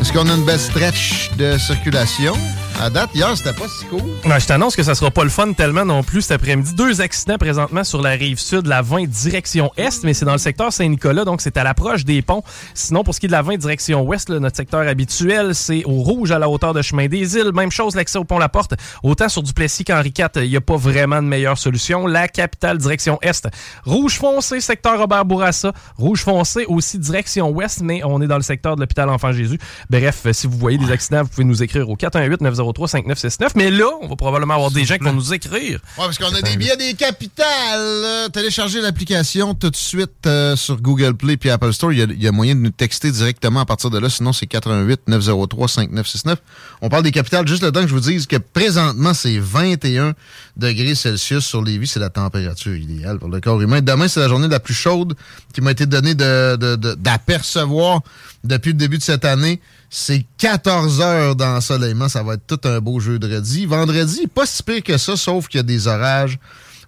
Est-ce 0.00 0.12
qu'on 0.12 0.28
a 0.28 0.34
une 0.34 0.44
belle 0.44 0.58
stretch 0.58 1.30
de 1.38 1.56
circulation? 1.58 2.34
À 2.82 2.88
date, 2.88 3.10
hier, 3.14 3.36
c'était 3.36 3.52
pas 3.52 3.68
si 3.68 3.84
cool. 3.84 4.00
Ouais, 4.24 4.40
je 4.40 4.46
t'annonce 4.46 4.74
que 4.74 4.82
ça 4.82 4.94
sera 4.94 5.10
pas 5.10 5.22
le 5.22 5.28
fun 5.28 5.52
tellement 5.52 5.84
non 5.84 6.02
plus 6.02 6.22
cet 6.22 6.32
après-midi. 6.32 6.72
Deux 6.74 7.02
accidents 7.02 7.36
présentement 7.36 7.84
sur 7.84 8.00
la 8.00 8.12
rive 8.12 8.38
sud, 8.38 8.66
la 8.66 8.80
20 8.80 9.06
direction 9.06 9.70
est, 9.76 10.02
mais 10.02 10.14
c'est 10.14 10.24
dans 10.24 10.32
le 10.32 10.38
secteur 10.38 10.72
Saint-Nicolas, 10.72 11.26
donc 11.26 11.42
c'est 11.42 11.58
à 11.58 11.62
l'approche 11.62 12.06
des 12.06 12.22
ponts. 12.22 12.42
Sinon, 12.72 13.04
pour 13.04 13.14
ce 13.14 13.20
qui 13.20 13.26
est 13.26 13.28
de 13.28 13.32
la 13.32 13.42
20 13.42 13.58
direction 13.58 14.00
ouest, 14.00 14.30
là, 14.30 14.40
notre 14.40 14.56
secteur 14.56 14.80
habituel, 14.88 15.54
c'est 15.54 15.84
au 15.84 16.00
rouge 16.00 16.30
à 16.30 16.38
la 16.38 16.48
hauteur 16.48 16.72
de 16.72 16.80
Chemin 16.80 17.06
des 17.06 17.36
Îles. 17.36 17.52
Même 17.52 17.70
chose, 17.70 17.94
l'accès 17.94 18.18
au 18.18 18.24
pont 18.24 18.38
La 18.38 18.48
Porte. 18.48 18.72
Autant 19.02 19.28
sur 19.28 19.42
Duplessis 19.42 19.84
qu'Henri 19.84 20.14
IV, 20.18 20.28
il 20.36 20.48
n'y 20.48 20.56
a 20.56 20.62
pas 20.62 20.76
vraiment 20.76 21.20
de 21.20 21.28
meilleure 21.28 21.58
solution. 21.58 22.06
La 22.06 22.28
capitale 22.28 22.78
direction 22.78 23.18
est. 23.20 23.46
Rouge 23.84 24.16
foncé, 24.16 24.62
secteur 24.62 24.98
Robert 24.98 25.26
Bourassa. 25.26 25.74
Rouge 25.98 26.22
foncé 26.22 26.64
aussi 26.66 26.98
direction 26.98 27.50
ouest, 27.50 27.82
mais 27.82 28.00
on 28.04 28.22
est 28.22 28.26
dans 28.26 28.36
le 28.36 28.42
secteur 28.42 28.76
de 28.76 28.80
l'hôpital 28.80 29.10
Enfant 29.10 29.32
Jésus. 29.32 29.58
Bref, 29.90 30.26
si 30.32 30.46
vous 30.46 30.56
voyez 30.56 30.78
des 30.78 30.90
accidents, 30.90 31.24
vous 31.24 31.28
pouvez 31.28 31.44
nous 31.44 31.62
écrire 31.62 31.86
au 31.90 31.94
418 31.94 32.40
903 32.40 32.69
5969 32.72 33.54
Mais 33.56 33.70
là, 33.70 33.86
on 34.02 34.08
va 34.08 34.16
probablement 34.16 34.54
avoir 34.54 34.70
des 34.70 34.84
gens 34.84 34.96
qui 34.96 35.04
vont 35.04 35.12
nous 35.12 35.32
écrire. 35.32 35.80
Ouais, 35.98 36.04
parce 36.04 36.18
qu'on 36.18 36.34
a 36.34 36.42
des 36.42 36.56
billets 36.56 36.76
des 36.76 36.94
capitales. 36.94 38.30
Téléchargez 38.32 38.80
l'application 38.80 39.54
tout 39.54 39.70
de 39.70 39.76
suite 39.76 40.26
euh, 40.26 40.56
sur 40.56 40.80
Google 40.80 41.14
Play 41.14 41.36
puis 41.36 41.50
Apple 41.50 41.72
Store. 41.72 41.92
Il 41.92 41.98
y, 41.98 42.02
a, 42.02 42.04
il 42.04 42.22
y, 42.22 42.28
a, 42.28 42.32
moyen 42.32 42.54
de 42.54 42.60
nous 42.60 42.70
texter 42.70 43.10
directement 43.10 43.60
à 43.60 43.64
partir 43.64 43.90
de 43.90 43.98
là. 43.98 44.08
Sinon, 44.08 44.32
c'est 44.32 44.46
88 44.46 45.02
903 45.08 45.68
5969. 45.68 46.38
On 46.82 46.88
parle 46.88 47.02
des 47.02 47.12
capitales 47.12 47.46
juste 47.46 47.62
le 47.62 47.72
temps 47.72 47.82
que 47.82 47.88
je 47.88 47.94
vous 47.94 48.00
dise 48.00 48.26
que 48.26 48.36
présentement, 48.36 49.14
c'est 49.14 49.38
21 49.38 50.14
degrés 50.56 50.94
Celsius 50.94 51.44
sur 51.44 51.62
Lévis. 51.62 51.88
C'est 51.88 52.00
la 52.00 52.10
température 52.10 52.74
idéale 52.74 53.18
pour 53.18 53.28
le 53.28 53.40
corps 53.40 53.60
humain. 53.60 53.80
Demain, 53.80 54.08
c'est 54.08 54.20
la 54.20 54.28
journée 54.28 54.48
la 54.48 54.60
plus 54.60 54.74
chaude 54.74 55.14
qui 55.52 55.60
m'a 55.60 55.72
été 55.72 55.86
donnée 55.86 56.14
d'apercevoir 56.14 58.00
de, 58.00 58.48
de, 58.48 58.54
depuis 58.54 58.72
le 58.72 58.78
début 58.78 58.98
de 58.98 59.02
cette 59.02 59.24
année. 59.24 59.60
C'est 59.92 60.24
14 60.38 61.00
heures 61.00 61.34
d'ensoleillement. 61.34 62.08
Ça 62.08 62.22
va 62.22 62.34
être 62.34 62.46
tout 62.46 62.60
un 62.68 62.80
beau 62.80 63.00
jeudi. 63.00 63.66
Vendredi, 63.66 64.28
pas 64.28 64.46
si 64.46 64.62
pire 64.62 64.84
que 64.84 64.96
ça, 64.96 65.16
sauf 65.16 65.48
qu'il 65.48 65.58
y 65.58 65.60
a 65.60 65.64
des 65.64 65.88
orages 65.88 66.38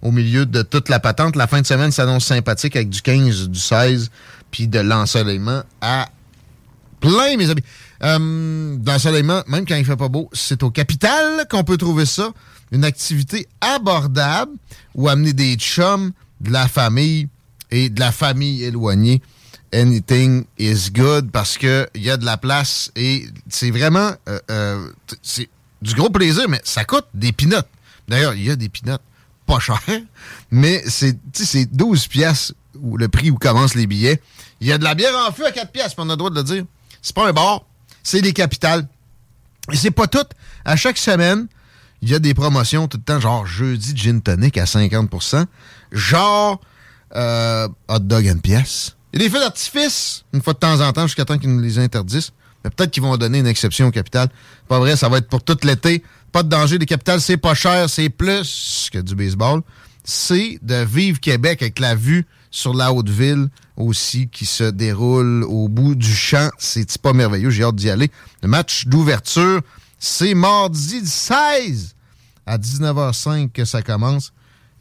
au 0.01 0.11
milieu 0.11 0.45
de 0.45 0.61
toute 0.61 0.87
la 0.87 1.01
patente. 1.01 1.35
La 1.35 1.47
fin 1.47 1.61
de 1.61 1.67
semaine 1.67 1.91
s'annonce 1.91 2.25
sympathique 2.25 2.77
avec 2.77 2.89
du 2.89 3.01
15, 3.01 3.49
du 3.49 3.59
16, 3.59 4.09
puis 4.51 4.69
de 4.69 4.79
l'ensoleillement 4.79 5.63
à 5.81 6.07
plein, 7.01 7.35
mes 7.35 7.49
amis. 7.49 7.63
Euh, 8.03 8.77
l'ensoleillement, 8.85 9.43
même 9.47 9.65
quand 9.65 9.75
il 9.75 9.83
fait 9.83 9.97
pas 9.97 10.07
beau, 10.07 10.29
c'est 10.31 10.63
au 10.63 10.71
capital 10.71 11.45
qu'on 11.49 11.65
peut 11.65 11.77
trouver 11.77 12.05
ça. 12.05 12.31
Une 12.71 12.85
activité 12.85 13.47
abordable 13.59 14.53
où 14.95 15.09
amener 15.09 15.33
des 15.33 15.55
chums, 15.55 16.11
de 16.39 16.51
la 16.51 16.69
famille 16.69 17.27
et 17.69 17.89
de 17.89 17.99
la 17.99 18.13
famille 18.13 18.63
éloignée 18.63 19.21
anything 19.73 20.45
is 20.57 20.91
good 20.91 21.31
parce 21.31 21.57
que 21.57 21.87
il 21.95 22.03
y 22.03 22.09
a 22.09 22.17
de 22.17 22.25
la 22.25 22.37
place 22.37 22.91
et 22.95 23.27
c'est 23.49 23.71
vraiment 23.71 24.11
euh, 24.29 24.39
euh, 24.51 24.91
c'est 25.21 25.49
du 25.81 25.95
gros 25.95 26.09
plaisir, 26.09 26.47
mais 26.47 26.61
ça 26.63 26.85
coûte 26.85 27.05
des 27.13 27.33
pinottes. 27.33 27.67
D'ailleurs, 28.07 28.33
il 28.33 28.43
y 28.43 28.51
a 28.51 28.55
des 28.55 28.69
pinottes 28.69 29.01
pas 29.45 29.59
chères, 29.59 29.81
mais 30.51 30.81
c'est 30.87 31.17
12 31.75 32.07
pièces 32.07 32.53
le 32.95 33.07
prix 33.07 33.29
où 33.29 33.37
commencent 33.37 33.75
les 33.75 33.87
billets. 33.87 34.21
Il 34.61 34.67
y 34.67 34.71
a 34.71 34.77
de 34.77 34.83
la 34.83 34.95
bière 34.95 35.13
en 35.27 35.31
feu 35.31 35.45
à 35.45 35.51
4 35.51 35.71
pièces, 35.71 35.93
on 35.97 36.09
a 36.09 36.13
le 36.13 36.17
droit 36.17 36.29
de 36.29 36.35
le 36.35 36.43
dire. 36.43 36.63
C'est 37.01 37.15
pas 37.15 37.27
un 37.27 37.33
bar, 37.33 37.65
c'est 38.01 38.21
des 38.21 38.33
capitales. 38.33 38.87
Et 39.71 39.75
c'est 39.75 39.91
pas 39.91 40.07
tout. 40.07 40.25
À 40.65 40.75
chaque 40.75 40.97
semaine, 40.97 41.47
il 42.01 42.09
y 42.09 42.15
a 42.15 42.19
des 42.19 42.33
promotions 42.33 42.87
tout 42.87 42.97
le 42.97 43.03
temps, 43.03 43.19
genre 43.19 43.45
jeudi 43.45 43.95
gin 43.95 44.21
tonic 44.21 44.57
à 44.57 44.65
50%, 44.65 45.45
genre 45.91 46.59
euh, 47.15 47.67
hot 47.87 47.99
dog 47.99 48.25
une 48.25 48.41
pièce. 48.41 48.95
Il 49.13 49.21
y 49.21 49.25
a 49.25 49.27
des 49.27 49.31
feux 49.31 49.39
d'artifice, 49.39 50.25
une 50.33 50.41
fois 50.41 50.53
de 50.53 50.59
temps 50.59 50.81
en 50.81 50.91
temps, 50.91 51.05
jusqu'à 51.05 51.23
temps 51.23 51.37
qu'ils 51.37 51.53
nous 51.53 51.61
les 51.61 51.77
interdisent. 51.77 52.31
Mais 52.63 52.71
peut-être 52.71 52.89
qu'ils 52.89 53.03
vont 53.03 53.15
donner 53.15 53.39
une 53.39 53.47
exception 53.47 53.87
au 53.87 53.91
capital. 53.91 54.27
Pas 54.67 54.79
vrai, 54.79 54.95
ça 54.95 55.07
va 55.07 55.19
être 55.19 55.27
pour 55.27 55.43
tout 55.43 55.57
l'été. 55.63 56.03
Pas 56.31 56.41
de 56.41 56.49
danger. 56.49 56.79
Les 56.79 56.87
capitales, 56.87 57.21
c'est 57.21 57.37
pas 57.37 57.53
cher, 57.53 57.89
c'est 57.89 58.09
plus 58.09 58.89
que 58.91 58.97
du 58.97 59.13
baseball. 59.13 59.61
C'est 60.03 60.57
de 60.63 60.83
vivre 60.83 61.19
Québec 61.19 61.61
avec 61.61 61.79
la 61.79 61.93
vue 61.93 62.25
sur 62.49 62.73
la 62.73 62.91
haute 62.91 63.09
ville 63.09 63.49
aussi 63.77 64.29
qui 64.29 64.45
se 64.45 64.63
déroule 64.63 65.43
au 65.43 65.67
bout 65.67 65.93
du 65.93 66.13
champ. 66.13 66.49
C'est 66.57 66.97
pas 66.97 67.13
merveilleux. 67.13 67.51
J'ai 67.51 67.63
hâte 67.63 67.75
d'y 67.75 67.91
aller. 67.91 68.09
Le 68.41 68.47
match 68.47 68.87
d'ouverture, 68.87 69.61
c'est 69.99 70.33
mardi 70.33 71.05
16 71.05 71.95
à 72.47 72.57
19h05 72.57 73.51
que 73.51 73.63
ça 73.63 73.83
commence. 73.83 74.33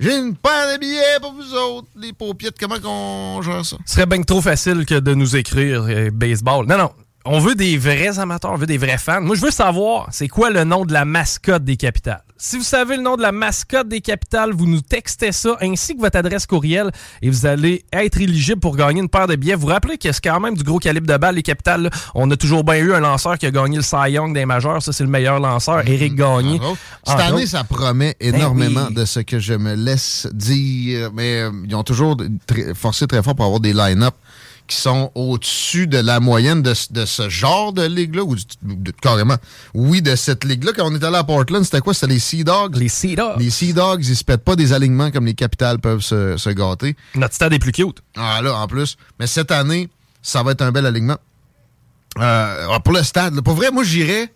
J'ai 0.03 0.17
une 0.17 0.35
paire 0.35 0.73
de 0.75 0.81
billets 0.81 1.21
pour 1.21 1.33
vous 1.33 1.55
autres, 1.55 1.87
les 1.95 2.13
paupiètes. 2.13 2.57
Comment 2.59 2.81
qu'on 2.81 3.41
gère 3.41 3.65
ça? 3.65 3.77
Ce 3.87 3.95
serait 3.95 4.07
bien 4.07 4.21
trop 4.23 4.41
facile 4.41 4.85
que 4.85 4.99
de 4.99 5.15
nous 5.15 5.37
écrire 5.37 5.85
euh, 5.89 6.11
baseball. 6.11 6.67
Non, 6.67 6.77
non. 6.77 6.91
On 7.25 7.39
veut 7.39 7.55
des 7.55 7.79
vrais 7.79 8.19
amateurs, 8.19 8.51
on 8.53 8.57
veut 8.57 8.67
des 8.67 8.79
vrais 8.79 8.99
fans. 8.99 9.21
Moi, 9.21 9.37
je 9.37 9.43
veux 9.43 9.53
savoir, 9.53 10.09
c'est 10.11 10.27
quoi 10.27 10.51
le 10.51 10.65
nom 10.65 10.85
de 10.85 10.93
la 10.93 11.05
mascotte 11.05 11.65
des 11.65 11.77
capitales? 11.77 12.25
Si 12.37 12.57
vous 12.57 12.65
savez 12.65 12.97
le 12.97 13.03
nom 13.03 13.17
de 13.17 13.23
la 13.23 13.31
mascotte 13.31 13.87
des 13.87 14.01
capitales, 14.01 14.51
vous 14.53 14.67
nous 14.67 14.81
textez 14.81 15.31
ça 15.31 15.57
ainsi 15.61 15.95
que 15.95 16.01
votre 16.01 16.19
adresse 16.19 16.45
courriel 16.47 16.91
et 17.23 17.31
vous 17.31 17.47
allez 17.47 17.85
être 17.93 18.21
éligible 18.21 18.59
pour 18.59 18.77
gagner 18.77 19.01
une 19.01 19.09
paire 19.09 19.29
de 19.29 19.37
billets. 19.37 19.55
Vous, 19.55 19.61
vous 19.61 19.67
rappelez 19.69 19.97
que 19.97 20.11
c'est 20.11 20.25
quand 20.25 20.41
même 20.41 20.57
du 20.57 20.65
gros 20.65 20.81
calibre 20.81 21.07
de 21.07 21.17
balle, 21.17 21.37
les 21.37 21.45
capitales. 21.45 21.83
Là. 21.83 21.91
On 22.17 22.29
a 22.33 22.37
toujours 22.37 22.65
bien 22.65 22.79
eu 22.79 22.93
un 22.93 22.99
lanceur 22.99 23.39
qui 23.39 23.47
a 23.47 23.53
gagné 23.53 23.77
le 23.77 23.83
Cy 23.83 24.11
Young 24.11 24.35
des 24.35 24.45
majeurs. 24.45 24.83
Ça, 24.83 24.93
c'est 24.93 25.05
le 25.05 25.11
meilleur 25.11 25.39
lanceur, 25.39 25.87
Eric 25.87 26.17
Gagné. 26.17 26.61
Cette 27.07 27.21
année, 27.21 27.47
ça 27.47 27.63
promet 27.63 28.17
énormément 28.19 28.81
ben 28.81 28.89
oui. 28.89 28.95
de 28.97 29.05
ce 29.05 29.21
que 29.21 29.39
je 29.39 29.55
me 29.55 29.75
laisse 29.75 30.27
dire. 30.33 31.13
Mais 31.15 31.43
euh, 31.43 31.53
ils 31.65 31.77
ont 31.77 31.85
toujours 31.85 32.17
forcé 32.75 33.07
très 33.07 33.23
fort 33.23 33.37
pour 33.37 33.45
avoir 33.45 33.61
des 33.61 33.73
line-up 33.73 34.15
qui 34.73 34.81
sont 34.81 35.13
au-dessus 35.15 35.87
de 35.87 35.99
la 35.99 36.19
moyenne 36.19 36.63
de, 36.63 36.73
de, 36.91 37.05
ce 37.05 37.29
genre 37.29 37.75
de 37.75 37.83
ligue-là, 37.83 38.23
ou 38.23 38.35
de, 38.63 38.91
carrément, 38.91 39.37
oui, 39.75 40.01
de 40.01 40.17
cette 40.17 40.45
ligue-là. 40.45 40.73
Quand 40.75 40.91
on 40.91 40.95
est 40.95 41.05
allé 41.05 41.17
à 41.17 41.25
Portland, 41.25 41.63
c'était 41.63 41.81
quoi? 41.81 41.93
C'était 41.93 42.15
les 42.15 42.19
Sea 42.19 42.43
Dogs? 42.43 42.77
Les 42.77 42.89
Sea 42.89 43.15
Dogs. 43.15 43.39
Les 43.39 43.51
Sea 43.51 43.75
Dogs, 43.75 44.07
ils 44.07 44.17
se 44.17 44.25
pètent 44.25 44.45
pas 44.45 44.57
des 44.57 44.73
alignements 44.73 45.11
comme 45.11 45.27
les 45.27 45.35
capitales 45.35 45.79
peuvent 45.79 46.01
se, 46.01 46.39
se 46.39 46.51
gâter. 46.51 46.97
Notre 47.15 47.35
stade 47.35 47.53
est 47.53 47.59
plus 47.59 47.73
cute. 47.73 47.99
Ah 48.17 48.41
là, 48.43 48.57
en 48.57 48.67
plus. 48.67 48.97
Mais 49.21 49.27
cette 49.27 49.51
année, 49.51 49.91
ça 50.23 50.43
va 50.43 50.53
être 50.53 50.63
un 50.63 50.73
bel 50.73 50.87
alignement. 50.87 51.19
Euh, 52.19 52.79
pour 52.79 52.95
le 52.95 53.03
stade, 53.03 53.35
là, 53.35 53.43
pour 53.43 53.55
vrai, 53.55 53.71
moi, 53.71 53.85
j'irais... 53.85 54.33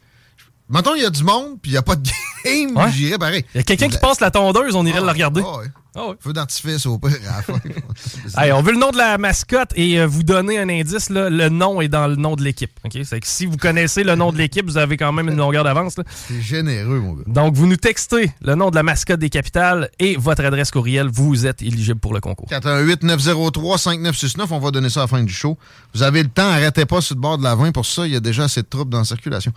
Mettons, 0.68 0.94
il 0.94 1.02
y 1.02 1.06
a 1.06 1.10
du 1.10 1.22
monde, 1.22 1.58
puis 1.62 1.70
il 1.70 1.74
n'y 1.74 1.78
a 1.78 1.82
pas 1.82 1.96
de 1.96 2.08
game, 2.44 2.76
ouais. 2.76 2.92
j'irais 2.92 3.18
pareil. 3.18 3.44
Il 3.54 3.58
y 3.58 3.60
a 3.60 3.62
quelqu'un 3.62 3.88
qui 3.88 3.98
passe 3.98 4.20
la 4.20 4.30
tondeuse, 4.30 4.74
on 4.74 4.84
irait 4.84 4.98
ah, 4.98 5.04
le 5.04 5.10
regarder. 5.10 5.42
Ah, 5.44 5.58
ouais. 5.58 5.66
Oh, 5.98 6.08
oui. 6.10 6.16
Feu 6.20 6.34
d'artifice 6.34 6.84
au 6.84 6.98
pire. 6.98 7.12
hey, 8.38 8.52
on 8.52 8.60
veut 8.60 8.72
le 8.72 8.78
nom 8.78 8.90
de 8.90 8.98
la 8.98 9.16
mascotte 9.16 9.70
et 9.76 9.98
euh, 9.98 10.06
vous 10.06 10.24
donner 10.24 10.58
un 10.58 10.68
indice. 10.68 11.08
Là, 11.08 11.30
le 11.30 11.48
nom 11.48 11.80
est 11.80 11.88
dans 11.88 12.06
le 12.06 12.16
nom 12.16 12.36
de 12.36 12.42
l'équipe. 12.42 12.70
Okay? 12.84 13.02
C'est 13.04 13.18
que 13.18 13.26
si 13.26 13.46
vous 13.46 13.56
connaissez 13.56 14.04
le 14.04 14.14
nom 14.14 14.30
de 14.30 14.36
l'équipe, 14.36 14.66
vous 14.66 14.76
avez 14.76 14.98
quand 14.98 15.10
même 15.12 15.28
une 15.28 15.38
longueur 15.38 15.64
d'avance. 15.64 15.94
C'est 16.28 16.42
généreux, 16.42 17.00
mon 17.00 17.14
gars. 17.14 17.22
Donc, 17.26 17.54
vous 17.54 17.66
nous 17.66 17.76
textez 17.76 18.30
le 18.42 18.54
nom 18.54 18.68
de 18.68 18.74
la 18.74 18.82
mascotte 18.82 19.20
des 19.20 19.30
capitales 19.30 19.88
et 19.98 20.16
votre 20.16 20.44
adresse 20.44 20.70
courriel. 20.70 21.08
Vous 21.10 21.46
êtes 21.46 21.62
éligible 21.62 21.98
pour 21.98 22.12
le 22.12 22.20
concours. 22.20 22.48
418-903-5969. 22.50 24.48
On 24.50 24.58
va 24.58 24.70
donner 24.70 24.90
ça 24.90 25.00
à 25.00 25.04
la 25.04 25.08
fin 25.08 25.22
du 25.22 25.32
show. 25.32 25.56
Vous 25.94 26.02
avez 26.02 26.22
le 26.22 26.28
temps. 26.28 26.50
Arrêtez 26.50 26.84
pas 26.84 27.00
sur 27.00 27.14
le 27.14 27.22
bord 27.22 27.38
de 27.38 27.44
la 27.44 27.54
20. 27.54 27.72
Pour 27.72 27.86
ça, 27.86 28.06
il 28.06 28.12
y 28.12 28.16
a 28.16 28.20
déjà 28.20 28.44
assez 28.44 28.60
de 28.60 28.66
troupes 28.68 28.90
dans 28.90 28.98
la 28.98 29.04
circulation. 29.04 29.52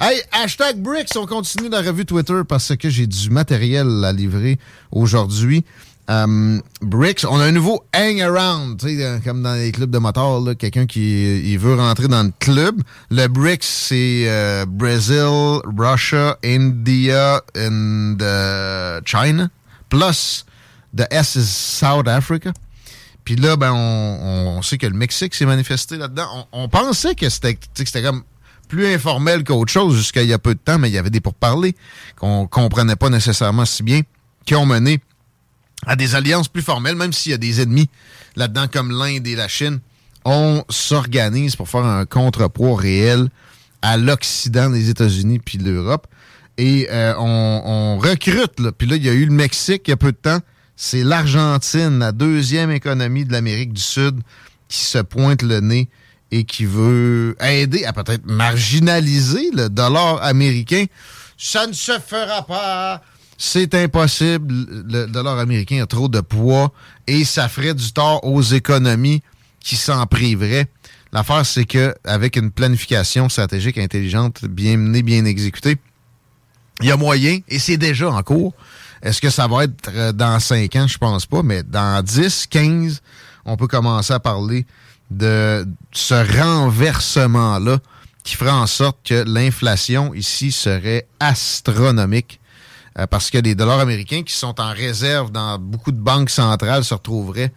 Hey, 0.00 0.22
hashtag 0.52 0.82
Bricks. 0.82 1.16
On 1.16 1.24
continue 1.24 1.70
la 1.70 1.80
revue 1.80 2.04
Twitter 2.04 2.42
parce 2.46 2.76
que 2.76 2.90
j'ai 2.90 3.06
du 3.06 3.30
matériel 3.30 4.04
à 4.04 4.12
livrer 4.12 4.58
aujourd'hui. 4.90 5.64
Um, 6.08 6.60
Bricks, 6.82 7.24
on 7.26 7.40
a 7.40 7.44
un 7.44 7.52
nouveau 7.52 7.82
hang 7.94 8.20
around, 8.20 8.78
comme 9.24 9.42
dans 9.42 9.54
les 9.54 9.72
clubs 9.72 9.90
de 9.90 9.96
motards, 9.96 10.42
quelqu'un 10.58 10.84
qui 10.84 11.56
veut 11.56 11.74
rentrer 11.74 12.08
dans 12.08 12.24
le 12.24 12.32
club. 12.38 12.82
Le 13.10 13.28
Bricks, 13.28 13.64
c'est 13.64 14.24
euh, 14.26 14.66
Brazil, 14.68 15.60
Russia, 15.64 16.36
India 16.44 17.40
and 17.56 18.18
uh, 18.20 19.00
China. 19.06 19.48
Plus, 19.88 20.44
the 20.94 21.06
S 21.10 21.34
is 21.36 21.46
South 21.46 22.08
Africa. 22.08 22.52
Puis 23.24 23.36
là, 23.36 23.56
ben, 23.56 23.72
on, 23.72 24.56
on, 24.58 24.62
sait 24.62 24.76
que 24.76 24.86
le 24.86 24.96
Mexique 24.96 25.34
s'est 25.34 25.46
manifesté 25.46 25.96
là-dedans. 25.96 26.46
On, 26.52 26.64
on, 26.64 26.68
pensait 26.68 27.14
que 27.14 27.30
c'était 27.30 27.56
comme 28.02 28.24
plus 28.72 28.86
informel 28.86 29.44
qu'autre 29.44 29.70
chose 29.70 29.98
jusqu'à 29.98 30.22
il 30.22 30.30
y 30.30 30.32
a 30.32 30.38
peu 30.38 30.54
de 30.54 30.58
temps, 30.58 30.78
mais 30.78 30.88
il 30.88 30.94
y 30.94 30.98
avait 30.98 31.10
des 31.10 31.20
pourparlers 31.20 31.74
qu'on 32.16 32.46
comprenait 32.46 32.96
pas 32.96 33.10
nécessairement 33.10 33.66
si 33.66 33.82
bien, 33.82 34.00
qui 34.46 34.54
ont 34.54 34.64
mené 34.64 35.00
à 35.86 35.94
des 35.94 36.14
alliances 36.14 36.48
plus 36.48 36.62
formelles, 36.62 36.96
même 36.96 37.12
s'il 37.12 37.32
y 37.32 37.34
a 37.34 37.38
des 37.38 37.60
ennemis 37.60 37.90
là-dedans 38.34 38.68
comme 38.72 38.90
l'Inde 38.90 39.26
et 39.26 39.36
la 39.36 39.46
Chine, 39.46 39.80
on 40.24 40.64
s'organise 40.70 41.54
pour 41.54 41.68
faire 41.68 41.84
un 41.84 42.06
contrepoids 42.06 42.74
réel 42.74 43.28
à 43.82 43.98
l'Occident 43.98 44.70
des 44.70 44.88
États-Unis 44.88 45.38
puis 45.38 45.58
l'Europe. 45.58 46.06
Et 46.56 46.88
euh, 46.90 47.12
on, 47.18 47.98
recrute, 47.98 48.54
puis 48.78 48.86
là, 48.86 48.96
il 48.96 49.04
y 49.04 49.10
a 49.10 49.12
eu 49.12 49.26
le 49.26 49.32
Mexique 49.32 49.82
il 49.86 49.90
y 49.90 49.92
a 49.92 49.98
peu 49.98 50.12
de 50.12 50.16
temps. 50.16 50.40
C'est 50.76 51.02
l'Argentine, 51.02 51.98
la 51.98 52.12
deuxième 52.12 52.70
économie 52.70 53.26
de 53.26 53.32
l'Amérique 53.32 53.74
du 53.74 53.82
Sud, 53.82 54.22
qui 54.68 54.78
se 54.78 54.98
pointe 54.98 55.42
le 55.42 55.60
nez 55.60 55.90
et 56.32 56.44
qui 56.44 56.64
veut 56.64 57.36
aider 57.40 57.84
à 57.84 57.92
peut-être 57.92 58.26
marginaliser 58.26 59.50
le 59.54 59.68
dollar 59.68 60.20
américain. 60.22 60.86
Ça 61.38 61.66
ne 61.68 61.72
se 61.72 61.98
fera 62.00 62.44
pas 62.44 63.02
c'est 63.44 63.74
impossible. 63.74 64.54
Le 64.88 65.06
dollar 65.06 65.36
américain 65.40 65.82
a 65.82 65.86
trop 65.86 66.06
de 66.06 66.20
poids 66.20 66.72
et 67.08 67.24
ça 67.24 67.48
ferait 67.48 67.74
du 67.74 67.92
tort 67.92 68.24
aux 68.24 68.40
économies 68.40 69.20
qui 69.58 69.74
s'en 69.74 70.06
priveraient. 70.06 70.68
L'affaire, 71.12 71.44
c'est 71.44 71.64
que 71.64 71.92
avec 72.04 72.36
une 72.36 72.52
planification 72.52 73.28
stratégique 73.28 73.78
intelligente, 73.78 74.44
bien 74.44 74.76
menée, 74.76 75.02
bien 75.02 75.24
exécutée, 75.24 75.76
Il 76.80 76.86
y 76.86 76.92
a 76.92 76.96
moyen, 76.96 77.40
et 77.48 77.58
c'est 77.58 77.76
déjà 77.76 78.10
en 78.10 78.22
cours. 78.22 78.54
Est-ce 79.02 79.20
que 79.20 79.28
ça 79.28 79.48
va 79.48 79.64
être 79.64 79.90
euh, 79.92 80.12
dans 80.12 80.38
5 80.38 80.76
ans? 80.76 80.86
Je 80.86 80.98
pense 80.98 81.26
pas, 81.26 81.42
mais 81.42 81.64
dans 81.64 82.02
10, 82.02 82.46
15, 82.46 83.02
on 83.44 83.56
peut 83.56 83.66
commencer 83.66 84.12
à 84.12 84.20
parler 84.20 84.66
de 85.16 85.66
ce 85.92 86.14
renversement-là 86.14 87.78
qui 88.24 88.36
fera 88.36 88.56
en 88.56 88.66
sorte 88.66 88.98
que 89.04 89.24
l'inflation 89.26 90.14
ici 90.14 90.52
serait 90.52 91.06
astronomique 91.20 92.40
euh, 92.98 93.06
parce 93.06 93.30
que 93.30 93.38
les 93.38 93.54
dollars 93.54 93.80
américains 93.80 94.22
qui 94.22 94.34
sont 94.34 94.60
en 94.60 94.72
réserve 94.72 95.30
dans 95.32 95.58
beaucoup 95.58 95.92
de 95.92 96.00
banques 96.00 96.30
centrales 96.30 96.84
se 96.84 96.94
retrouveraient 96.94 97.52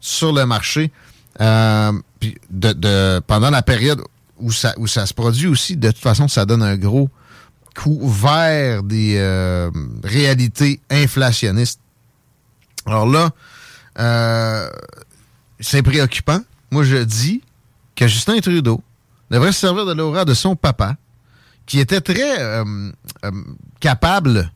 sur 0.00 0.32
le 0.32 0.44
marché 0.44 0.90
euh, 1.40 1.92
pendant 3.26 3.50
la 3.50 3.62
période 3.62 4.02
où 4.38 4.50
ça, 4.50 4.74
se 4.74 5.14
produit 5.14 5.46
aussi. 5.46 5.76
De 5.76 5.88
toute 5.88 6.00
façon, 6.00 6.26
ça 6.26 6.44
donne 6.44 6.62
un 6.64 6.76
gros 6.76 7.08
coup 7.76 8.00
vers 8.08 8.82
des 8.82 9.14
euh, 9.18 9.70
réalités 10.02 10.80
inflationnistes. 10.90 11.80
Alors 12.84 13.06
là, 13.06 13.30
c'est 15.60 15.82
préoccupant. 15.82 16.40
Moi, 16.72 16.84
je 16.84 16.96
dis 16.96 17.42
que 17.94 18.08
Justin 18.08 18.40
Trudeau 18.40 18.82
devrait 19.30 19.52
se 19.52 19.60
servir 19.60 19.84
de 19.84 19.92
l'aura 19.92 20.24
de 20.24 20.32
son 20.32 20.56
papa, 20.56 20.96
qui 21.66 21.78
était 21.80 22.00
très 22.00 22.40
euh, 22.40 22.64
euh, 23.26 23.30
capable 23.78 24.50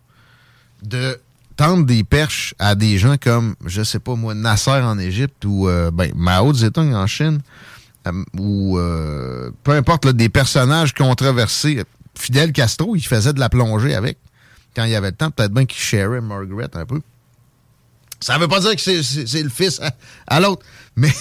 de 0.82 1.20
tendre 1.56 1.84
des 1.84 2.04
perches 2.04 2.54
à 2.58 2.74
des 2.74 2.96
gens 2.96 3.16
comme, 3.18 3.54
je 3.66 3.82
sais 3.82 3.98
pas 3.98 4.14
moi, 4.14 4.32
Nasser 4.34 4.70
en 4.70 4.98
Égypte 4.98 5.44
ou 5.44 5.68
euh, 5.68 5.90
ben, 5.90 6.10
Mao 6.16 6.54
Zedong 6.54 6.94
en 6.94 7.06
Chine, 7.06 7.40
ou 8.38 8.78
peu 9.62 9.72
importe, 9.72 10.08
des 10.08 10.30
personnages 10.30 10.94
controversés. 10.94 11.84
Fidel 12.14 12.52
Castro, 12.52 12.96
il 12.96 13.04
faisait 13.06 13.34
de 13.34 13.40
la 13.40 13.50
plongée 13.50 13.94
avec 13.94 14.16
quand 14.74 14.84
il 14.84 14.90
y 14.90 14.94
avait 14.94 15.10
le 15.10 15.16
temps. 15.16 15.30
Peut-être 15.30 15.52
bien 15.52 15.66
qu'il 15.66 15.80
sharait 15.82 16.22
Margaret 16.22 16.70
un 16.74 16.86
peu. 16.86 17.02
Ça 18.20 18.38
veut 18.38 18.48
pas 18.48 18.60
dire 18.60 18.74
que 18.74 18.80
c'est- 18.80 19.42
le 19.42 19.50
fils 19.50 19.80
à 20.26 20.40
l'autre, 20.40 20.64
mais 20.96 21.12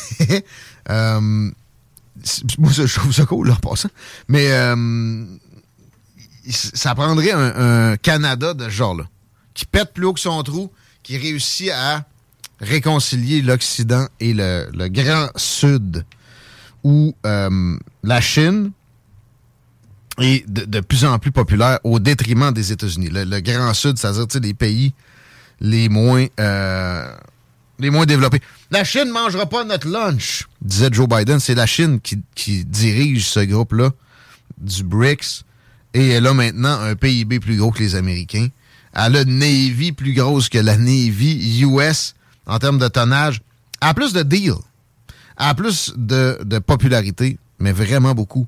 euh, 0.90 1.52
je 2.24 2.94
trouve 2.94 3.14
ça 3.14 3.26
cool, 3.26 3.48
là, 3.48 3.54
en 3.54 3.70
passant. 3.70 3.90
Mais 4.28 4.52
euh, 4.52 5.26
ça 6.50 6.96
prendrait 6.96 7.32
un, 7.32 7.98
Canada 7.98 8.54
de 8.54 8.66
ce 8.66 8.70
genre-là, 8.70 9.06
qui 9.54 9.66
pète 9.66 9.94
plus 9.94 10.06
haut 10.06 10.14
que 10.14 10.20
son 10.20 10.42
trou, 10.44 10.72
qui 11.04 11.18
réussit 11.18 11.72
à 11.72 12.06
réconcilier 12.60 13.42
l'Occident 13.42 14.08
et 14.20 14.34
le, 14.34 14.88
Grand 14.88 15.30
Sud, 15.36 16.06
où 16.84 17.16
euh, 17.26 17.78
la 18.04 18.22
Chine 18.22 18.72
est 20.20 20.50
de, 20.50 20.80
plus 20.80 21.04
en 21.04 21.20
plus 21.20 21.32
populaire 21.32 21.80
au 21.84 22.00
détriment 22.00 22.52
des 22.54 22.72
États-Unis. 22.72 23.10
Le, 23.12 23.40
Grand 23.42 23.74
Sud, 23.74 23.98
c'est-à-dire 23.98 24.42
les 24.42 24.54
pays 24.54 24.94
les 25.62 25.90
moins, 25.90 26.26
les 27.80 27.90
moins 27.90 28.06
développés. 28.06 28.42
La 28.72 28.84
Chine 28.84 29.06
ne 29.06 29.12
mangera 29.12 29.46
pas 29.48 29.64
notre 29.64 29.88
lunch, 29.88 30.46
disait 30.62 30.90
Joe 30.92 31.08
Biden. 31.08 31.40
C'est 31.40 31.56
la 31.56 31.66
Chine 31.66 32.00
qui, 32.02 32.20
qui 32.36 32.64
dirige 32.66 33.28
ce 33.28 33.40
groupe-là 33.42 33.92
du 34.58 34.84
BRICS. 34.84 35.44
Et 35.94 36.10
elle 36.10 36.28
a 36.28 36.34
maintenant 36.34 36.80
un 36.82 36.96
PIB 36.96 37.40
plus 37.40 37.58
gros 37.58 37.72
que 37.72 37.80
les 37.80 37.96
Américains. 37.96 38.48
Elle 38.94 39.16
a 39.16 39.22
une 39.22 39.40
Navy 39.40 39.92
plus 39.92 40.14
grosse 40.14 40.50
que 40.50 40.58
la 40.58 40.78
Navy 40.78 41.62
US 41.64 42.16
en 42.46 42.60
termes 42.60 42.80
de 42.80 42.88
tonnage. 42.88 43.42
Elle 43.82 43.90
a 43.90 43.94
plus 43.94 44.14
de 44.14 44.24
deals. 44.24 44.54
Elle 45.38 45.48
a 45.48 45.54
plus 45.54 45.94
de, 45.98 46.40
de 46.44 46.60
popularité, 46.60 47.38
mais 47.60 47.72
vraiment 47.74 48.14
beaucoup, 48.16 48.48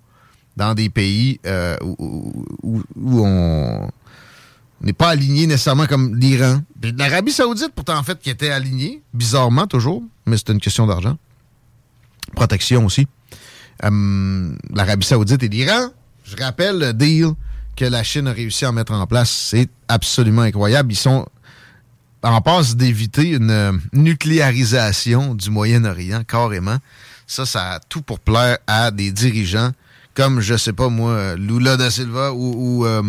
dans 0.56 0.74
des 0.74 0.90
pays 0.90 1.40
euh, 1.46 1.76
où, 1.82 1.96
où- 2.00 2.46
où- 2.64 2.84
où 2.96 3.26
on 3.26 3.90
n'est 4.82 4.94
pas 4.94 5.10
aligné 5.10 5.48
nécessairement 5.48 5.88
comme 5.88 6.16
l'Iran. 6.16 6.62
L'Arabie 6.98 7.32
Saoudite, 7.32 7.72
pourtant, 7.76 7.98
en 7.98 8.04
fait, 8.04 8.20
qui 8.20 8.30
était 8.30 8.52
alignée, 8.52 9.02
bizarrement 9.14 9.68
toujours, 9.68 10.04
mais 10.26 10.38
c'est 10.38 10.50
une 10.50 10.60
question 10.60 10.86
d'argent. 10.86 11.18
Protection 12.36 12.86
aussi. 12.86 13.08
Euh, 13.84 14.54
L'Arabie 14.74 15.06
Saoudite 15.06 15.44
et 15.44 15.50
l'Iran, 15.50 15.90
je 16.24 16.36
rappelle 16.36 16.80
le 16.80 16.94
deal 16.94 17.30
que 17.76 17.86
la 17.86 18.04
Chine 18.04 18.28
a 18.28 18.34
réussi 18.34 18.66
à 18.66 18.72
mettre 18.72 18.92
en 18.94 19.08
place. 19.08 19.30
C'est 19.30 19.70
absolument 19.88 20.42
incroyable. 20.42 20.92
Ils 20.92 20.98
sont 20.98 21.28
en 22.24 22.42
passe 22.42 22.76
d'éviter 22.76 23.30
une 23.30 23.52
euh, 23.52 23.72
nucléarisation 23.94 25.36
du 25.36 25.50
Moyen-Orient, 25.50 26.24
carrément. 26.24 26.78
Ça, 27.26 27.46
ça 27.46 27.74
a 27.74 27.80
tout 27.80 28.02
pour 28.02 28.20
plaire 28.20 28.58
à 28.68 28.92
des 28.92 29.12
dirigeants 29.12 29.72
comme, 30.18 30.42
je 30.42 30.58
sais 30.58 30.74
pas 30.74 30.90
moi, 30.90 31.36
Lula 31.36 31.78
da 31.78 31.92
Silva 31.92 32.34
ou, 32.34 32.80
ou 32.80 32.86
euh, 32.88 33.04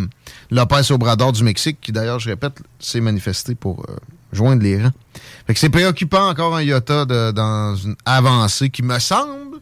Lopez 0.50 0.92
Obrador 0.92 1.32
du 1.32 1.42
Mexique, 1.42 1.78
qui 1.80 1.90
d'ailleurs, 1.90 2.18
je 2.18 2.28
répète, 2.28 2.60
s'est 2.78 3.00
manifesté 3.00 3.54
pour 3.54 3.80
euh, 3.88 3.96
joindre 4.30 4.62
les 4.62 4.82
rangs. 4.82 4.92
Fait 5.46 5.54
que 5.54 5.58
c'est 5.58 5.70
préoccupant 5.70 6.28
encore 6.28 6.54
un 6.54 6.62
iota 6.62 7.06
de- 7.06 7.30
dans 7.32 7.74
une 7.76 7.96
avancée 8.04 8.68
qui 8.68 8.82
me 8.82 8.98
semble 8.98 9.56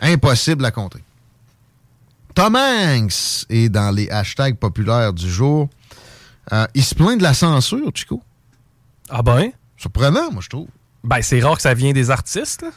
impossible 0.00 0.64
à 0.64 0.70
contrer. 0.70 1.02
Tom 2.36 2.54
Hanks 2.56 3.44
est 3.50 3.68
dans 3.68 3.90
les 3.94 4.08
hashtags 4.08 4.56
populaires 4.56 5.12
du 5.12 5.28
jour. 5.28 5.68
Euh, 6.52 6.66
il 6.74 6.84
se 6.84 6.94
plaint 6.94 7.18
de 7.18 7.24
la 7.24 7.34
censure, 7.34 7.90
Chico. 7.92 8.22
Ah 9.10 9.22
ben? 9.22 9.50
Surprenant, 9.76 10.30
moi, 10.30 10.40
je 10.42 10.48
trouve. 10.48 10.68
Ben, 11.02 11.20
c'est 11.22 11.40
rare 11.40 11.56
que 11.56 11.62
ça 11.62 11.74
vienne 11.74 11.92
des 11.92 12.10
artistes, 12.10 12.62
là. 12.62 12.70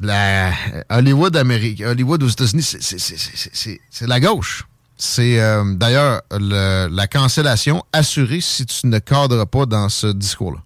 La 0.00 0.52
Hollywood 0.90 1.36
Amérique, 1.36 1.80
Hollywood 1.82 2.22
aux 2.22 2.28
États-Unis, 2.28 2.62
c'est- 2.62 4.06
la 4.06 4.20
gauche. 4.20 4.66
C'est 4.98 5.40
euh, 5.40 5.74
d'ailleurs 5.74 6.22
le- 6.30 6.88
la 6.90 7.06
cancellation 7.06 7.84
assurée 7.92 8.40
si 8.40 8.64
tu 8.66 8.86
ne 8.86 8.98
cadres 8.98 9.44
pas 9.46 9.66
dans 9.66 9.88
ce 9.88 10.06
discours-là. 10.08 10.58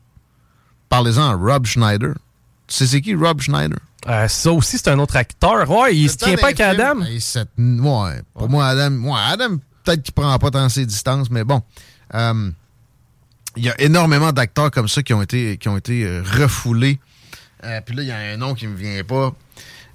Parlez-en 0.89 1.23
à 1.31 1.35
Rob 1.35 1.67
Schneider. 1.67 2.15
Tu 2.67 2.75
sais 2.77 2.87
c'est 2.87 3.01
qui 3.01 3.15
Rob 3.15 3.41
Schneider? 3.41 3.79
Euh, 4.09 4.29
ça 4.29 4.51
aussi, 4.53 4.79
c'est 4.79 4.89
un 4.89 4.99
autre 4.99 5.17
acteur. 5.17 5.69
Ouais, 5.71 5.95
il 5.97 6.09
se 6.11 6.17
tient 6.17 6.35
pas 6.37 6.45
avec 6.47 6.57
des 6.57 6.65
films- 6.65 6.81
Adam. 6.81 7.03
Hey, 7.03 7.21
cette- 7.21 7.51
ouais, 7.59 8.23
pour 8.35 8.49
moi, 8.49 8.67
Adam, 8.67 8.93
ouais, 9.03 9.21
Adam 9.27 9.57
peut-être 9.85 10.03
qu'il 10.03 10.15
prend 10.15 10.37
pas 10.39 10.51
tant 10.51 10.69
ses 10.69 10.87
distances, 10.87 11.31
mais 11.31 11.45
bon. 11.45 11.63
Euh, 12.15 12.51
Il 13.57 13.65
y 13.65 13.69
a 13.69 13.81
énormément 13.81 14.31
d'acteurs 14.31 14.71
comme 14.71 14.87
ça 14.87 15.03
qui 15.03 15.13
ont 15.13 15.23
été, 15.23 15.57
qui 15.57 15.69
ont 15.69 15.77
été 15.77 16.21
refoulés. 16.21 17.01
Euh, 17.65 17.81
Puis 17.85 17.97
là, 17.97 18.03
il 18.03 18.09
y 18.09 18.13
a 18.13 18.19
un 18.19 18.37
nom 18.37 18.55
qui 18.55 18.67
me 18.67 18.77
vient 18.77 19.03
pas. 19.05 19.33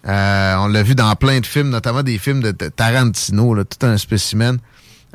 Euh, 0.08 0.56
on 0.58 0.68
l'a 0.68 0.84
vu 0.84 0.94
dans 0.94 1.14
plein 1.16 1.40
de 1.40 1.46
films, 1.46 1.70
notamment 1.70 2.04
des 2.04 2.18
films 2.18 2.42
de, 2.42 2.52
Tarantino, 2.52 3.64
tout 3.64 3.86
un 3.86 3.98
spécimen. 3.98 4.60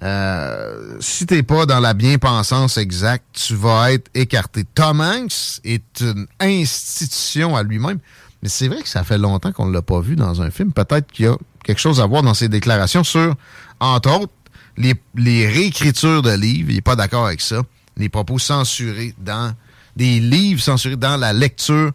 Euh, 0.03 0.96
si 1.01 1.26
t'es 1.26 1.42
pas 1.42 1.66
dans 1.66 1.78
la 1.78 1.94
bien-pensance 1.94 2.78
exacte, 2.78 3.24
tu 3.32 3.55
vas 3.55 3.92
être 3.92 4.11
écarté. 4.14 4.64
Tom 4.74 5.01
Hanks 5.01 5.61
est 5.62 6.01
une 6.01 6.26
institution 6.40 7.55
à 7.55 7.62
lui-même, 7.62 7.98
mais 8.42 8.48
c'est 8.48 8.66
vrai 8.66 8.82
que 8.82 8.88
ça 8.88 9.05
fait 9.05 9.18
longtemps 9.18 9.53
qu'on 9.53 9.66
ne 9.66 9.74
l'a 9.74 9.82
pas 9.82 10.01
vu 10.01 10.16
dans 10.16 10.42
un 10.42 10.51
film. 10.51 10.72
Peut-être 10.72 11.12
qu'il 11.12 11.26
y 11.26 11.28
a 11.28 11.36
quelque 11.62 11.80
chose 11.80 12.01
à 12.01 12.07
voir 12.07 12.22
dans 12.22 12.34
ses 12.34 12.48
déclarations 12.48 13.05
sur, 13.05 13.34
entre 13.78 14.20
autres, 14.22 14.32
les, 14.76 14.94
les 15.14 15.46
réécritures 15.46 16.22
de 16.22 16.32
livres. 16.32 16.70
Il 16.70 16.76
n'est 16.76 16.80
pas 16.80 16.96
d'accord 16.96 17.26
avec 17.26 17.42
ça. 17.42 17.62
Les 17.96 18.09
propos 18.09 18.38
censurés 18.38 19.14
dans 19.18 19.55
des 19.96 20.18
livres 20.18 20.62
censurés 20.62 20.96
dans 20.96 21.18
la 21.18 21.32
lecture. 21.32 21.92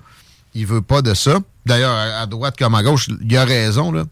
Il 0.56 0.66
veut 0.66 0.82
pas 0.82 1.02
de 1.02 1.14
ça. 1.14 1.40
D'ailleurs, 1.66 1.94
à 1.94 2.22
à 2.22 2.26
droite 2.26 2.56
comme 2.58 2.74
à 2.76 2.82
gauche, 2.84 3.08
il 3.22 3.38
a 3.38 3.46
raison, 3.46 3.92
là. 3.92 4.06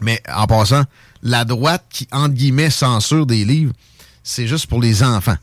Mais 0.00 0.20
en 0.34 0.46
passant, 0.46 0.82
la 1.22 1.44
droite 1.44 1.84
qui, 1.88 2.06
entre 2.12 2.34
guillemets, 2.34 2.70
censure 2.70 3.24
des 3.26 3.44
livres, 3.44 3.72
c'est 4.22 4.46
juste 4.46 4.66
pour 4.66 4.80
les 4.82 5.02
enfants. 5.02 5.36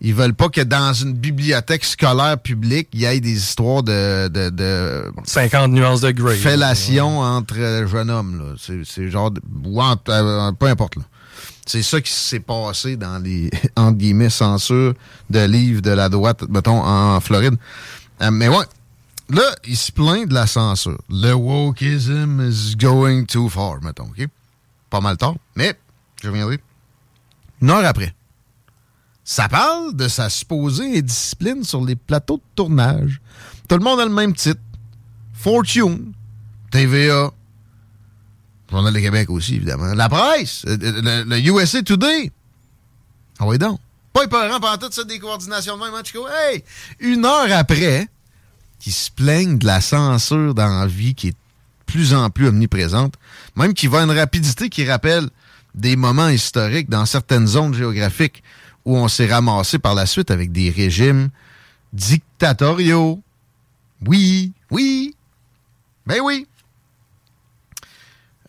Ils 0.00 0.14
veulent 0.14 0.34
pas 0.34 0.48
que 0.48 0.60
dans 0.60 0.92
une 0.92 1.12
bibliothèque 1.14 1.84
scolaire 1.84 2.36
publique, 2.38 2.88
il 2.92 3.00
y 3.02 3.04
ait 3.04 3.20
des 3.20 3.32
histoires 3.36 3.82
de, 3.82 4.28
de, 4.28 4.50
de 4.50 5.04
50 5.24 5.70
nuances 5.70 6.00
de 6.00 6.10
Grey. 6.10 6.36
fellation 6.36 7.20
entre 7.20 7.86
jeunes 7.86 8.10
hommes. 8.10 8.38
là. 8.38 8.54
C'est 8.58 8.82
c'est 8.84 9.08
genre... 9.08 9.30
de- 9.30 9.40
ou 9.64 9.80
entre- 9.80 10.10
euh, 10.10 10.52
peu 10.52 10.66
importe. 10.66 10.96
là. 10.96 11.02
C'est 11.64 11.82
ça 11.82 12.00
qui 12.00 12.12
s'est 12.12 12.40
passé 12.40 12.96
dans 12.96 13.18
les, 13.22 13.48
entre 13.76 13.96
guillemets, 13.96 14.30
censures 14.30 14.94
de 15.30 15.40
livres 15.46 15.80
de 15.80 15.90
la 15.90 16.08
droite, 16.08 16.42
mettons, 16.50 16.82
en 16.84 17.20
Floride. 17.20 17.54
Euh, 18.20 18.30
mais 18.30 18.48
ouais, 18.48 18.64
là, 19.28 19.54
il 19.66 19.76
se 19.76 19.92
plaint 19.92 20.28
de 20.28 20.34
la 20.34 20.46
censure. 20.46 21.00
Le 21.08 21.32
wokeism 21.32 22.40
is 22.40 22.76
going 22.76 23.24
too 23.26 23.48
far, 23.48 23.80
mettons, 23.82 24.04
OK? 24.04 24.26
Pas 24.90 25.00
mal 25.00 25.16
tard, 25.16 25.36
mais 25.56 25.78
je 26.22 26.28
reviendrai. 26.28 26.60
Une 27.60 27.70
heure 27.70 27.84
après, 27.84 28.14
ça 29.24 29.48
parle 29.48 29.94
de 29.96 30.08
sa 30.08 30.28
supposée 30.28 30.98
indiscipline 30.98 31.64
sur 31.64 31.84
les 31.84 31.96
plateaux 31.96 32.36
de 32.36 32.42
tournage. 32.54 33.20
Tout 33.68 33.76
le 33.76 33.84
monde 33.84 34.00
a 34.00 34.04
le 34.04 34.12
même 34.12 34.34
titre. 34.34 34.60
Fortune, 35.32 36.12
TVA, 36.70 37.30
Journal 38.70 38.92
de 38.92 38.98
Québec 38.98 39.30
aussi, 39.30 39.56
évidemment. 39.56 39.94
La 39.94 40.08
presse, 40.08 40.64
euh, 40.66 40.76
le, 40.80 41.22
le 41.24 41.38
USA 41.38 41.82
Today. 41.82 42.30
Ah 43.38 43.46
oui 43.46 43.58
donc. 43.58 43.78
Pas 44.12 44.24
épeurant 44.24 44.60
pendant 44.60 44.78
toute 44.78 44.92
cette 44.92 45.08
décoordination 45.08 45.76
de 45.76 45.82
même, 45.84 45.94
hein, 45.94 46.02
Chico? 46.04 46.26
Hey! 46.28 46.62
Une 47.00 47.24
heure 47.24 47.50
après, 47.50 48.08
qui 48.84 48.92
se 48.92 49.10
plaignent 49.10 49.56
de 49.56 49.64
la 49.64 49.80
censure 49.80 50.52
dans 50.52 50.68
la 50.68 50.86
vie 50.86 51.14
qui 51.14 51.28
est 51.28 51.30
de 51.30 51.36
plus 51.86 52.12
en 52.12 52.28
plus 52.28 52.48
omniprésente, 52.48 53.14
même 53.56 53.72
qui 53.72 53.86
va 53.86 54.00
à 54.00 54.04
une 54.04 54.10
rapidité 54.10 54.68
qui 54.68 54.86
rappelle 54.86 55.30
des 55.74 55.96
moments 55.96 56.28
historiques 56.28 56.90
dans 56.90 57.06
certaines 57.06 57.46
zones 57.46 57.72
géographiques 57.72 58.42
où 58.84 58.94
on 58.94 59.08
s'est 59.08 59.24
ramassé 59.24 59.78
par 59.78 59.94
la 59.94 60.04
suite 60.04 60.30
avec 60.30 60.52
des 60.52 60.68
régimes 60.68 61.30
dictatoriaux. 61.94 63.22
Oui, 64.06 64.52
oui, 64.70 65.16
ben 66.04 66.20
oui. 66.22 66.46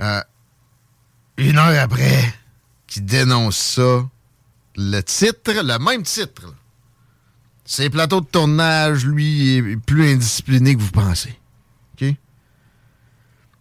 Euh, 0.01 0.21
une 1.37 1.57
heure 1.57 1.81
après, 1.81 2.33
qui 2.87 2.99
dénonce 2.99 3.55
ça, 3.55 4.05
le 4.75 4.99
titre, 4.99 5.53
le 5.53 5.79
même 5.79 6.03
titre. 6.03 6.53
Ses 7.65 7.89
plateaux 7.89 8.21
de 8.21 8.27
tournage, 8.27 9.05
lui, 9.05 9.55
est 9.57 9.77
plus 9.77 10.11
indiscipliné 10.13 10.75
que 10.75 10.81
vous 10.81 10.91
pensez. 10.91 11.35
OK? 11.95 12.13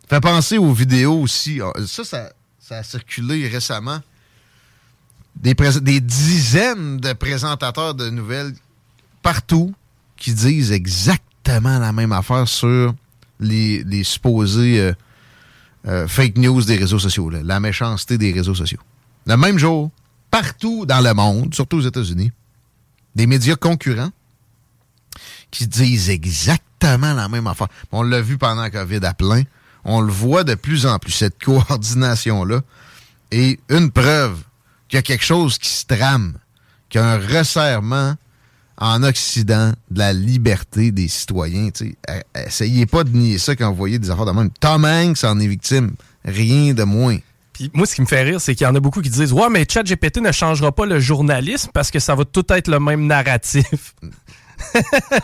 Fait 0.09 0.21
penser 0.21 0.59
aux 0.59 0.73
vidéos 0.73 1.21
aussi. 1.21 1.61
Ah, 1.63 1.73
Ça, 1.87 2.05
ça, 2.05 2.33
ça 2.59 2.79
a 2.79 2.83
circulé 2.83 3.49
récemment. 3.49 4.01
Des, 5.37 5.55
des 5.55 6.01
dizaines 6.01 6.99
de 6.99 7.13
présentateurs 7.15 7.95
de 7.95 8.09
nouvelles 8.11 8.55
partout 9.23 9.75
qui 10.17 10.33
disent 10.33 10.71
exactement 10.71 11.79
la 11.79 11.93
même 11.93 12.13
affaire 12.13 12.47
sur 12.47 12.95
les, 13.41 13.83
les 13.85 14.05
supposés 14.05 14.81
euh, 14.81 14.93
euh, 15.87 16.07
fake 16.07 16.37
news 16.37 16.63
des 16.63 16.77
réseaux 16.77 16.99
sociaux, 17.01 17.31
la 17.31 17.59
méchanceté 17.59 18.17
des 18.17 18.33
réseaux 18.33 18.55
sociaux. 18.55 18.79
Le 19.27 19.37
même 19.37 19.59
jour, 19.59 19.91
partout 20.31 20.87
dans 20.87 21.01
le 21.01 21.13
monde, 21.15 21.55
surtout 21.55 21.79
aux 21.79 21.87
États-Unis, 21.87 22.31
des 23.15 23.27
médias 23.27 23.57
concurrents 23.57 24.11
qui 25.51 25.67
disent 25.67 26.11
exactement 26.11 27.15
la 27.15 27.29
même 27.29 27.47
affaire. 27.47 27.69
On 27.93 28.03
l'a 28.03 28.21
vu 28.21 28.39
pendant 28.39 28.63
la 28.63 28.71
COVID 28.71 29.05
à 29.05 29.15
plein. 29.15 29.43
On 29.85 30.01
le 30.01 30.13
voit 30.13 30.45
de 30.45 30.55
plus 30.55 30.87
en 30.87 30.99
plus, 30.99 31.13
cette 31.13 31.43
coordination-là. 31.43 32.61
Et 33.31 33.61
une 33.69 33.91
preuve 33.91 34.39
qu'il 34.89 34.97
y 34.97 35.01
a 35.01 35.03
quelque 35.03 35.25
chose 35.25 35.59
qui 35.59 35.69
se 35.69 35.87
trame, 35.87 36.35
qu'il 36.89 37.01
y 37.01 37.05
a 37.05 37.13
un 37.13 37.19
resserrement 37.19 38.15
en 38.79 39.03
Occident 39.05 39.73
de 39.91 39.99
la 39.99 40.13
liberté 40.13 40.91
des 40.91 41.09
citoyens. 41.09 41.71
tu 41.71 41.87
sais. 41.87 41.97
Euh, 42.11 42.47
Essayez 42.47 42.87
pas 42.87 43.05
de 43.05 43.11
nier 43.11 43.39
ça 43.39 43.55
quand 43.55 43.71
vous 43.71 43.77
voyez 43.77 43.99
des 43.99 44.11
affaires 44.11 44.27
de 44.27 44.33
même. 44.33 44.51
Tom 44.61 44.85
Hanks 44.85 45.23
en 45.25 45.39
est 45.39 45.47
victime. 45.47 45.93
Rien 46.25 46.75
de 46.75 46.83
moins. 46.83 47.19
Puis 47.55 47.71
moi, 47.73 47.87
ce 47.87 47.95
qui 47.95 48.03
me 48.03 48.07
fait 48.07 48.23
rire, 48.23 48.41
c'est 48.41 48.55
qu'il 48.55 48.67
y 48.67 48.69
en 48.69 48.75
a 48.75 48.81
beaucoup 48.81 49.01
qui 49.01 49.09
disent 49.09 49.33
Ouais, 49.33 49.49
mais 49.49 49.65
ChatGPT 49.67 50.19
ne 50.19 50.33
changera 50.33 50.73
pas 50.73 50.85
le 50.85 51.01
journalisme 51.01 51.71
parce 51.73 51.91
que 51.91 52.01
ça 52.01 52.15
va 52.15 52.25
tout 52.25 52.45
être 52.51 52.69
le 52.69 52.81
même 52.81 53.07
narratif. 53.07 53.95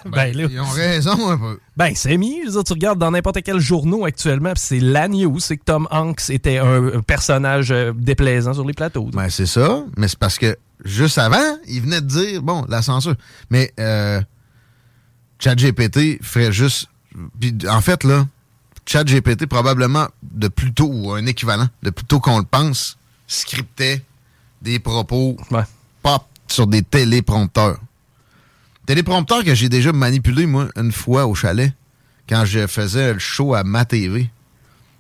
ben, 0.07 0.33
là, 0.37 0.47
Ils 0.51 0.61
ont 0.61 0.65
raison 0.65 1.31
un 1.31 1.37
peu. 1.37 1.59
ben 1.77 1.93
c'est 1.95 2.17
dire, 2.17 2.65
tu 2.65 2.73
regardes 2.73 2.99
dans 2.99 3.11
n'importe 3.11 3.43
quel 3.43 3.59
journaux 3.59 4.05
actuellement, 4.05 4.53
puis 4.53 4.63
c'est 4.65 4.81
la 4.81 5.09
news, 5.09 5.39
c'est 5.41 5.57
que 5.57 5.65
Tom 5.65 5.89
Hanks 5.91 6.31
était 6.31 6.59
un, 6.59 6.87
un 6.99 7.01
personnage 7.01 7.71
euh, 7.73 7.93
déplaisant 7.95 8.55
sur 8.55 8.65
les 8.65 8.75
plateaux. 8.75 9.09
Ben, 9.13 9.29
c'est 9.29 9.47
ça, 9.47 9.85
mais 9.97 10.09
c'est 10.09 10.19
parce 10.19 10.39
que 10.39 10.57
juste 10.85 11.19
avant, 11.19 11.57
il 11.67 11.83
venait 11.83 12.01
de 12.01 12.07
dire, 12.07 12.43
bon, 12.43 12.65
la 12.69 12.83
censure. 12.83 13.15
Mais 13.51 13.73
euh, 13.81 14.21
ChatGPT 15.39 16.23
ferait 16.23 16.53
juste. 16.53 16.89
puis, 17.41 17.57
en 17.69 17.81
fait, 17.81 18.05
là, 18.05 18.27
ChatGPT, 18.91 19.47
probablement 19.47 20.09
de 20.23 20.49
plus 20.49 20.73
tôt, 20.73 20.91
ou 20.93 21.13
un 21.13 21.25
équivalent, 21.27 21.69
de 21.83 21.91
plus 21.91 22.05
tôt 22.05 22.19
qu'on 22.19 22.39
le 22.39 22.45
pense, 22.45 22.99
scriptait 23.29 24.03
des 24.63 24.81
propos 24.81 25.37
Ouais. 25.53 25.63
pop 26.03 26.25
sur 26.49 26.67
des 26.67 26.83
téléprompteurs. 26.83 27.79
Téléprompteurs 28.87 29.45
que 29.45 29.55
j'ai 29.55 29.69
déjà 29.69 29.93
manipulé, 29.93 30.47
moi, 30.47 30.69
une 30.77 30.91
fois 30.91 31.27
au 31.27 31.37
chalet, 31.37 31.73
quand 32.29 32.45
je 32.45 32.67
faisais 32.67 33.13
le 33.13 33.21
show 33.21 33.55
à 33.55 33.63
ma 33.63 33.85
TV, 33.85 34.29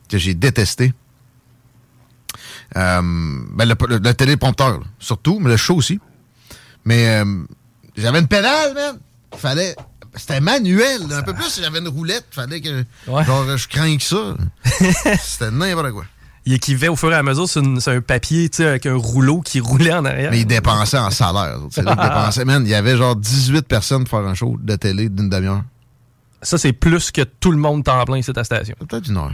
que 0.09 0.19
j'ai 0.19 0.35
détesté. 0.35 0.93
Euh, 2.77 3.01
ben 3.03 3.65
le, 3.69 3.75
le- 3.89 3.99
le 3.99 4.15
téléprompteur, 4.15 4.79
là, 4.79 4.87
surtout, 5.01 5.41
mais 5.41 5.51
le 5.51 5.57
show 5.57 5.75
aussi. 5.75 5.99
Mais 6.85 7.09
euh, 7.09 7.43
j'avais 7.97 8.21
une 8.21 8.29
pédale, 8.29 8.73
man. 8.75 8.99
Fallait. 9.37 9.75
C'était 10.15 10.41
manuel. 10.41 11.03
Un 11.13 11.23
peu 11.23 11.35
plus, 11.35 11.61
j'avais 11.61 11.79
une 11.79 11.89
roulette. 11.89 12.27
Fallait 12.31 12.61
que. 12.61 12.85
Ouais. 13.07 13.25
Genre, 13.25 13.57
je 13.57 13.69
crains 13.69 13.97
que 13.97 14.03
ça. 14.03 14.35
C'était 15.23 15.51
n'importe 15.51 15.93
quoi. 15.93 16.05
Il 16.47 16.55
écrivait 16.55 16.89
au 16.89 16.97
fur 16.97 17.13
et 17.13 17.17
à 17.17 17.23
mesure 17.23 17.49
sur, 17.49 17.63
une- 17.63 17.81
sur 17.81 17.93
un 17.93 18.01
papier, 18.01 18.49
tu 18.49 18.57
sais, 18.59 18.67
avec 18.67 18.87
un 18.87 18.97
rouleau 18.97 19.41
qui 19.41 19.61
roulait 19.61 19.93
en 19.93 20.05
arrière. 20.05 20.31
Mais 20.31 20.41
il 20.41 20.47
dépensait 20.47 20.99
en 20.99 21.11
salaire. 21.11 21.59
C'est 21.71 21.83
là 21.83 21.95
qu'il 21.95 22.03
dépensait, 22.03 22.45
man. 22.45 22.63
Il 22.65 22.71
y 22.71 22.75
avait 22.75 22.97
genre 22.97 23.15
18 23.15 23.69
personnes 23.69 24.05
pour 24.05 24.19
faire 24.19 24.27
un 24.29 24.35
show 24.35 24.57
de 24.61 24.75
télé 24.77 25.09
d'une 25.11 25.29
demi-heure. 25.29 25.63
Ça, 26.43 26.57
c'est 26.59 26.73
plus 26.73 27.11
que 27.11 27.21
tout 27.23 27.53
le 27.53 27.59
monde 27.59 27.85
temps 27.85 28.03
plein 28.05 28.17
ici 28.19 28.31
à 28.31 28.33
ta 28.33 28.43
station. 28.45 28.75
Peut-être 28.89 29.09
une 29.09 29.19
heure. 29.19 29.33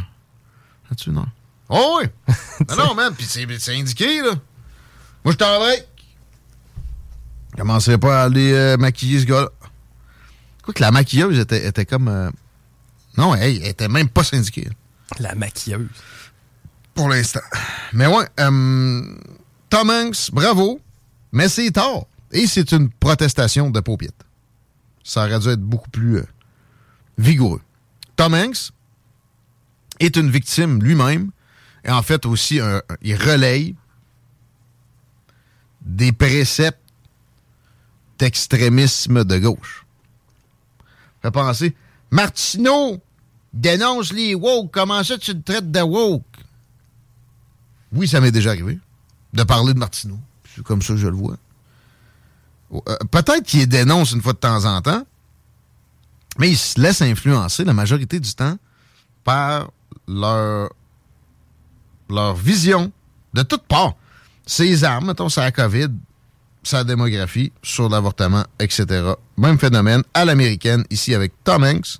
Peut-être 0.89 1.07
une 1.07 1.19
heure? 1.19 1.29
Oh 1.69 2.01
oui! 2.01 2.09
non, 2.69 2.77
non, 2.89 2.95
man. 2.95 3.13
Puis 3.17 3.27
c'est 3.27 3.75
indiqué, 3.75 4.21
là. 4.23 4.33
Moi, 5.25 5.33
je 5.33 5.37
t'en 5.39 5.59
break. 5.61 5.87
Je 7.53 7.57
commencerai 7.63 7.99
pas 7.99 8.21
à 8.23 8.25
aller 8.25 8.53
euh, 8.53 8.77
maquiller 8.77 9.21
ce 9.21 9.25
gars-là. 9.25 9.49
Quoi 10.67 10.75
que 10.75 10.83
la 10.83 10.91
maquilleuse 10.91 11.39
était, 11.39 11.67
était 11.67 11.87
comme. 11.87 12.09
euh, 12.09 12.31
Non, 13.17 13.35
elle 13.35 13.65
était 13.65 13.89
même 13.89 14.09
pas 14.11 14.25
syndiquée. 14.25 14.69
La 15.21 15.35
maquilleuse. 15.35 15.89
Pour 16.95 17.09
l'instant. 17.09 17.41
Mais 17.95 18.07
ouais, 18.07 18.27
euh, 18.41 19.17
Tom 19.71 19.91
Hanks, 19.91 20.31
bravo. 20.33 20.81
Mais 21.33 21.49
c'est 21.49 21.71
tard. 21.71 22.05
Et 22.33 22.47
c'est 22.47 22.73
une 22.73 22.91
protestation 22.91 23.71
de 23.71 23.81
paupiètes. 23.81 24.25
Ça 25.05 25.25
aurait 25.25 25.39
dû 25.39 25.49
être 25.49 25.61
beaucoup 25.63 25.89
plus 25.91 26.17
euh, 26.19 26.27
vigoureux. 27.17 27.61
Tom 28.17 28.35
Hanks 28.35 28.71
est 30.01 30.17
une 30.17 30.31
victime 30.31 30.83
lui-même. 30.83 31.31
Et 31.85 31.91
en 31.91 32.03
fait 32.03 32.27
aussi, 32.27 32.59
un- 32.61 32.79
un- 32.79 32.97
il 33.03 33.15
relaye 33.15 33.77
des 35.83 36.11
préceptes 36.13 36.81
d'extrémisme 38.19 39.23
de 39.25 39.39
gauche. 39.39 39.86
Penser, 41.31 41.75
Martineau 42.11 43.01
dénonce 43.53 44.13
les 44.13 44.35
woke. 44.35 44.71
Comment 44.73 45.03
ça 45.03 45.19
tu 45.19 45.33
le 45.33 45.43
traites 45.43 45.71
de 45.71 45.81
woke? 45.81 46.25
Oui, 47.93 48.09
ça 48.09 48.21
m'est 48.21 48.33
déjà 48.33 48.51
arrivé 48.51 48.79
de 49.33 49.43
parler 49.43 49.75
de 49.75 49.79
Martineau. 49.79 50.19
C'est 50.55 50.65
comme 50.65 50.83
ça 50.83 50.97
je 50.97 51.09
le 51.09 51.17
vois. 51.17 51.37
Euh, 52.73 52.97
Peut-être 53.11 53.45
qu'il 53.45 53.67
dénonce 53.69 54.13
une 54.13 54.23
fois 54.23 54.33
de 54.33 54.39
temps 54.39 54.65
en 54.65 54.81
temps, 54.83 55.05
mais 56.39 56.51
ils 56.51 56.57
se 56.57 56.81
laissent 56.81 57.03
influencer 57.03 57.65
la 57.65 57.73
majorité 57.73 58.21
du 58.21 58.35
temps 58.35 58.57
par 59.25 59.71
leur, 60.09 60.71
leur 62.09 62.35
vision 62.35 62.93
de 63.35 63.43
toutes 63.43 63.65
parts. 63.65 63.95
Ses 64.47 64.85
armes, 64.85 65.07
mettons, 65.09 65.29
c'est 65.29 65.41
la 65.41 65.53
COVID, 65.53 65.89
sa 66.67 66.85
démographie, 66.85 67.53
sur 67.63 67.89
l'avortement, 67.89 68.45
etc. 68.59 69.13
Même 69.37 69.59
phénomène 69.59 70.03
à 70.15 70.25
l'américaine, 70.25 70.85
ici 70.91 71.15
avec 71.15 71.33
Tom 71.45 71.63
Hanks, 71.63 71.99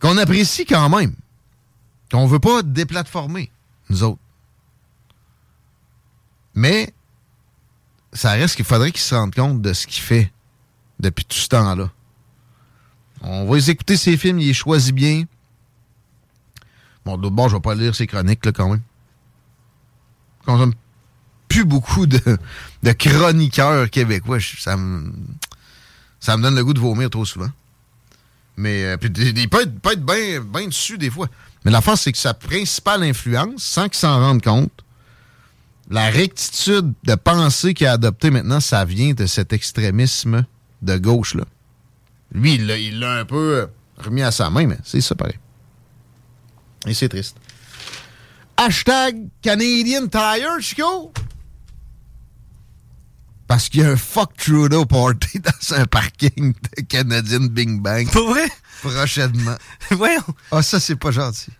qu'on 0.00 0.18
apprécie 0.18 0.66
quand 0.66 0.88
même, 0.90 1.14
qu'on 2.10 2.26
veut 2.26 2.38
pas 2.38 2.62
déplatformer, 2.62 3.50
nous 3.88 4.02
autres. 4.02 4.20
Mais 6.54 6.92
ça 8.12 8.32
reste 8.32 8.56
qu'il 8.56 8.64
faudrait 8.64 8.92
qu'il 8.92 9.00
se 9.00 9.14
rende 9.14 9.34
compte 9.34 9.62
de 9.62 9.72
ce 9.72 9.86
qu'il 9.86 10.02
fait 10.02 10.30
depuis 11.00 11.24
tout 11.24 11.36
ce 11.36 11.48
temps-là. 11.48 11.90
On 13.22 13.46
va 13.46 13.56
les 13.56 13.70
écouter 13.70 13.96
ses 13.96 14.16
films, 14.16 14.38
il 14.38 14.48
les 14.48 14.54
choisit 14.54 14.94
bien. 14.94 15.24
Bon, 17.04 17.16
d'autre 17.16 17.34
bord, 17.34 17.48
je 17.48 17.56
vais 17.56 17.62
pas 17.62 17.74
lire 17.74 17.94
ses 17.94 18.06
chroniques, 18.06 18.44
là, 18.44 18.52
quand 18.52 18.68
même. 18.68 18.82
Consomme 20.44 20.74
beaucoup 21.64 22.06
de, 22.06 22.20
chroniqueurs 22.92 23.90
québécois. 23.90 24.38
Ça 24.58 24.76
me, 24.76 25.12
ça 26.20 26.36
me 26.36 26.42
donne 26.42 26.54
le 26.56 26.64
goût 26.64 26.74
de 26.74 26.80
vomir 26.80 27.10
trop 27.10 27.24
souvent. 27.24 27.50
Mais 28.56 28.84
euh, 28.84 28.96
il 29.02 29.38
il 29.38 29.48
peut 29.48 29.62
être, 29.62 29.92
être 29.92 30.04
bien 30.04 30.40
bien 30.40 30.66
dessus 30.66 30.96
des 30.98 31.10
fois. 31.10 31.28
Mais 31.64 31.70
l'affaire, 31.70 31.98
c'est 31.98 32.12
que 32.12 32.18
sa 32.18 32.32
principale 32.32 33.02
influence, 33.02 33.62
sans 33.62 33.88
qu'il 33.88 33.98
s'en 33.98 34.18
rende 34.18 34.42
compte, 34.42 34.72
la 35.90 36.10
rectitude 36.10 36.92
de 37.04 37.14
pensée 37.14 37.74
qu'il 37.74 37.86
a 37.86 37.92
adoptée 37.92 38.30
maintenant, 38.30 38.60
ça 38.60 38.84
vient 38.84 39.12
de 39.14 39.26
cet 39.26 39.52
extrémisme 39.52 40.44
de 40.82 40.96
gauche-là. 40.96 41.44
Lui, 42.32 42.54
il 42.54 42.66
l'a- 42.66 42.78
il 42.78 42.98
l'a 42.98 43.18
un 43.18 43.24
peu 43.24 43.54
euh, 43.62 43.66
remis 43.98 44.22
à 44.22 44.30
sa 44.30 44.48
main, 44.50 44.66
mais 44.66 44.78
c'est 44.84 45.00
ça 45.00 45.14
pareil. 45.14 45.38
Et 46.86 46.94
c'est 46.94 47.08
triste. 47.08 47.36
Hashtag 48.56 49.28
Canadian 49.42 50.06
Tire, 50.08 50.60
Chico. 50.60 51.12
Parce 53.46 53.68
qu'il 53.68 53.80
y 53.80 53.84
a 53.84 53.90
un 53.90 53.96
fuck 53.96 54.36
Trudeau 54.36 54.84
party 54.86 55.40
dans 55.40 55.76
un 55.76 55.84
parking 55.86 56.52
de 56.52 56.82
Canadian 56.82 57.40
Bing 57.50 57.80
Bang 57.80 58.10
Pour 58.10 58.30
vrai? 58.30 58.48
prochainement. 58.82 59.56
Voyons. 59.90 60.22
Ah, 60.50 60.62
ça, 60.62 60.78
c'est 60.80 60.96
pas 60.96 61.10
gentil. 61.10 61.50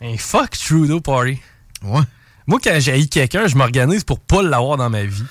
Un 0.00 0.16
fuck 0.16 0.50
Trudeau 0.58 1.00
party. 1.00 1.38
Ouais. 1.82 2.02
Moi, 2.46 2.58
quand 2.62 2.76
j'ai 2.80 3.06
quelqu'un, 3.06 3.46
je 3.46 3.56
m'organise 3.56 4.04
pour 4.04 4.20
pas 4.20 4.42
l'avoir 4.42 4.76
dans 4.78 4.88
ma 4.90 5.04
vie. 5.04 5.22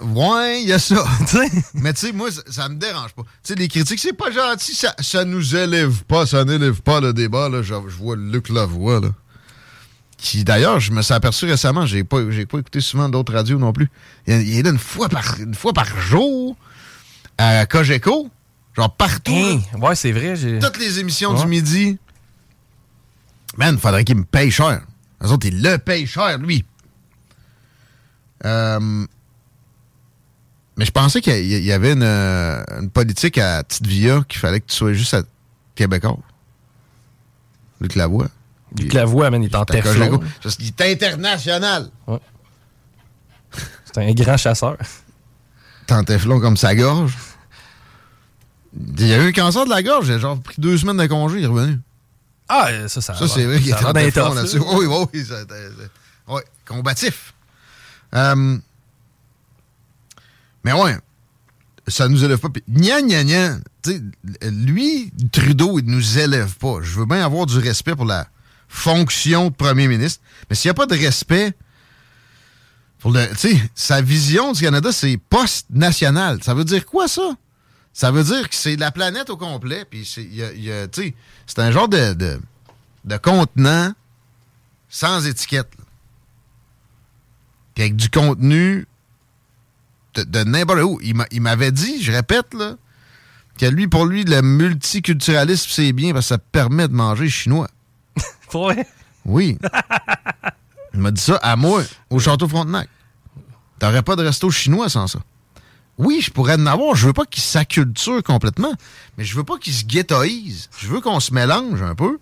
Ouais, 0.00 0.60
il 0.62 0.68
y 0.68 0.72
a 0.74 0.78
ça. 0.78 1.06
Mais 1.74 1.94
tu 1.94 2.00
sais, 2.00 2.12
moi, 2.12 2.30
ça, 2.30 2.42
ça 2.50 2.68
me 2.68 2.74
dérange 2.76 3.14
pas. 3.14 3.22
Tu 3.22 3.28
sais, 3.44 3.54
les 3.54 3.66
critiques, 3.68 3.98
c'est 3.98 4.12
pas 4.12 4.30
gentil, 4.30 4.74
ça, 4.74 4.94
ça 5.00 5.24
nous 5.24 5.56
élève 5.56 6.04
pas, 6.04 6.26
ça 6.26 6.44
n'élève 6.44 6.82
pas 6.82 7.00
le 7.00 7.14
débat, 7.14 7.48
là. 7.48 7.62
Je, 7.62 7.72
je 7.88 7.96
vois 7.96 8.14
Luc 8.14 8.50
Lavoie, 8.50 9.00
là. 9.00 9.08
Qui 10.16 10.44
d'ailleurs, 10.44 10.80
je 10.80 10.92
me 10.92 11.02
suis 11.02 11.12
aperçu 11.14 11.44
récemment, 11.46 11.84
j'ai 11.86 12.02
pas, 12.04 12.18
j'ai 12.30 12.46
pas 12.46 12.58
écouté 12.58 12.80
souvent 12.80 13.08
d'autres 13.08 13.34
radios 13.34 13.58
non 13.58 13.72
plus. 13.72 13.90
Il, 14.26 14.34
il 14.48 14.58
est 14.58 14.62
là 14.62 14.70
une 14.70 14.78
fois 14.78 15.08
par, 15.08 15.38
une 15.40 15.54
fois 15.54 15.72
par 15.72 15.86
jour 16.00 16.56
à 17.38 17.66
Cogeco, 17.66 18.30
genre 18.76 18.94
partout. 18.96 19.60
Ouais, 19.78 19.94
c'est 19.94 20.12
vrai. 20.12 20.34
Toutes 20.60 20.78
les 20.78 20.98
émissions 21.00 21.34
Ouais. 21.34 21.40
du 21.42 21.46
midi. 21.46 21.98
Man, 23.58 23.78
faudrait 23.78 24.04
qu'il 24.04 24.16
me 24.16 24.24
paye 24.24 24.50
cher. 24.50 24.82
Les 25.22 25.30
autres, 25.30 25.46
il 25.46 25.62
le 25.62 25.76
paye 25.78 26.06
cher, 26.06 26.38
lui. 26.38 26.64
Euh, 28.44 29.06
mais 30.78 30.84
je 30.84 30.90
pensais 30.90 31.20
qu'il 31.22 31.34
y- 31.36 31.56
il 31.56 31.64
y 31.64 31.72
avait 31.72 31.92
une, 31.94 32.02
euh, 32.02 32.62
une 32.80 32.90
politique 32.90 33.38
à 33.38 33.62
Petite 33.64 33.86
Via 33.86 34.22
qu'il 34.28 34.38
fallait 34.40 34.60
que 34.60 34.66
tu 34.66 34.74
sois 34.76 34.92
juste 34.92 35.14
à 35.14 35.22
Québécois. 35.74 36.18
Luc 37.80 37.94
Lavoie. 37.94 38.28
Luc 38.78 38.92
Lavoie, 38.92 39.30
man, 39.30 39.42
il 39.42 39.50
est 39.50 39.54
en 39.54 39.64
qu'il 39.64 40.66
est 40.66 40.80
international. 40.82 41.90
C'est 43.84 43.98
un 43.98 44.12
grand 44.12 44.36
chasseur. 44.36 44.76
Tant 45.86 46.02
Teflon 46.04 46.40
comme 46.40 46.56
sa 46.56 46.74
gorge. 46.74 47.16
Il 48.98 49.06
y 49.06 49.14
a 49.14 49.22
eu 49.22 49.28
un 49.28 49.32
cancer 49.32 49.64
de 49.64 49.70
la 49.70 49.82
gorge. 49.82 50.08
Il 50.08 50.14
a 50.14 50.18
genre 50.18 50.40
pris 50.40 50.56
deux 50.58 50.76
semaines 50.76 50.98
de 50.98 51.06
congé. 51.06 51.38
Il 51.38 51.44
est 51.44 51.48
revenu. 51.48 51.78
Ah, 52.48 52.68
euh, 52.70 52.88
ça, 52.88 53.00
ça 53.00 53.14
Ça, 53.14 53.28
c'est 53.28 53.44
vrai 53.44 53.60
qu'il 53.60 53.72
a 53.72 53.88
en 53.88 53.92
Teflon 53.92 54.34
là-dessus. 54.34 54.58
Oui, 54.58 54.86
oui, 54.86 55.06
oui. 55.14 55.22
ouais, 56.28 56.44
combatif. 56.66 57.34
Euh, 58.14 58.58
mais 60.64 60.72
ouais, 60.72 60.96
ça 61.88 62.08
nous 62.08 62.24
élève 62.24 62.38
pas. 62.38 62.48
Gna, 62.68 63.00
gna, 63.02 63.24
gna. 63.24 63.58
Lui, 64.42 65.12
Trudeau, 65.32 65.78
il 65.78 65.86
nous 65.86 66.18
élève 66.18 66.56
pas. 66.56 66.78
Je 66.82 66.98
veux 66.98 67.06
bien 67.06 67.24
avoir 67.24 67.46
du 67.46 67.58
respect 67.58 67.94
pour 67.94 68.04
la 68.04 68.26
fonction 68.68 69.48
de 69.48 69.54
premier 69.54 69.88
ministre. 69.88 70.22
Mais 70.48 70.56
s'il 70.56 70.68
n'y 70.68 70.72
a 70.72 70.74
pas 70.74 70.86
de 70.86 70.96
respect 70.96 71.52
pour 72.98 73.12
le. 73.12 73.26
Tu 73.30 73.36
sais, 73.36 73.70
sa 73.74 74.00
vision 74.00 74.52
du 74.52 74.62
Canada, 74.62 74.92
c'est 74.92 75.16
post-national. 75.16 76.42
Ça 76.42 76.54
veut 76.54 76.64
dire 76.64 76.86
quoi, 76.86 77.08
ça? 77.08 77.36
Ça 77.92 78.10
veut 78.10 78.24
dire 78.24 78.48
que 78.48 78.54
c'est 78.54 78.76
la 78.76 78.90
planète 78.90 79.30
au 79.30 79.36
complet. 79.36 79.84
Puis 79.88 80.04
c'est 80.04 80.24
y 80.24 80.70
un 81.56 81.70
genre 81.70 81.88
de, 81.88 82.40
contenant 83.22 83.92
sans 84.88 85.26
étiquette. 85.26 85.70
Puis 87.74 87.84
avec 87.84 87.96
du 87.96 88.10
contenu 88.10 88.86
de, 90.14 90.22
de 90.24 90.44
n'importe 90.44 90.80
où. 90.80 91.00
Il 91.02 91.40
m'avait 91.40 91.72
dit, 91.72 92.02
je 92.02 92.12
répète, 92.12 92.52
là, 92.54 92.76
que 93.58 93.66
lui, 93.66 93.88
pour 93.88 94.04
lui, 94.04 94.24
le 94.24 94.42
multiculturalisme, 94.42 95.70
c'est 95.70 95.92
bien 95.92 96.12
parce 96.12 96.26
que 96.26 96.28
ça 96.30 96.38
permet 96.38 96.88
de 96.88 96.94
manger 96.94 97.28
chinois. 97.28 97.68
Oui. 99.24 99.58
Il 100.94 101.00
m'a 101.00 101.10
dit 101.10 101.20
ça 101.20 101.36
à 101.42 101.56
moi, 101.56 101.82
au 102.10 102.18
Château 102.18 102.48
Frontenac. 102.48 102.88
T'aurais 103.78 104.02
pas 104.02 104.16
de 104.16 104.22
resto 104.24 104.50
chinois 104.50 104.88
sans 104.88 105.06
ça. 105.08 105.18
Oui, 105.98 106.20
je 106.22 106.30
pourrais 106.30 106.54
en 106.54 106.66
avoir. 106.66 106.94
Je 106.94 107.06
veux 107.06 107.12
pas 107.12 107.24
qu'il 107.26 107.42
s'acculture 107.42 108.22
complètement, 108.22 108.72
mais 109.18 109.24
je 109.24 109.34
veux 109.36 109.44
pas 109.44 109.58
qu'il 109.58 109.72
se 109.74 109.84
ghettoise. 109.84 110.68
Je 110.78 110.86
veux 110.88 111.00
qu'on 111.00 111.20
se 111.20 111.34
mélange 111.34 111.82
un 111.82 111.94
peu. 111.94 112.18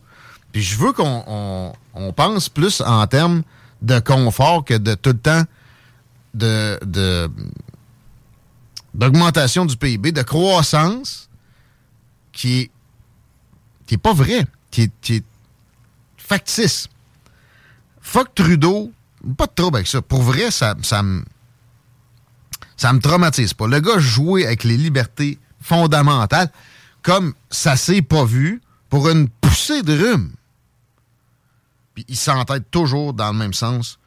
Puis 0.53 0.63
je 0.63 0.77
veux 0.79 0.93
qu'on 0.93 1.25
on, 1.27 1.73
on 1.95 2.13
pense 2.13 2.49
plus 2.49 2.81
en 2.81 3.07
termes 3.07 3.43
de 3.83 3.99
confort 3.99 4.65
que 4.65 4.75
de 4.75 4.95
tout 4.95 5.11
le 5.11 5.19
temps 5.19 5.43
de, 6.33 6.79
de- 6.85 7.31
d'augmentation 8.95 9.67
du 9.67 9.77
PIB, 9.77 10.13
de 10.13 10.23
croissance 10.23 11.29
qui 12.33 12.61
est, 12.61 12.71
qui 13.87 13.95
est 13.95 13.99
pas 13.99 14.13
vrai, 14.15 14.47
factice. 16.27 16.89
Fuck 18.01 18.35
Trudeau, 18.35 18.93
pas 19.37 19.47
de 19.47 19.53
trouble 19.55 19.77
avec 19.77 19.87
ça. 19.87 20.03
Pour 20.03 20.23
vrai, 20.23 20.51
ça, 20.51 20.75
ça 20.83 21.03
me 21.03 21.25
ça 22.77 22.93
me 22.93 23.01
traumatise 23.01 23.55
pas. 23.55 23.67
Le 23.67 23.81
gars 23.81 23.99
jouait 23.99 24.47
avec 24.47 24.65
les 24.65 24.77
libertés 24.77 25.39
fondamentales 25.61 26.51
comme 27.03 27.35
ça 27.51 27.77
s'est 27.77 28.03
pas 28.03 28.25
vu 28.25 28.61
pour 28.89 29.09
une 29.09 29.29
poussée 29.29 29.83
de 29.83 29.97
rhume. 29.97 30.33
Puis 31.95 32.05
il 32.09 32.17
s'entête 32.17 32.71
toujours 32.71 33.13
dans 33.13 33.33
le 33.33 33.39
même 33.39 33.55
sens. 33.55 33.99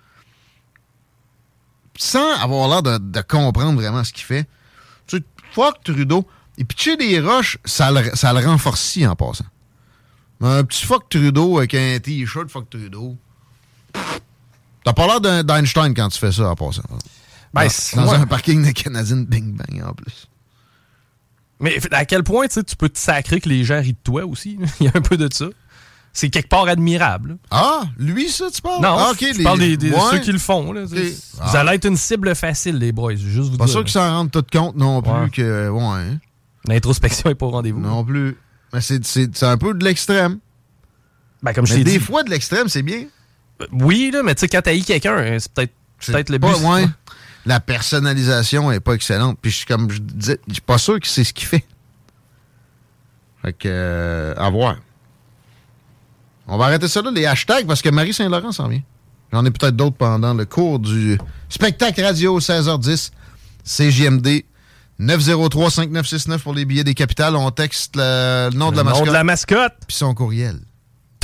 Sans 1.98 2.34
avoir 2.40 2.68
l'air 2.68 3.00
de, 3.00 3.22
comprendre 3.22 3.80
vraiment 3.80 4.04
ce 4.04 4.12
qu'il 4.12 4.26
fait. 4.26 4.48
Tu 5.08 5.24
fuck 5.54 5.84
Trudeau. 5.84 6.28
Et 6.60 6.64
pitcher 6.64 6.98
des 6.98 7.20
roches, 7.20 7.60
ça 7.66 7.92
le, 7.92 8.16
ça 8.16 8.34
le 8.34 8.46
renforcit 8.46 9.06
en 9.06 9.16
passant. 9.16 9.46
Un 10.42 10.64
petit 10.64 10.86
fuck 10.86 11.10
Trudeau 11.10 11.58
avec 11.58 11.74
un 11.74 11.98
t-shirt 12.00 12.50
fuck 12.50 12.70
Trudeau. 12.70 13.18
T'as 14.84 14.94
pas 14.94 15.08
l'air 15.20 15.44
d'Einstein 15.44 15.94
quand 15.94 16.10
tu 16.10 16.20
fais 16.20 16.32
ça 16.32 16.50
en 16.50 16.56
passant. 16.56 16.84
Ben, 17.54 17.64
dans 17.64 17.70
c'est- 17.70 17.96
dans 17.98 18.10
ouais. 18.12 18.18
un 18.18 18.26
parking 18.28 18.66
de 18.66 18.72
Canadian 18.72 19.18
Bing 19.28 19.56
Bang 19.56 19.84
en 19.90 19.94
plus. 19.94 20.28
Mais 21.60 21.78
à 21.92 22.06
quel 22.06 22.24
point 22.24 22.48
tu 22.48 22.54
sais, 22.56 22.64
tu 22.64 22.76
peux 22.76 22.88
te 22.90 23.00
sacrer 23.00 23.42
que 23.42 23.50
les 23.50 23.64
gens 23.64 23.82
rient 23.82 23.94
de 23.94 23.98
toi 24.04 24.26
aussi? 24.26 24.60
Il 24.80 24.86
y 24.86 24.88
a 24.90 24.92
un 24.94 25.02
peu 25.02 25.18
de 25.18 25.28
ça. 25.34 25.48
C'est 26.14 26.30
quelque 26.30 26.50
part 26.50 26.68
admirable. 26.68 27.30
là. 27.30 27.36
Ah, 27.52 27.82
lui, 27.98 28.30
ça, 28.30 28.46
tu 28.52 28.62
parles? 28.62 28.82
Non, 28.82 28.96
Ah, 28.98 29.10
ok, 29.12 29.20
je 29.34 29.38
les- 29.38 29.44
parle 29.44 29.60
des, 29.60 29.78
des- 29.78 29.92
ouais. 29.92 30.00
ceux 30.12 30.20
qui 30.20 30.32
le 30.32 30.40
font. 30.40 30.72
Là, 30.72 30.84
Ok. 30.84 30.90
Vous 30.92 31.40
Ah. 31.42 31.60
allez 31.60 31.74
être 31.76 31.86
une 31.86 31.98
cible 31.98 32.34
facile, 32.36 32.78
les 32.78 32.92
boys. 32.92 33.16
Juste 33.16 33.52
vous 33.52 33.58
Pas 33.58 33.66
dire. 33.66 33.72
sûr 33.74 33.84
qu'ils 33.84 33.92
s'en 33.94 34.10
rendent 34.18 34.32
tout 34.32 34.44
compte 34.52 34.76
non 34.76 35.02
plus 35.02 35.12
Ouais. 35.12 35.30
que. 35.30 35.70
Ouais. 35.70 35.82
hein. 35.84 36.20
L'introspection 36.68 37.30
est 37.30 37.36
pas 37.36 37.46
au 37.46 37.52
rendez-vous. 37.52 37.80
Non 37.80 38.04
plus. 38.04 38.36
Mais 38.74 38.82
c'est- 38.82 39.44
un 39.44 39.58
peu 39.58 39.74
de 39.74 39.84
l'extrême. 39.84 40.40
Ben, 41.44 41.54
comme 41.54 41.66
je 41.66 41.74
Mais 41.74 41.80
t'ai 41.80 41.84
des 41.86 41.98
dit. 42.00 42.04
fois, 42.04 42.24
de 42.24 42.30
l'extrême, 42.30 42.68
c'est 42.68 42.82
bien. 42.82 43.06
Oui, 43.72 44.12
là, 44.14 44.22
mais 44.24 44.36
tu 44.36 44.42
sais, 44.42 44.48
quand 44.50 44.62
t'haïs 44.62 44.84
quelqu'un, 44.84 45.18
hein, 45.18 45.38
c'est 45.40 45.52
peut-être 45.52 45.74
peut-être 46.06 46.30
le 46.30 46.40
pas, 46.40 46.54
but. 46.58 46.66
ouais. 46.66 46.86
La 47.46 47.60
personnalisation 47.60 48.72
est 48.72 48.80
pas 48.80 48.94
excellente. 48.94 49.38
Puis, 49.42 49.52
je 49.52 49.58
suis 49.58 49.66
comme 49.66 49.90
je 49.90 50.00
disais, 50.00 50.40
je 50.48 50.54
suis 50.54 50.62
pas 50.62 50.78
sûr 50.78 51.00
que 51.00 51.08
c'est 51.08 51.24
ce 51.24 51.34
qu'il 51.34 51.48
fait. 51.48 51.64
Fait 53.42 53.54
que, 53.54 53.68
euh, 53.68 54.34
à 54.38 54.50
voir. 54.50 54.78
On 56.48 56.58
va 56.58 56.66
arrêter 56.66 56.88
ça 56.88 57.02
là, 57.02 57.12
les 57.12 57.26
hashtags, 57.26 57.66
parce 57.68 57.82
que 57.82 57.90
Marie 57.90 58.14
Saint-Laurent 58.14 58.52
s'en 58.52 58.68
vient. 58.68 58.82
J'en 59.32 59.46
ai 59.46 59.52
peut-être 59.52 59.76
d'autres 59.76 59.98
pendant 59.98 60.34
le 60.34 60.46
cours 60.46 60.80
du 60.80 61.18
spectacle 61.50 62.02
radio 62.02 62.40
16h10, 62.40 63.12
CJMD 63.66 64.46
903-5969 65.00 66.40
pour 66.40 66.54
les 66.54 66.66
billets 66.66 66.84
des 66.84 66.94
capitales. 66.96 67.36
On 67.36 67.52
texte 67.52 67.96
le, 67.96 68.50
le 68.52 68.58
nom 68.58 68.72
de 68.72 68.78
la 68.78 68.84
Le 68.84 68.90
nom 68.90 68.92
mascotte 68.92 69.08
de 69.08 69.14
la 69.14 69.24
mascotte. 69.24 69.74
puis 69.88 69.96
son 69.96 70.14
courriel. 70.14 70.60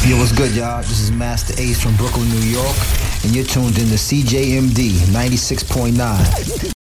Yo, 0.07 0.17
what's 0.17 0.34
good, 0.34 0.53
y'all? 0.55 0.82
This 0.84 0.99
is 0.99 1.11
Master 1.11 1.55
Ace 1.59 1.80
from 1.82 1.93
Brooklyn, 1.95 2.28
New 2.30 2.51
York, 2.51 2.76
and 3.24 3.34
you're 3.34 3.45
tuned 3.47 3.78
in 3.78 3.88
to 3.89 3.95
CJMD 3.95 4.91
96.9. 5.13 6.74